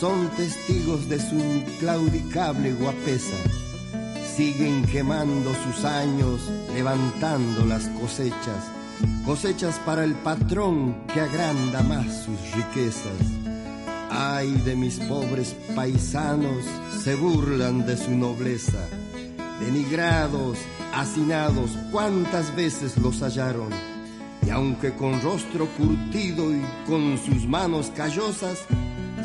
son 0.00 0.28
testigos 0.36 1.08
de 1.08 1.18
su 1.18 1.34
inclaudicable 1.34 2.72
guapesa. 2.74 3.36
Siguen 4.36 4.84
quemando 4.84 5.52
sus 5.64 5.84
años, 5.84 6.40
levantando 6.72 7.64
las 7.64 7.88
cosechas, 7.88 8.70
cosechas 9.24 9.80
para 9.84 10.04
el 10.04 10.14
patrón 10.14 10.96
que 11.12 11.20
agranda 11.20 11.82
más 11.82 12.24
sus 12.24 12.38
riquezas. 12.54 13.18
Ay 14.10 14.52
de 14.64 14.76
mis 14.76 14.98
pobres 15.00 15.56
paisanos, 15.74 16.64
se 17.02 17.16
burlan 17.16 17.84
de 17.84 17.96
su 17.96 18.12
nobleza. 18.12 18.78
Denigrados, 19.58 20.58
hacinados, 20.94 21.72
cuántas 21.90 22.54
veces 22.54 22.96
los 22.98 23.20
hallaron 23.20 23.72
y 24.46 24.50
aunque 24.50 24.94
con 24.94 25.20
rostro 25.20 25.66
curtido 25.76 26.54
y 26.54 26.62
con 26.86 27.18
sus 27.18 27.46
manos 27.46 27.92
callosas, 27.94 28.64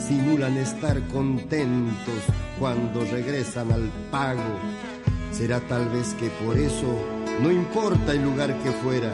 simulan 0.07 0.57
estar 0.57 0.99
contentos 1.07 2.21
cuando 2.59 3.03
regresan 3.05 3.71
al 3.71 3.89
pago. 4.11 4.59
Será 5.31 5.59
tal 5.61 5.89
vez 5.89 6.13
que 6.19 6.29
por 6.45 6.57
eso, 6.57 6.87
no 7.41 7.51
importa 7.51 8.11
el 8.11 8.23
lugar 8.23 8.57
que 8.59 8.71
fuera, 8.71 9.11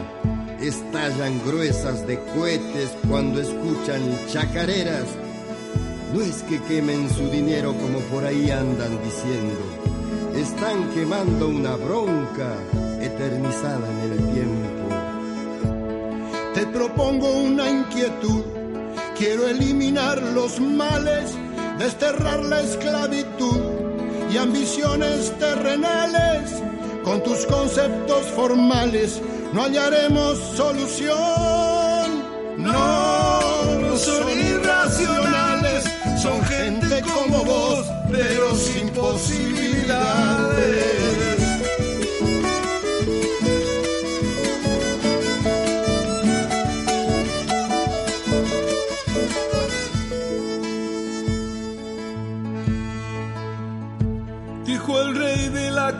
estallan 0.60 1.40
gruesas 1.46 2.06
de 2.06 2.18
cohetes 2.34 2.90
cuando 3.08 3.40
escuchan 3.40 4.02
chacareras. 4.28 5.06
No 6.12 6.20
es 6.20 6.42
que 6.42 6.60
quemen 6.62 7.08
su 7.08 7.30
dinero 7.30 7.72
como 7.74 8.00
por 8.10 8.24
ahí 8.24 8.50
andan 8.50 8.98
diciendo, 9.02 9.60
están 10.34 10.90
quemando 10.90 11.48
una 11.48 11.76
bronca 11.76 12.54
eternizada 13.00 13.88
en 13.88 14.12
el 14.12 14.32
tiempo 14.34 14.80
te 16.54 16.66
propongo 16.66 17.30
una 17.30 17.70
inquietud. 17.70 18.59
Quiero 19.20 19.46
eliminar 19.46 20.20
los 20.22 20.58
males, 20.58 21.36
desterrar 21.78 22.42
la 22.42 22.62
esclavitud 22.62 23.60
y 24.32 24.38
ambiciones 24.38 25.38
terrenales. 25.38 26.62
Con 27.04 27.22
tus 27.22 27.44
conceptos 27.44 28.24
formales 28.34 29.20
no 29.52 29.64
hallaremos 29.64 30.38
solución. 30.56 31.10
No, 32.56 33.94
son 33.98 34.30
irracionales, 34.30 35.84
son 36.22 36.42
gente 36.46 37.02
como 37.02 37.44
vos, 37.44 37.86
pero 38.10 38.56
sin 38.56 38.88
posibilidades. 38.88 40.99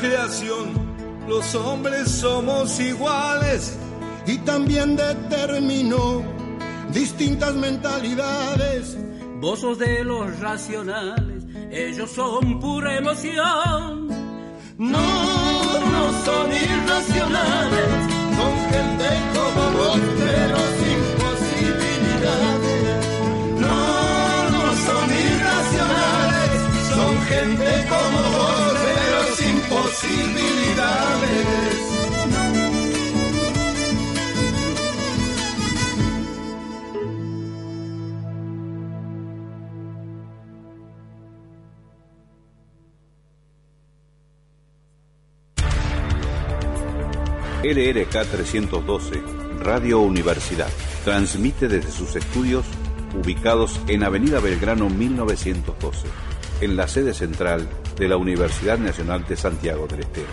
creación 0.01 0.91
los 1.29 1.55
hombres 1.55 2.11
somos 2.11 2.81
iguales 2.81 3.79
y 4.27 4.39
también 4.39 4.97
determinó 4.97 6.23
distintas 6.93 7.55
mentalidades. 7.55 8.97
Vos 9.41 9.79
de 9.79 10.05
los 10.05 10.39
racionales, 10.41 11.45
ellos 11.71 12.11
son 12.11 12.59
pura 12.59 12.97
emoción. 12.97 14.09
No, 14.79 14.99
no 14.99 16.25
son 16.25 16.51
irracionales, 16.51 17.91
son 18.39 18.53
gente 18.73 19.09
como 19.35 19.63
vos, 19.79 20.01
pero 20.19 20.57
sin 20.81 21.01
posibilidades. 21.25 22.83
No, 23.61 23.77
no 24.55 24.65
son 24.87 25.07
irracionales, 25.29 26.61
son 26.95 27.13
gente 27.27 27.87
como 27.89 28.21
vos 28.37 28.80
posibilidades. 29.91 31.51
LRK 47.63 48.11
312, 48.11 49.23
Radio 49.61 50.01
Universidad, 50.01 50.69
transmite 51.05 51.69
desde 51.69 51.91
sus 51.91 52.17
estudios 52.17 52.65
ubicados 53.15 53.81
en 53.89 54.05
Avenida 54.05 54.41
Belgrano 54.41 54.89
1912, 54.89 56.07
en 56.63 56.77
la 56.77 56.89
sede 56.89 57.13
central 57.13 57.69
de 58.01 58.09
la 58.09 58.17
Universidad 58.17 58.79
Nacional 58.79 59.27
de 59.29 59.37
Santiago 59.37 59.87
del 59.87 60.01
Estero. 60.01 60.27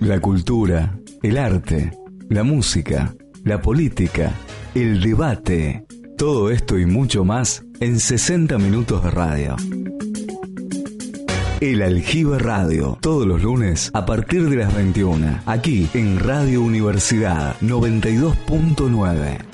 La 0.00 0.18
cultura, 0.18 0.98
el 1.22 1.36
arte, 1.36 1.92
la 2.30 2.42
música, 2.42 3.14
la 3.44 3.60
política, 3.60 4.32
el 4.74 5.02
debate, 5.02 5.84
todo 6.16 6.50
esto 6.50 6.78
y 6.78 6.86
mucho 6.86 7.26
más 7.26 7.62
en 7.80 8.00
60 8.00 8.56
minutos 8.56 9.04
de 9.04 9.10
radio. 9.10 9.56
El 11.60 11.82
Aljibe 11.82 12.38
Radio, 12.38 12.96
todos 13.02 13.26
los 13.26 13.42
lunes 13.42 13.90
a 13.92 14.06
partir 14.06 14.48
de 14.48 14.56
las 14.56 14.74
21, 14.74 15.42
aquí 15.44 15.88
en 15.92 16.18
Radio 16.18 16.62
Universidad 16.62 17.56
92.9. 17.60 19.53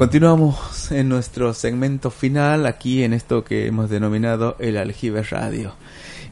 Continuamos 0.00 0.90
en 0.92 1.10
nuestro 1.10 1.52
segmento 1.52 2.10
final 2.10 2.64
aquí 2.64 3.04
en 3.04 3.12
esto 3.12 3.44
que 3.44 3.66
hemos 3.66 3.90
denominado 3.90 4.56
el 4.58 4.78
Aljibe 4.78 5.22
Radio. 5.24 5.74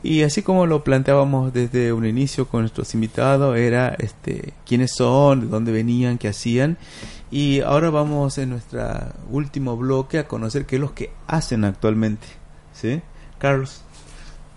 Y 0.02 0.22
así 0.22 0.40
como 0.40 0.64
lo 0.64 0.82
planteábamos 0.82 1.52
desde 1.52 1.92
un 1.92 2.06
inicio 2.06 2.48
con 2.48 2.62
nuestros 2.62 2.94
invitados, 2.94 3.58
era 3.58 3.94
este 3.98 4.54
quiénes 4.64 4.92
son, 4.96 5.40
de 5.42 5.46
dónde 5.48 5.70
venían, 5.70 6.16
qué 6.16 6.28
hacían. 6.28 6.78
Y 7.30 7.60
ahora 7.60 7.90
vamos 7.90 8.38
en 8.38 8.48
nuestro 8.48 8.88
último 9.30 9.76
bloque 9.76 10.18
a 10.18 10.26
conocer 10.26 10.64
qué 10.64 10.76
es 10.76 10.80
lo 10.80 10.94
que 10.94 11.10
hacen 11.26 11.64
actualmente. 11.64 12.26
¿Sí? 12.72 13.02
Carlos. 13.36 13.82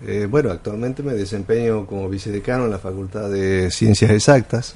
Eh, 0.08 0.26
bueno, 0.32 0.52
actualmente 0.52 1.04
me 1.04 1.12
desempeño 1.12 1.86
como 1.86 2.08
vicedecano 2.08 2.64
en 2.64 2.72
la 2.72 2.80
Facultad 2.80 3.30
de 3.30 3.72
Ciencias 3.72 4.12
Exactas. 4.12 4.74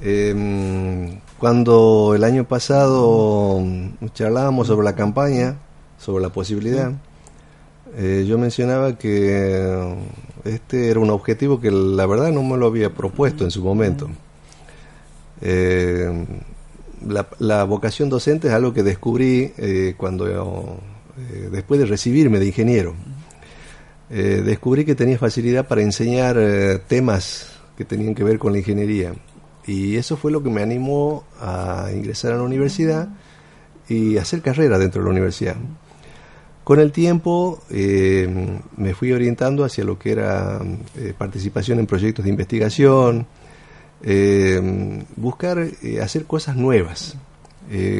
Eh, 0.00 1.18
cuando 1.38 2.14
el 2.14 2.24
año 2.24 2.44
pasado 2.44 3.64
charlábamos 4.14 4.66
sobre 4.66 4.84
la 4.84 4.94
campaña, 4.94 5.58
sobre 5.98 6.22
la 6.22 6.30
posibilidad, 6.30 6.92
eh, 7.96 8.24
yo 8.28 8.38
mencionaba 8.38 8.96
que 8.98 9.96
este 10.44 10.90
era 10.90 11.00
un 11.00 11.10
objetivo 11.10 11.60
que 11.60 11.70
la 11.70 12.06
verdad 12.06 12.32
no 12.32 12.42
me 12.42 12.56
lo 12.56 12.66
había 12.66 12.94
propuesto 12.94 13.44
en 13.44 13.50
su 13.50 13.62
momento. 13.62 14.08
Eh, 15.40 16.26
la, 17.06 17.28
la, 17.38 17.64
vocación 17.64 18.08
docente 18.08 18.48
es 18.48 18.54
algo 18.54 18.72
que 18.72 18.82
descubrí 18.82 19.52
eh, 19.56 19.94
cuando, 19.96 20.26
eh, 20.26 21.48
después 21.52 21.78
de 21.78 21.86
recibirme 21.86 22.40
de 22.40 22.46
ingeniero, 22.46 22.94
descubrí 24.10 24.86
que 24.86 24.94
tenía 24.94 25.18
facilidad 25.18 25.68
para 25.68 25.82
enseñar 25.82 26.38
temas 26.88 27.58
que 27.76 27.84
tenían 27.84 28.14
que 28.14 28.24
ver 28.24 28.38
con 28.38 28.52
la 28.52 28.58
ingeniería. 28.58 29.12
Y 29.68 29.96
eso 29.96 30.16
fue 30.16 30.32
lo 30.32 30.42
que 30.42 30.48
me 30.48 30.62
animó 30.62 31.24
a 31.40 31.90
ingresar 31.94 32.32
a 32.32 32.38
la 32.38 32.42
universidad 32.42 33.10
y 33.86 34.16
hacer 34.16 34.40
carrera 34.40 34.78
dentro 34.78 35.02
de 35.02 35.04
la 35.04 35.10
universidad. 35.10 35.56
Con 36.64 36.80
el 36.80 36.90
tiempo 36.90 37.60
eh, 37.70 38.60
me 38.78 38.94
fui 38.94 39.12
orientando 39.12 39.64
hacia 39.64 39.84
lo 39.84 39.98
que 39.98 40.12
era 40.12 40.58
eh, 40.96 41.12
participación 41.16 41.78
en 41.80 41.86
proyectos 41.86 42.24
de 42.24 42.30
investigación, 42.30 43.26
eh, 44.02 45.04
buscar 45.16 45.66
hacer 46.02 46.24
cosas 46.24 46.56
nuevas. 46.56 47.16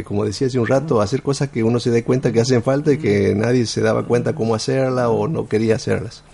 Como 0.04 0.24
decía 0.24 0.46
hace 0.46 0.58
un 0.58 0.66
rato, 0.66 1.02
hacer 1.02 1.20
cosas 1.20 1.50
que 1.50 1.62
uno 1.62 1.78
se 1.78 1.90
dé 1.90 2.02
cuenta 2.02 2.32
que 2.32 2.40
hacen 2.40 2.62
falta 2.62 2.90
y 2.90 2.96
que 2.96 3.34
nadie 3.34 3.66
se 3.66 3.82
daba 3.82 4.06
cuenta 4.06 4.34
cómo 4.34 4.54
hacerlas 4.54 5.08
o 5.10 5.28
no 5.28 5.46
quería 5.46 5.76
hacerlas. 5.76 6.24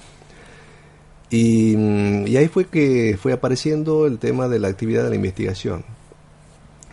Y, 1.35 1.77
mm, 1.77 2.29
y 2.29 2.37
ahí 2.37 2.47
fue 2.47 2.67
que 2.67 3.19
fue 3.21 3.33
apareciendo 3.33 4.07
el 4.07 4.19
tema 4.19 4.47
de 4.47 4.61
la 4.61 4.69
actividad 4.69 5.03
de 5.03 5.11
la 5.11 5.17
investigación. 5.17 5.85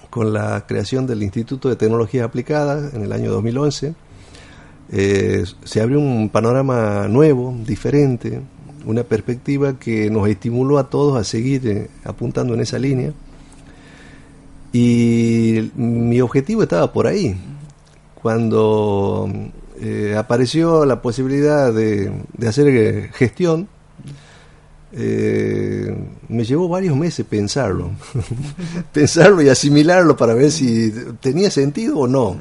Con 0.09 0.33
la 0.33 0.65
creación 0.65 1.05
del 1.05 1.21
Instituto 1.21 1.69
de 1.69 1.75
Tecnologías 1.75 2.25
Aplicadas 2.25 2.95
en 2.95 3.03
el 3.03 3.11
año 3.11 3.31
2011, 3.31 3.93
eh, 4.93 5.43
se 5.63 5.81
abrió 5.81 5.99
un 5.99 6.29
panorama 6.29 7.07
nuevo, 7.07 7.55
diferente, 7.67 8.41
una 8.83 9.03
perspectiva 9.03 9.77
que 9.77 10.09
nos 10.09 10.27
estimuló 10.27 10.79
a 10.79 10.89
todos 10.89 11.19
a 11.19 11.23
seguir 11.23 11.67
eh, 11.67 11.89
apuntando 12.03 12.55
en 12.55 12.61
esa 12.61 12.79
línea. 12.79 13.13
Y 14.73 15.71
mi 15.75 16.19
objetivo 16.19 16.63
estaba 16.63 16.91
por 16.91 17.05
ahí. 17.05 17.39
Cuando 18.15 19.29
eh, 19.79 20.15
apareció 20.17 20.83
la 20.83 20.99
posibilidad 21.03 21.71
de, 21.71 22.11
de 22.35 22.47
hacer 22.47 23.11
gestión, 23.11 23.67
eh, 24.93 25.95
me 26.27 26.43
llevó 26.43 26.67
varios 26.67 26.95
meses 26.95 27.25
pensarlo, 27.25 27.91
pensarlo 28.93 29.41
y 29.41 29.49
asimilarlo 29.49 30.17
para 30.17 30.33
ver 30.33 30.51
si 30.51 30.91
tenía 31.19 31.49
sentido 31.49 31.99
o 31.99 32.07
no, 32.07 32.37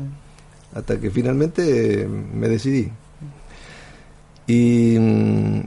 hasta 0.75 0.99
que 0.99 1.11
finalmente 1.11 2.09
me 2.09 2.49
decidí. 2.49 2.91
Y 4.47 4.97
mm, 4.99 5.61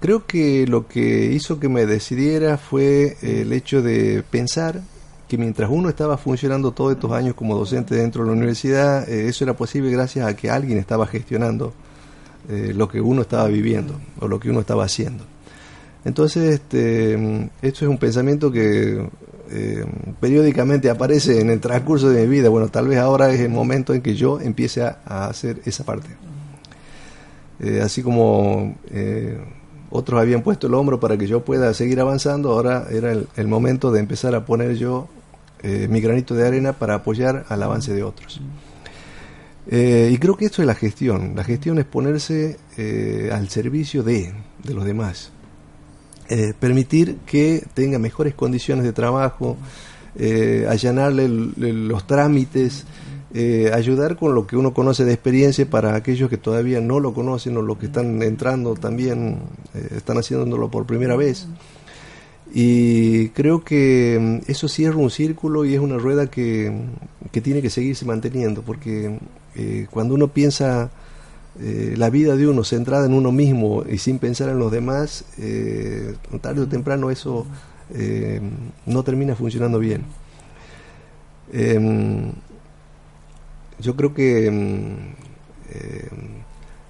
creo 0.00 0.26
que 0.26 0.66
lo 0.66 0.86
que 0.86 1.32
hizo 1.32 1.58
que 1.58 1.68
me 1.68 1.86
decidiera 1.86 2.58
fue 2.58 3.16
el 3.22 3.52
hecho 3.52 3.80
de 3.82 4.22
pensar 4.28 4.82
que 5.28 5.38
mientras 5.38 5.70
uno 5.70 5.88
estaba 5.88 6.16
funcionando 6.18 6.72
todos 6.72 6.92
estos 6.92 7.12
años 7.12 7.34
como 7.34 7.56
docente 7.56 7.96
dentro 7.96 8.22
de 8.22 8.30
la 8.30 8.36
universidad, 8.36 9.08
eh, 9.08 9.28
eso 9.28 9.44
era 9.44 9.54
posible 9.54 9.90
gracias 9.90 10.26
a 10.26 10.36
que 10.36 10.50
alguien 10.50 10.78
estaba 10.78 11.06
gestionando 11.06 11.72
eh, 12.48 12.72
lo 12.74 12.88
que 12.88 13.00
uno 13.00 13.22
estaba 13.22 13.48
viviendo 13.48 13.98
o 14.20 14.28
lo 14.28 14.38
que 14.38 14.50
uno 14.50 14.60
estaba 14.60 14.84
haciendo. 14.84 15.24
Entonces, 16.06 16.54
este, 16.54 17.14
esto 17.62 17.84
es 17.84 17.90
un 17.90 17.98
pensamiento 17.98 18.52
que 18.52 19.08
eh, 19.50 19.84
periódicamente 20.20 20.88
aparece 20.88 21.40
en 21.40 21.50
el 21.50 21.58
transcurso 21.58 22.10
de 22.10 22.22
mi 22.22 22.28
vida. 22.28 22.48
Bueno, 22.48 22.68
tal 22.68 22.86
vez 22.86 22.98
ahora 22.98 23.32
es 23.32 23.40
el 23.40 23.50
momento 23.50 23.92
en 23.92 24.02
que 24.02 24.14
yo 24.14 24.40
empiece 24.40 24.82
a, 24.82 25.26
hacer 25.26 25.60
esa 25.64 25.82
parte. 25.82 26.06
Eh, 27.58 27.80
así 27.82 28.04
como 28.04 28.76
eh, 28.92 29.36
otros 29.90 30.20
habían 30.20 30.42
puesto 30.42 30.68
el 30.68 30.74
hombro 30.74 31.00
para 31.00 31.18
que 31.18 31.26
yo 31.26 31.44
pueda 31.44 31.74
seguir 31.74 31.98
avanzando, 31.98 32.52
ahora 32.52 32.86
era 32.88 33.10
el, 33.10 33.26
el 33.34 33.48
momento 33.48 33.90
de 33.90 33.98
empezar 33.98 34.32
a 34.36 34.44
poner 34.44 34.76
yo 34.76 35.08
mi 35.88 36.00
granito 36.00 36.36
de 36.36 36.46
arena 36.46 36.74
para 36.74 36.94
apoyar 36.94 37.44
al 37.48 37.60
avance 37.60 37.92
de 37.92 38.04
otros. 38.04 38.40
Y 39.68 40.16
creo 40.18 40.36
que 40.36 40.44
esto 40.44 40.62
es 40.62 40.66
la 40.66 40.76
gestión. 40.76 41.32
La 41.34 41.42
gestión 41.42 41.80
es 41.80 41.84
ponerse 41.84 42.58
al 43.32 43.48
servicio 43.48 44.04
de, 44.04 44.32
de 44.62 44.74
los 44.74 44.84
demás. 44.84 45.32
Eh, 46.28 46.54
permitir 46.58 47.18
que 47.24 47.62
tenga 47.74 48.00
mejores 48.00 48.34
condiciones 48.34 48.84
de 48.84 48.92
trabajo, 48.92 49.56
eh, 50.16 50.66
allanarle 50.68 51.28
los 51.28 52.04
trámites, 52.06 52.84
eh, 53.32 53.70
ayudar 53.72 54.16
con 54.16 54.34
lo 54.34 54.44
que 54.44 54.56
uno 54.56 54.74
conoce 54.74 55.04
de 55.04 55.12
experiencia 55.12 55.70
para 55.70 55.94
aquellos 55.94 56.28
que 56.28 56.36
todavía 56.36 56.80
no 56.80 56.98
lo 56.98 57.14
conocen 57.14 57.56
o 57.56 57.62
los 57.62 57.78
que 57.78 57.86
están 57.86 58.20
entrando 58.22 58.74
también 58.74 59.38
están 59.94 60.18
haciéndolo 60.18 60.68
por 60.68 60.84
primera 60.84 61.14
vez. 61.14 61.46
Y 62.52 63.28
creo 63.28 63.62
que 63.62 64.18
mm, 64.20 64.50
eso 64.50 64.66
cierra 64.66 64.96
un 64.96 65.10
círculo 65.10 65.64
y 65.64 65.74
es 65.74 65.80
una 65.80 65.98
rueda 65.98 66.28
que, 66.28 66.72
que 67.30 67.40
tiene 67.40 67.62
que 67.62 67.70
seguirse 67.70 68.04
manteniendo, 68.04 68.62
porque 68.62 69.18
cuando 69.90 70.14
uno 70.14 70.28
piensa 70.28 70.90
eh, 71.60 71.94
la 71.96 72.10
vida 72.10 72.36
de 72.36 72.46
uno 72.46 72.64
centrada 72.64 73.06
en 73.06 73.14
uno 73.14 73.32
mismo 73.32 73.84
y 73.88 73.98
sin 73.98 74.18
pensar 74.18 74.48
en 74.50 74.58
los 74.58 74.70
demás, 74.70 75.24
eh, 75.38 76.14
tarde 76.40 76.60
o 76.62 76.66
temprano 76.68 77.10
eso 77.10 77.46
eh, 77.94 78.40
no 78.86 79.02
termina 79.02 79.34
funcionando 79.36 79.78
bien. 79.78 80.02
Em, 81.52 82.32
yo 83.78 83.94
creo 83.96 84.12
que 84.14 84.46
em, 84.46 84.96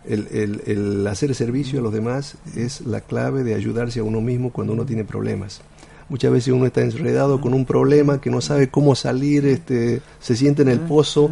el, 0.04 0.28
el- 0.30 0.62
el 0.66 1.06
hacer 1.06 1.34
servicio 1.34 1.80
a 1.80 1.82
los 1.82 1.92
demás 1.92 2.36
es 2.54 2.80
la 2.82 3.00
clave 3.00 3.42
de 3.44 3.54
ayudarse 3.54 4.00
a 4.00 4.04
uno 4.04 4.20
mismo 4.20 4.50
cuando 4.52 4.72
uno 4.72 4.84
tiene 4.86 5.04
problemas. 5.04 5.60
Muchas 6.08 6.30
veces 6.30 6.54
uno 6.54 6.66
está 6.66 6.82
enredado 6.82 7.40
con 7.40 7.52
un 7.52 7.64
problema 7.64 8.20
que 8.20 8.30
no 8.30 8.40
sabe 8.40 8.68
cómo 8.68 8.94
salir, 8.94 9.44
este, 9.46 10.00
se 10.20 10.36
siente 10.36 10.62
en 10.62 10.68
el 10.68 10.78
pozo 10.80 11.30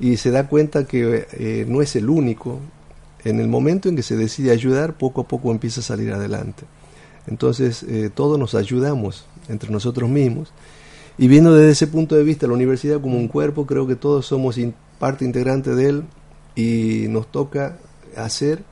y 0.00 0.16
se 0.16 0.30
da 0.30 0.48
cuenta 0.48 0.86
que 0.86 1.26
eh, 1.32 1.64
no 1.68 1.82
es 1.82 1.96
el 1.96 2.08
único. 2.08 2.60
en 3.24 3.38
el 3.38 3.46
momento 3.46 3.88
en 3.88 3.94
que 3.94 4.02
se 4.02 4.16
decide 4.16 4.50
ayudar, 4.50 4.94
poco 4.94 5.20
a 5.20 5.28
poco 5.28 5.52
empieza 5.52 5.80
a 5.80 5.84
salir 5.84 6.12
adelante. 6.12 6.64
Entonces, 7.26 7.84
eh, 7.84 8.10
todos 8.12 8.38
nos 8.38 8.54
ayudamos 8.54 9.26
entre 9.48 9.70
nosotros 9.70 10.10
mismos. 10.10 10.52
Y 11.18 11.28
viendo 11.28 11.54
desde 11.54 11.70
ese 11.70 11.86
punto 11.86 12.16
de 12.16 12.24
vista 12.24 12.46
la 12.46 12.54
universidad 12.54 13.00
como 13.00 13.16
un 13.18 13.28
cuerpo, 13.28 13.66
creo 13.66 13.86
que 13.86 13.96
todos 13.96 14.26
somos 14.26 14.58
parte 14.98 15.24
integrante 15.24 15.74
de 15.74 15.88
él 15.88 16.04
y 16.54 17.06
nos 17.08 17.30
toca 17.30 17.78
hacer, 18.16 18.64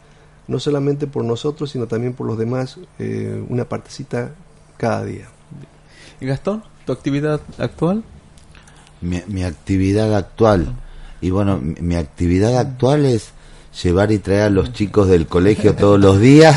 no 0.49 0.59
solamente 0.59 1.07
por 1.07 1.25
nosotros, 1.25 1.71
sino 1.71 1.87
también 1.87 2.15
por 2.15 2.27
los 2.27 2.39
demás, 2.39 2.79
eh, 2.99 3.45
una 3.49 3.69
partecita 3.69 4.33
cada 4.77 5.05
día. 5.05 5.29
¿Y 6.21 6.27
Gastón, 6.27 6.63
tu 6.87 6.93
actividad 6.93 7.41
actual? 7.59 8.03
Mi, 9.01 9.23
mi 9.29 9.45
actividad 9.45 10.15
actual. 10.15 10.75
Y 11.21 11.31
bueno, 11.31 11.59
mi, 11.59 11.75
mi 11.81 11.95
actividad 11.97 12.59
actual 12.59 13.05
es 13.05 13.33
llevar 13.83 14.11
y 14.11 14.19
traer 14.19 14.43
a 14.43 14.51
los 14.51 14.73
chicos 14.73 15.09
del 15.09 15.27
colegio 15.27 15.75
todos 15.75 16.01
los 16.01 16.21
días. 16.21 16.57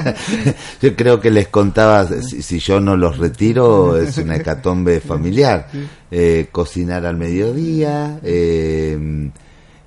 yo 0.82 0.96
creo 0.96 1.20
que 1.20 1.30
les 1.30 1.48
contaba, 1.48 2.06
si, 2.06 2.42
si, 2.42 2.58
yo 2.58 2.80
no 2.80 2.96
los 2.96 3.18
retiro, 3.18 3.96
es 3.96 4.18
una 4.18 4.36
hecatombe 4.36 5.00
familiar. 5.00 5.68
Eh, 6.10 6.48
cocinar 6.50 7.06
al 7.06 7.16
mediodía, 7.16 8.18
eh, 8.22 9.30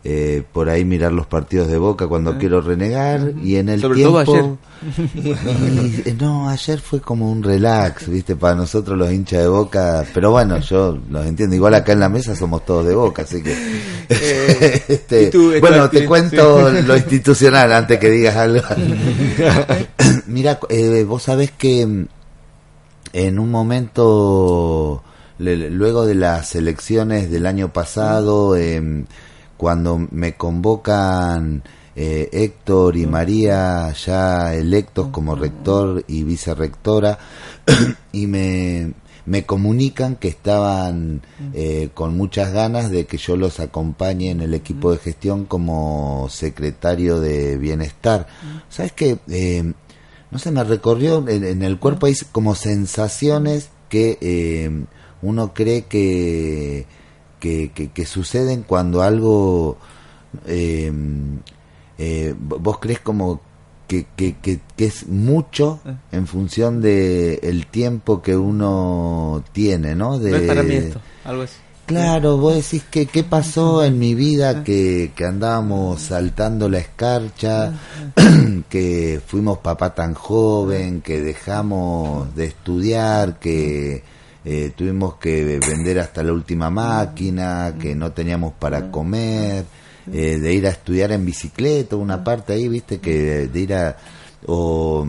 eh, 0.09 0.41
por 0.53 0.69
ahí 0.69 0.85
mirar 0.85 1.11
los 1.11 1.27
partidos 1.27 1.67
de 1.67 1.77
Boca 1.77 2.07
cuando 2.07 2.31
Ah. 2.31 2.37
quiero 2.39 2.61
renegar 2.61 3.33
y 3.43 3.57
en 3.57 3.67
el 3.67 3.81
Sobre 3.81 3.95
tiempo 3.97 4.23
todo 4.23 4.57
ayer. 4.81 6.05
y, 6.05 6.11
no 6.13 6.47
ayer 6.47 6.79
fue 6.79 7.01
como 7.01 7.29
un 7.29 7.43
relax 7.43 8.07
viste 8.07 8.35
para 8.37 8.55
nosotros 8.55 8.97
los 8.97 9.11
hinchas 9.11 9.41
de 9.41 9.47
Boca 9.49 10.05
pero 10.13 10.31
bueno 10.31 10.59
yo 10.59 10.97
los 11.09 11.25
entiendo 11.25 11.55
igual 11.55 11.73
acá 11.73 11.91
en 11.91 11.99
la 11.99 12.07
mesa 12.09 12.35
somos 12.37 12.63
todos 12.65 12.85
de 12.85 12.95
Boca 12.95 13.23
así 13.23 13.41
que 13.43 13.53
este, 14.87 15.23
¿y 15.23 15.29
tú, 15.29 15.51
bueno 15.59 15.89
te 15.89 16.05
cuento 16.05 16.71
sí. 16.71 16.83
lo 16.85 16.95
institucional 16.95 17.73
antes 17.73 17.99
que 17.99 18.09
digas 18.09 18.35
algo 18.37 18.61
mira 20.27 20.59
eh, 20.69 21.03
vos 21.07 21.23
sabés 21.23 21.51
que 21.51 21.85
mm, 21.85 22.05
en 23.13 23.39
un 23.39 23.51
momento 23.51 25.03
le- 25.39 25.69
luego 25.69 26.05
de 26.05 26.15
las 26.15 26.55
elecciones 26.55 27.29
del 27.31 27.45
año 27.45 27.73
pasado 27.73 28.55
cuando 29.57 30.07
me 30.11 30.35
convocan 30.35 31.63
eh, 31.95 32.29
Héctor 32.31 32.95
y 32.95 33.07
María 33.07 33.91
ya 33.91 34.53
electos 34.53 35.07
como 35.07 35.35
rector 35.35 36.03
y 36.07 36.23
vicerrectora 36.23 37.17
y 38.11 38.27
me, 38.27 38.93
me 39.25 39.45
comunican 39.45 40.15
que 40.15 40.29
estaban 40.29 41.21
eh, 41.53 41.89
con 41.93 42.15
muchas 42.15 42.53
ganas 42.53 42.89
de 42.91 43.05
que 43.05 43.17
yo 43.17 43.35
los 43.35 43.59
acompañe 43.59 44.29
en 44.29 44.41
el 44.41 44.53
equipo 44.53 44.91
de 44.91 44.99
gestión 44.99 45.45
como 45.45 46.27
secretario 46.29 47.19
de 47.19 47.57
bienestar. 47.57 48.27
¿Sabes 48.69 48.93
qué? 48.93 49.17
Eh, 49.29 49.73
no 50.31 50.39
sé, 50.39 50.51
me 50.51 50.63
recorrió 50.63 51.27
en, 51.27 51.43
en 51.43 51.61
el 51.61 51.77
cuerpo 51.77 52.05
hay 52.05 52.15
como 52.31 52.55
sensaciones 52.55 53.69
que 53.89 54.17
eh, 54.21 54.85
uno 55.21 55.53
cree 55.53 55.83
que, 55.83 56.85
que, 57.39 57.71
que, 57.73 57.89
que 57.91 58.05
suceden 58.05 58.63
cuando 58.63 59.01
algo 59.01 59.77
eh, 60.45 60.91
eh, 61.97 62.35
vo- 62.37 62.59
vos 62.59 62.79
crees 62.79 62.99
como 62.99 63.41
que, 63.87 64.05
que, 64.15 64.35
que, 64.37 64.59
que 64.75 64.85
es 64.85 65.07
mucho 65.07 65.79
en 66.11 66.27
función 66.27 66.81
de 66.81 67.35
el 67.43 67.67
tiempo 67.67 68.21
que 68.21 68.35
uno 68.35 69.43
tiene, 69.53 69.95
¿no? 69.95 70.19
De, 70.19 70.31
no 70.31 70.37
es 70.37 70.43
para 70.43 70.63
mí 70.63 70.75
esto, 70.75 71.01
algo 71.25 71.43
así. 71.43 71.55
Claro, 71.85 72.35
vos 72.37 72.53
decís 72.53 72.83
que 72.91 73.05
qué 73.05 73.23
pasó 73.23 73.81
en 73.85 73.97
mi 73.97 74.13
vida 74.13 74.61
que, 74.65 75.13
que 75.15 75.23
andábamos 75.23 76.01
saltando 76.01 76.67
la 76.67 76.79
escarcha, 76.79 77.71
que 78.69 79.21
fuimos 79.25 79.59
papá 79.59 79.95
tan 79.95 80.13
joven, 80.13 80.99
que 80.99 81.21
dejamos 81.21 82.35
de 82.35 82.45
estudiar, 82.47 83.39
que 83.39 84.03
eh, 84.49 84.71
tuvimos 84.73 85.15
que 85.15 85.59
vender 85.59 85.99
hasta 85.99 86.23
la 86.23 86.31
última 86.31 86.69
máquina, 86.69 87.75
que 87.77 87.95
no 87.95 88.13
teníamos 88.13 88.53
para 88.53 88.89
comer, 88.89 89.65
eh, 90.09 90.37
de 90.39 90.53
ir 90.53 90.65
a 90.67 90.69
estudiar 90.69 91.11
en 91.11 91.25
bicicleta, 91.25 91.97
una 91.97 92.23
parte 92.23 92.53
ahí, 92.53 92.69
viste, 92.69 92.99
que 92.99 93.49
de 93.49 93.59
ir 93.59 93.73
a... 93.73 93.97
O, 94.45 95.05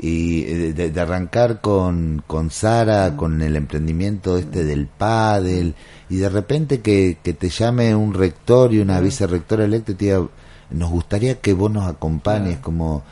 y 0.00 0.42
eh, 0.42 0.72
de, 0.72 0.90
de 0.90 1.00
arrancar 1.00 1.60
con, 1.60 2.24
con 2.26 2.50
Sara, 2.50 3.16
con 3.16 3.40
el 3.40 3.54
emprendimiento 3.54 4.36
este 4.36 4.64
del 4.64 4.88
pádel, 4.88 5.76
y 6.10 6.16
de 6.16 6.28
repente 6.28 6.80
que, 6.80 7.18
que 7.22 7.34
te 7.34 7.50
llame 7.50 7.94
un 7.94 8.14
rector 8.14 8.74
y 8.74 8.80
una 8.80 8.98
vicerrectora 8.98 9.64
electa 9.64 9.92
y 9.92 9.94
te 9.94 10.04
diga, 10.06 10.26
nos 10.70 10.90
gustaría 10.90 11.40
que 11.40 11.52
vos 11.52 11.70
nos 11.70 11.86
acompañes, 11.86 12.58
como... 12.58 13.04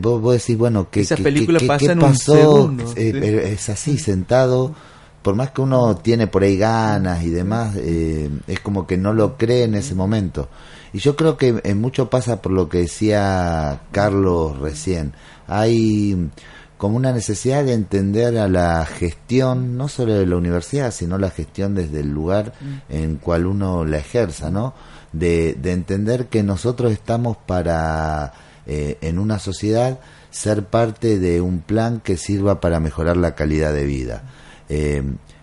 Vos, 0.00 0.20
vos 0.20 0.34
decís, 0.34 0.56
bueno, 0.58 0.88
¿qué, 0.90 1.00
Esa 1.00 1.16
qué- 1.16 1.22
película 1.22 1.58
qué- 1.58 1.66
pasa 1.66 1.86
qué 1.86 1.92
en 1.92 1.98
un 1.98 2.04
pasó? 2.10 2.34
segundo, 2.34 2.84
Eh, 2.96 3.12
sí. 3.46 3.52
es 3.54 3.68
así, 3.68 3.98
sentado, 3.98 4.74
por 5.22 5.34
más 5.34 5.50
que 5.52 5.60
uno 5.62 5.96
tiene 5.96 6.26
por 6.26 6.42
ahí 6.42 6.56
ganas 6.58 7.22
y 7.22 7.30
demás, 7.30 7.74
eh, 7.76 8.28
es 8.46 8.60
como 8.60 8.86
que 8.86 8.96
no 8.98 9.12
lo 9.14 9.36
cree 9.38 9.64
en 9.64 9.74
ese 9.74 9.94
momento. 9.94 10.48
Y 10.92 10.98
yo 10.98 11.16
creo 11.16 11.36
que 11.38 11.60
en 11.64 11.80
mucho 11.80 12.10
pasa 12.10 12.42
por 12.42 12.52
lo 12.52 12.68
que 12.68 12.78
decía 12.78 13.80
Carlos 13.92 14.58
recién. 14.58 15.12
Hay 15.46 16.28
como 16.76 16.96
una 16.96 17.12
necesidad 17.12 17.64
de 17.64 17.72
entender 17.74 18.36
a 18.38 18.48
la 18.48 18.84
gestión, 18.84 19.76
no 19.78 19.86
solo 19.88 20.14
de 20.14 20.26
la 20.26 20.36
universidad, 20.36 20.90
sino 20.90 21.16
la 21.16 21.30
gestión 21.30 21.74
desde 21.76 22.00
el 22.00 22.10
lugar 22.10 22.52
en 22.90 23.16
cual 23.16 23.46
uno 23.46 23.84
la 23.84 23.98
ejerza, 23.98 24.50
¿no? 24.50 24.74
De, 25.12 25.54
de 25.54 25.72
entender 25.72 26.26
que 26.26 26.42
nosotros 26.42 26.90
estamos 26.92 27.36
para, 27.36 28.32
eh, 28.66 28.98
en 29.00 29.18
una 29.18 29.38
sociedad, 29.38 30.00
ser 30.30 30.64
parte 30.64 31.18
de 31.18 31.40
un 31.40 31.60
plan 31.60 32.00
que 32.00 32.16
sirva 32.16 32.60
para 32.60 32.80
mejorar 32.80 33.16
la 33.16 33.34
calidad 33.34 33.72
de 33.72 33.84
vida. 33.84 34.24
Eh, 34.68 35.02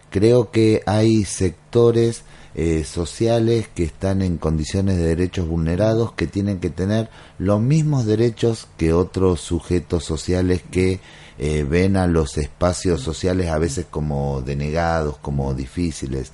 creo 0.10 0.52
que 0.52 0.82
hay 0.86 1.26
sectores 1.26 2.24
eh, 2.56 2.84
sociales 2.84 3.70
que 3.74 3.84
están 3.84 4.24
en 4.24 4.38
condiciones 4.38 4.98
de 4.98 5.04
derechos 5.04 5.48
vulnerados 5.48 6.14
que 6.14 6.26
tienen 6.26 6.60
que 6.60 6.72
tener 6.72 7.10
los 7.38 7.62
mismos 7.62 8.06
derechos 8.06 8.68
que 8.76 8.92
otros 8.92 9.40
sujetos 9.40 10.04
sociales 10.04 10.64
que 10.72 11.00
eh, 11.38 11.64
ven 11.64 11.96
a 11.96 12.08
los 12.08 12.38
espacios 12.38 13.02
sociales 13.02 13.50
a 13.50 13.60
veces 13.60 13.86
como 13.90 14.42
denegados, 14.42 15.18
como 15.20 15.54
difíciles. 15.54 16.32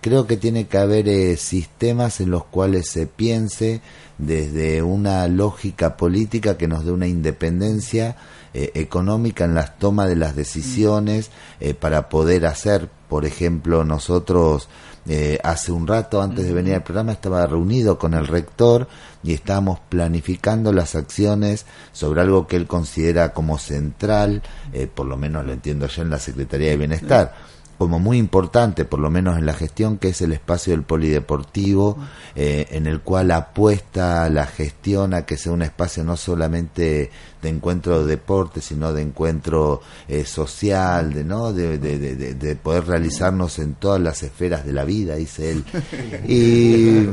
Creo 0.00 0.26
que 0.28 0.36
tiene 0.36 0.66
que 0.66 0.78
haber 0.78 1.08
eh, 1.08 1.36
sistemas 1.36 2.20
en 2.20 2.30
los 2.30 2.44
cuales 2.44 2.88
se 2.88 3.06
piense 3.06 3.80
desde 4.18 4.82
una 4.82 5.26
lógica 5.28 5.96
política 5.96 6.56
que 6.56 6.68
nos 6.68 6.84
dé 6.84 6.92
una 6.92 7.06
independencia 7.06 8.16
eh, 8.54 8.72
económica 8.74 9.44
en 9.44 9.54
las 9.54 9.78
tomas 9.78 10.08
de 10.08 10.16
las 10.16 10.34
decisiones 10.34 11.30
eh, 11.60 11.74
para 11.74 12.08
poder 12.08 12.46
hacer, 12.46 12.88
por 13.08 13.24
ejemplo, 13.24 13.84
nosotros 13.84 14.68
eh, 15.08 15.38
hace 15.44 15.70
un 15.70 15.86
rato 15.86 16.20
antes 16.20 16.46
de 16.46 16.52
venir 16.52 16.74
al 16.74 16.82
programa 16.82 17.12
estaba 17.12 17.46
reunido 17.46 17.96
con 17.96 18.12
el 18.14 18.26
rector 18.26 18.88
y 19.22 19.34
estábamos 19.34 19.78
planificando 19.88 20.72
las 20.72 20.96
acciones 20.96 21.64
sobre 21.92 22.22
algo 22.22 22.48
que 22.48 22.56
él 22.56 22.66
considera 22.66 23.32
como 23.32 23.56
central, 23.58 24.42
eh, 24.72 24.88
por 24.92 25.06
lo 25.06 25.16
menos 25.16 25.46
lo 25.46 25.52
entiendo 25.52 25.86
yo 25.86 26.02
en 26.02 26.10
la 26.10 26.18
Secretaría 26.18 26.70
de 26.70 26.76
Bienestar 26.76 27.34
como 27.78 27.98
muy 27.98 28.18
importante, 28.18 28.84
por 28.84 29.00
lo 29.00 29.10
menos 29.10 29.36
en 29.38 29.46
la 29.46 29.52
gestión, 29.54 29.98
que 29.98 30.08
es 30.08 30.20
el 30.22 30.32
espacio 30.32 30.72
del 30.72 30.82
polideportivo, 30.82 31.98
eh, 32.34 32.66
en 32.70 32.86
el 32.86 33.00
cual 33.00 33.30
apuesta 33.30 34.28
la 34.30 34.46
gestión 34.46 35.12
a 35.14 35.26
que 35.26 35.36
sea 35.36 35.52
un 35.52 35.62
espacio 35.62 36.02
no 36.04 36.16
solamente 36.16 37.10
de 37.42 37.48
encuentro 37.48 38.00
de 38.00 38.06
deporte, 38.06 38.60
sino 38.60 38.92
de 38.92 39.02
encuentro 39.02 39.82
eh, 40.08 40.24
social, 40.24 41.12
de, 41.12 41.22
¿no? 41.24 41.52
De, 41.52 41.78
de- 41.78 41.98
de- 41.98 42.16
de- 42.16 42.34
de 42.34 42.56
poder 42.56 42.86
realizarnos 42.86 43.58
en 43.58 43.74
todas 43.74 44.00
las 44.00 44.22
esferas 44.22 44.64
de 44.64 44.72
la 44.72 44.84
vida, 44.84 45.16
dice 45.16 45.52
él. 45.52 45.64
Y, 46.28 47.08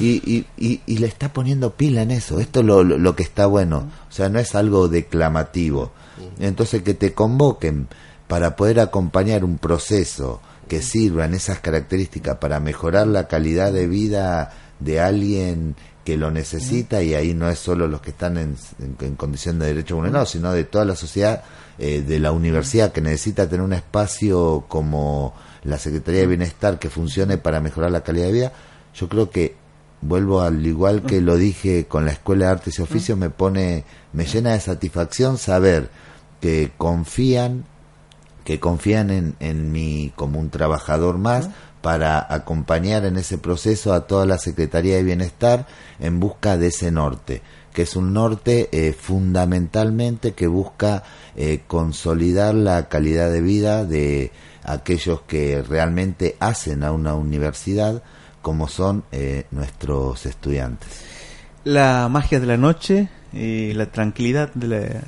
y, 0.00 0.22
y- 0.24 0.46
y- 0.56 0.80
y 0.86 0.98
le 0.98 1.06
está 1.06 1.32
poniendo 1.32 1.70
pila 1.74 2.02
en 2.02 2.10
eso. 2.10 2.38
Esto 2.40 2.60
es 2.60 2.66
lo- 2.66 2.84
lo 2.84 3.16
que 3.16 3.22
está 3.22 3.46
bueno. 3.46 3.88
O 4.08 4.12
sea, 4.12 4.28
no 4.28 4.38
es 4.38 4.54
algo 4.54 4.88
declamativo. 4.88 5.92
Entonces, 6.40 6.82
que 6.82 6.94
te 6.94 7.12
convoquen 7.12 7.88
para 8.28 8.56
poder 8.56 8.80
acompañar 8.80 9.44
un 9.44 9.58
proceso 9.58 10.40
que 10.68 10.82
sirva 10.82 11.24
en 11.26 11.34
esas 11.34 11.60
características 11.60 12.38
para 12.38 12.58
mejorar 12.60 13.06
la 13.06 13.28
calidad 13.28 13.72
de 13.72 13.86
vida 13.86 14.52
de 14.80 15.00
alguien 15.00 15.76
que 16.04 16.16
lo 16.16 16.30
necesita 16.30 17.02
y 17.02 17.14
ahí 17.14 17.34
no 17.34 17.48
es 17.48 17.58
solo 17.58 17.86
los 17.88 18.00
que 18.00 18.10
están 18.10 18.36
en, 18.36 18.56
en- 18.80 18.96
en 19.00 19.14
condición 19.16 19.58
de 19.58 19.66
derecho 19.66 19.96
vulnerado, 19.96 20.26
sino 20.26 20.52
de 20.52 20.64
toda 20.64 20.84
la 20.84 20.94
sociedad, 20.96 21.42
eh, 21.78 22.02
de 22.02 22.18
la 22.20 22.32
universidad 22.32 22.92
que 22.92 23.00
necesita 23.00 23.48
tener 23.48 23.64
un 23.64 23.72
espacio 23.72 24.64
como 24.68 25.34
la 25.64 25.78
Secretaría 25.78 26.20
de 26.20 26.26
Bienestar 26.28 26.78
que 26.78 26.90
funcione 26.90 27.38
para 27.38 27.60
mejorar 27.60 27.90
la 27.90 28.02
calidad 28.02 28.26
de 28.26 28.32
vida, 28.32 28.52
yo 28.94 29.08
creo 29.08 29.30
que 29.30 29.54
vuelvo 30.00 30.42
al 30.42 30.64
igual 30.64 31.02
que 31.02 31.20
lo 31.20 31.36
dije 31.36 31.86
con 31.86 32.04
la 32.04 32.12
Escuela 32.12 32.46
de 32.46 32.52
Artes 32.52 32.78
y 32.78 32.82
Oficios, 32.82 33.18
me 33.18 33.30
pone, 33.30 33.84
me 34.12 34.26
llena 34.26 34.52
de 34.52 34.60
satisfacción 34.60 35.38
saber 35.38 35.90
que 36.40 36.70
confían 36.76 37.64
que 38.46 38.58
confían 38.60 39.10
en, 39.10 39.34
en 39.40 39.70
mí 39.72 40.12
como 40.16 40.38
un 40.40 40.48
trabajador 40.48 41.18
más 41.18 41.50
para 41.82 42.32
acompañar 42.32 43.04
en 43.04 43.16
ese 43.18 43.36
proceso 43.38 43.92
a 43.92 44.06
toda 44.06 44.24
la 44.24 44.38
Secretaría 44.38 44.96
de 44.96 45.02
Bienestar 45.02 45.66
en 46.00 46.18
busca 46.20 46.56
de 46.56 46.68
ese 46.68 46.90
norte, 46.90 47.42
que 47.74 47.82
es 47.82 47.94
un 47.96 48.12
norte 48.14 48.68
eh, 48.72 48.92
fundamentalmente 48.94 50.32
que 50.32 50.46
busca 50.46 51.02
eh, 51.36 51.60
consolidar 51.66 52.54
la 52.54 52.88
calidad 52.88 53.30
de 53.30 53.42
vida 53.42 53.84
de 53.84 54.30
aquellos 54.64 55.20
que 55.22 55.62
realmente 55.62 56.36
hacen 56.40 56.82
a 56.84 56.92
una 56.92 57.14
universidad 57.14 58.02
como 58.42 58.68
son 58.68 59.04
eh, 59.12 59.46
nuestros 59.50 60.24
estudiantes. 60.26 60.88
La 61.64 62.08
magia 62.08 62.38
de 62.40 62.46
la 62.46 62.56
noche 62.56 63.08
y 63.32 63.72
la 63.74 63.86
tranquilidad 63.86 64.52
de 64.54 64.66
la- 64.68 65.02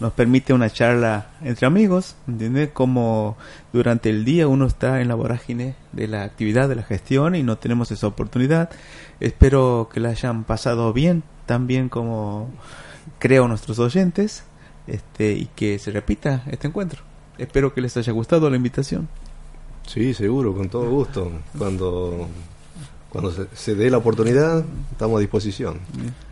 nos 0.00 0.12
permite 0.14 0.52
una 0.52 0.70
charla 0.70 1.28
entre 1.42 1.66
amigos, 1.66 2.16
¿entiendes? 2.26 2.70
Como 2.72 3.36
durante 3.72 4.10
el 4.10 4.24
día 4.24 4.48
uno 4.48 4.66
está 4.66 5.00
en 5.00 5.08
la 5.08 5.14
vorágine 5.14 5.74
de 5.92 6.08
la 6.08 6.24
actividad, 6.24 6.68
de 6.68 6.76
la 6.76 6.82
gestión 6.82 7.34
y 7.34 7.42
no 7.42 7.58
tenemos 7.58 7.90
esa 7.90 8.06
oportunidad. 8.06 8.70
Espero 9.20 9.90
que 9.92 10.00
la 10.00 10.08
hayan 10.08 10.44
pasado 10.44 10.92
bien, 10.92 11.22
tan 11.46 11.66
bien 11.66 11.88
como 11.90 12.48
creo 13.18 13.46
nuestros 13.46 13.78
oyentes, 13.78 14.44
este, 14.86 15.32
y 15.32 15.46
que 15.54 15.78
se 15.78 15.90
repita 15.90 16.44
este 16.50 16.66
encuentro. 16.66 17.02
Espero 17.38 17.74
que 17.74 17.80
les 17.80 17.96
haya 17.96 18.12
gustado 18.12 18.48
la 18.50 18.56
invitación. 18.56 19.08
Sí, 19.86 20.14
seguro, 20.14 20.54
con 20.54 20.68
todo 20.68 20.88
gusto. 20.88 21.30
Cuando, 21.56 22.28
cuando 23.10 23.32
se, 23.32 23.46
se 23.54 23.74
dé 23.74 23.90
la 23.90 23.98
oportunidad, 23.98 24.64
estamos 24.92 25.18
a 25.18 25.20
disposición. 25.20 25.80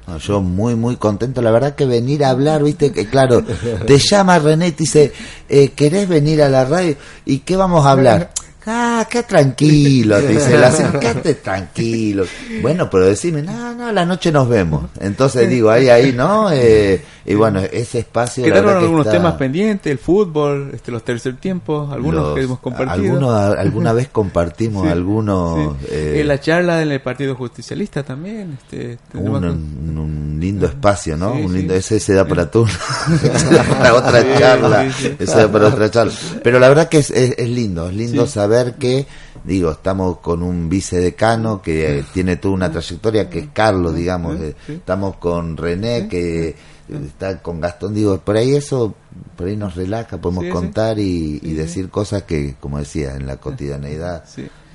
No, 0.06 0.16
yo 0.18 0.40
muy, 0.40 0.74
muy 0.74 0.96
contento. 0.96 1.42
La 1.42 1.50
verdad 1.50 1.74
que 1.74 1.84
venir 1.84 2.24
a 2.24 2.30
hablar, 2.30 2.62
viste, 2.62 2.92
que 2.92 3.06
claro, 3.06 3.42
te 3.86 3.98
llama 3.98 4.38
René 4.38 4.68
y 4.68 4.72
te 4.72 4.84
dice, 4.84 5.12
eh, 5.48 5.70
¿querés 5.70 6.08
venir 6.08 6.40
a 6.42 6.48
la 6.48 6.64
radio? 6.64 6.96
¿Y 7.26 7.40
qué 7.40 7.56
vamos 7.56 7.84
a 7.84 7.90
hablar? 7.90 8.30
Ah, 8.70 9.06
qué 9.10 9.22
tranquilo, 9.22 10.20
dice 10.20 10.50
quédate 11.00 11.34
tranquilo. 11.36 12.24
Bueno, 12.60 12.90
pero 12.90 13.06
decime, 13.06 13.40
no, 13.42 13.74
no, 13.74 13.90
la 13.92 14.04
noche 14.04 14.30
nos 14.30 14.46
vemos. 14.48 14.90
Entonces 15.00 15.48
digo, 15.48 15.70
ahí, 15.70 15.88
ahí, 15.88 16.12
¿no? 16.12 16.50
Eh, 16.52 17.02
y 17.24 17.34
bueno, 17.34 17.60
ese 17.60 18.00
espacio. 18.00 18.44
Quedaron 18.44 18.72
que 18.72 18.78
algunos 18.84 19.06
está- 19.06 19.18
temas 19.18 19.34
pendientes, 19.34 19.90
el 19.90 19.98
fútbol, 19.98 20.70
este, 20.74 20.92
los 20.92 21.02
tercer 21.04 21.36
tiempos, 21.36 21.90
algunos 21.92 22.22
los- 22.26 22.34
que 22.34 22.42
hemos 22.42 22.58
compartido. 22.58 22.92
algunos, 23.14 23.58
alguna 23.58 23.92
vez 23.92 24.08
compartimos 24.08 24.82
Sí, 24.86 24.88
algunos. 24.90 25.74
sí. 25.80 25.86
eh, 25.90 26.18
en 26.20 26.28
la 26.28 26.38
charla 26.40 26.82
en 26.82 26.90
el 26.92 27.00
Partido 27.00 27.34
Justicialista 27.36 28.02
también. 28.02 28.58
Este, 28.62 28.98
un, 29.14 29.40
que- 29.40 29.46
un- 29.48 29.98
un 29.98 30.38
lindo 30.40 30.66
espacio, 30.66 31.16
¿no? 31.16 31.34
Sí, 31.34 31.42
un 31.42 31.54
lindo, 31.54 31.74
ese 31.74 31.98
se 32.00 32.12
da 32.14 32.24
para 32.26 32.50
tú, 32.50 32.66
para 33.78 33.94
otra 33.94 34.38
charla, 34.38 34.86
ese 35.18 35.36
da 35.36 35.48
para 35.50 35.68
otra 35.68 35.90
charla. 35.90 36.12
Pero 36.42 36.58
la 36.58 36.68
verdad 36.68 36.88
que 36.88 36.98
es, 36.98 37.10
es, 37.10 37.34
es 37.38 37.48
lindo, 37.48 37.88
es 37.88 37.94
lindo 37.94 38.26
Sí. 38.26 38.32
Que, 38.76 39.06
digo, 39.44 39.70
estamos 39.72 40.18
con 40.18 40.42
un 40.42 40.68
vicedecano 40.68 41.60
que 41.62 42.04
tiene 42.12 42.36
toda 42.36 42.54
una 42.54 42.70
trayectoria, 42.70 43.28
que 43.30 43.38
es 43.40 43.48
Carlos, 43.52 43.94
digamos, 43.94 44.40
eh, 44.40 44.54
estamos 44.68 45.16
con 45.16 45.56
René, 45.56 46.08
que 46.08 46.54
está 46.88 47.42
con 47.42 47.60
Gastón, 47.60 47.94
digo, 47.94 48.18
por 48.18 48.36
ahí 48.36 48.54
eso, 48.54 48.94
por 49.36 49.46
ahí 49.48 49.56
nos 49.56 49.74
relaja, 49.74 50.18
podemos 50.18 50.44
Sí, 50.44 50.48
sí. 50.48 50.52
contar 50.54 50.98
y, 50.98 51.38
y 51.42 51.52
decir 51.54 51.90
cosas 51.90 52.22
que, 52.22 52.54
como 52.60 52.78
decía, 52.78 53.14
en 53.14 53.26
la 53.26 53.36
cotidianeidad 53.36 54.24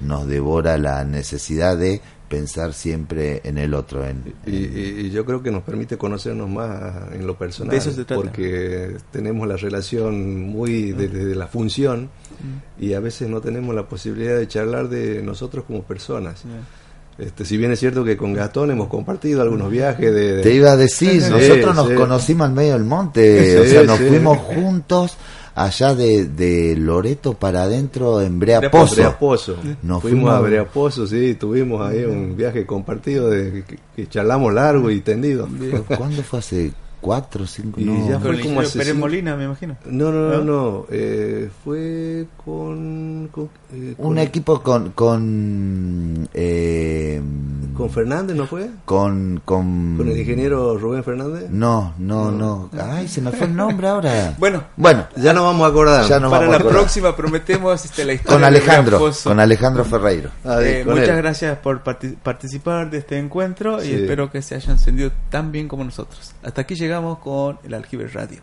nos 0.02 0.28
devora 0.28 0.78
la 0.78 1.04
necesidad 1.06 1.78
de 1.78 2.02
pensar 2.34 2.74
siempre 2.74 3.42
en 3.44 3.60
el 3.60 3.74
otro, 3.76 4.04
en, 4.06 4.24
Y, 4.48 4.56
y- 4.56 4.96
y 5.06 5.10
yo 5.12 5.24
creo 5.24 5.44
que 5.44 5.52
nos 5.52 5.62
permite 5.62 5.98
conocernos 5.98 6.50
más 6.50 7.14
en 7.14 7.28
lo 7.28 7.38
personal. 7.38 7.70
De 7.72 7.78
eso 7.78 7.92
se 7.92 8.06
trata. 8.06 8.16
Porque 8.22 8.96
tenemos 9.12 9.48
la 9.48 9.56
relación 9.56 10.42
muy 10.48 10.92
de, 10.94 11.08
de- 11.10 11.26
de 11.26 11.36
la 11.36 11.46
función 11.48 12.10
y 12.80 12.94
a 12.94 13.00
veces 13.00 13.30
no 13.30 13.40
tenemos 13.40 13.76
la 13.76 13.88
posibilidad 13.88 14.36
de 14.38 14.48
charlar 14.48 14.90
de 14.90 15.22
nosotros 15.22 15.66
como 15.68 15.84
personas. 15.84 16.42
Este, 17.20 17.46
si 17.46 17.58
bien 17.58 17.72
es 17.72 17.80
cierto 17.80 18.04
que 18.04 18.18
con 18.18 18.34
Gastón 18.34 18.72
hemos 18.72 18.88
compartido 18.88 19.44
algunos 19.44 19.70
viajes 19.70 20.12
de... 20.12 20.34
de- 20.38 20.42
Te 20.42 20.54
iba 20.56 20.72
a 20.72 20.78
decir, 20.78 21.22
Sí, 21.22 21.30
nosotros 21.30 21.76
nos 21.76 21.88
sí. 21.90 21.94
conocimos 21.94 22.48
al 22.48 22.54
medio 22.56 22.74
del 22.74 22.84
monte, 22.86 23.60
o 23.60 23.64
Sí, 23.64 23.70
sea, 23.70 23.84
nos 23.84 24.00
fuimos 24.00 24.40
juntos 24.40 25.16
allá 25.56 25.93
de, 25.95 26.26
de 26.26 26.76
Loreto 26.76 27.34
para 27.34 27.64
adentro 27.64 28.22
en 28.22 28.39
Brea 28.39 28.70
Pozo. 28.72 28.95
Brea 28.95 29.20
Pozo. 29.20 29.56
Nos 29.84 30.01
fuimos, 30.01 30.32
a 30.34 30.39
Brea 30.39 30.66
Pozo, 30.68 31.06
sí, 31.08 31.36
tuvimos 31.36 31.82
ahí 31.88 32.04
un 32.06 32.36
viaje 32.36 32.66
compartido 32.66 33.30
de 33.30 33.64
que, 33.64 33.78
que 33.95 34.08
charlamos 34.10 34.54
largo 34.54 34.89
y 34.89 35.01
tendido. 35.01 35.47
¿Cu- 35.47 35.95
¿Cuándo 35.95 36.24
fue 36.24 36.39
hace 36.39 36.72
cuatro 37.04 37.45
cinco? 37.45 37.80
Y 37.80 37.86
no. 37.86 38.08
ya 38.08 38.14
Con 38.14 38.22
fue 38.22 38.32
el 38.32 38.38
como 38.38 38.62
ingeniero 38.62 38.62
hace 38.62 38.78
Pérez 38.80 38.93
cinco- 38.93 39.06
Molina, 39.06 39.36
me 39.36 39.43
imagino. 39.45 39.78
No, 39.86 40.12
no, 40.12 40.30
no, 40.30 40.38
¿No? 40.38 40.43
no, 40.43 40.86
eh, 40.89 41.49
fue 41.64 42.26
con... 42.43 43.30
con, 43.32 43.49
eh, 43.74 43.93
Un 43.97 44.08
con- 44.08 44.18
equipo 44.18 44.62
con 44.64 44.89
con 44.91 46.28
eh, 46.34 47.22
¿Con 47.76 47.89
Fernández 47.89 48.36
no 48.36 48.45
fue? 48.45 48.70
con 48.86 49.41
con 49.43 49.95
¿Con 49.97 50.08
el 50.08 50.18
ingeniero 50.20 50.78
Rubén 50.78 51.04
Fernández? 51.04 51.49
No, 51.49 51.93
no, 51.97 52.32
no. 52.32 52.70
Ay, 52.80 53.08
se 53.08 53.20
me 53.22 53.32
fue 53.32 53.47
el 53.47 53.56
nombre 53.56 53.88
ahora. 53.88 54.36
Bueno, 54.39 54.64
Bueno, 54.78 55.08
Ya 55.18 55.34
nos 55.34 55.43
vamos 55.43 55.66
a 55.66 55.70
acordar. 55.70 56.08
Ya 56.08 56.20
nos 56.20 56.30
para 56.32 56.41
vamos 56.45 56.51
la 56.51 56.58
a 56.58 56.60
acordar. 56.60 56.80
próxima 56.82 57.16
prometemos 57.16 57.84
este, 57.86 58.06
la 58.06 58.14
historia 58.14 58.36
con 58.38 58.43
Alejandro, 58.43 59.12
con 59.24 59.39
Alejandro 59.39 59.86
Ferreiro. 59.86 60.30
Ah, 60.45 60.60
Eh, 60.62 60.84
con 60.86 60.93
muchas 60.95 61.10
él. 61.10 61.18
gracias 61.18 61.58
por 61.60 61.84
parti- 61.84 62.16
participar 62.22 62.89
de 62.89 62.99
este 62.99 63.18
encuentro 63.18 63.84
y 63.84 63.91
espero 63.91 64.32
que 64.32 64.41
se 64.41 64.56
hayan 64.56 64.78
sentido 64.78 65.12
tan 65.30 65.51
bien 65.51 65.68
como 65.68 65.84
nosotros. 65.84 66.34
Hasta 66.43 66.62
aquí 66.62 66.76
con 67.02 67.58
el 67.64 67.74
Aljibe 67.74 68.08
Radio. 68.08 68.41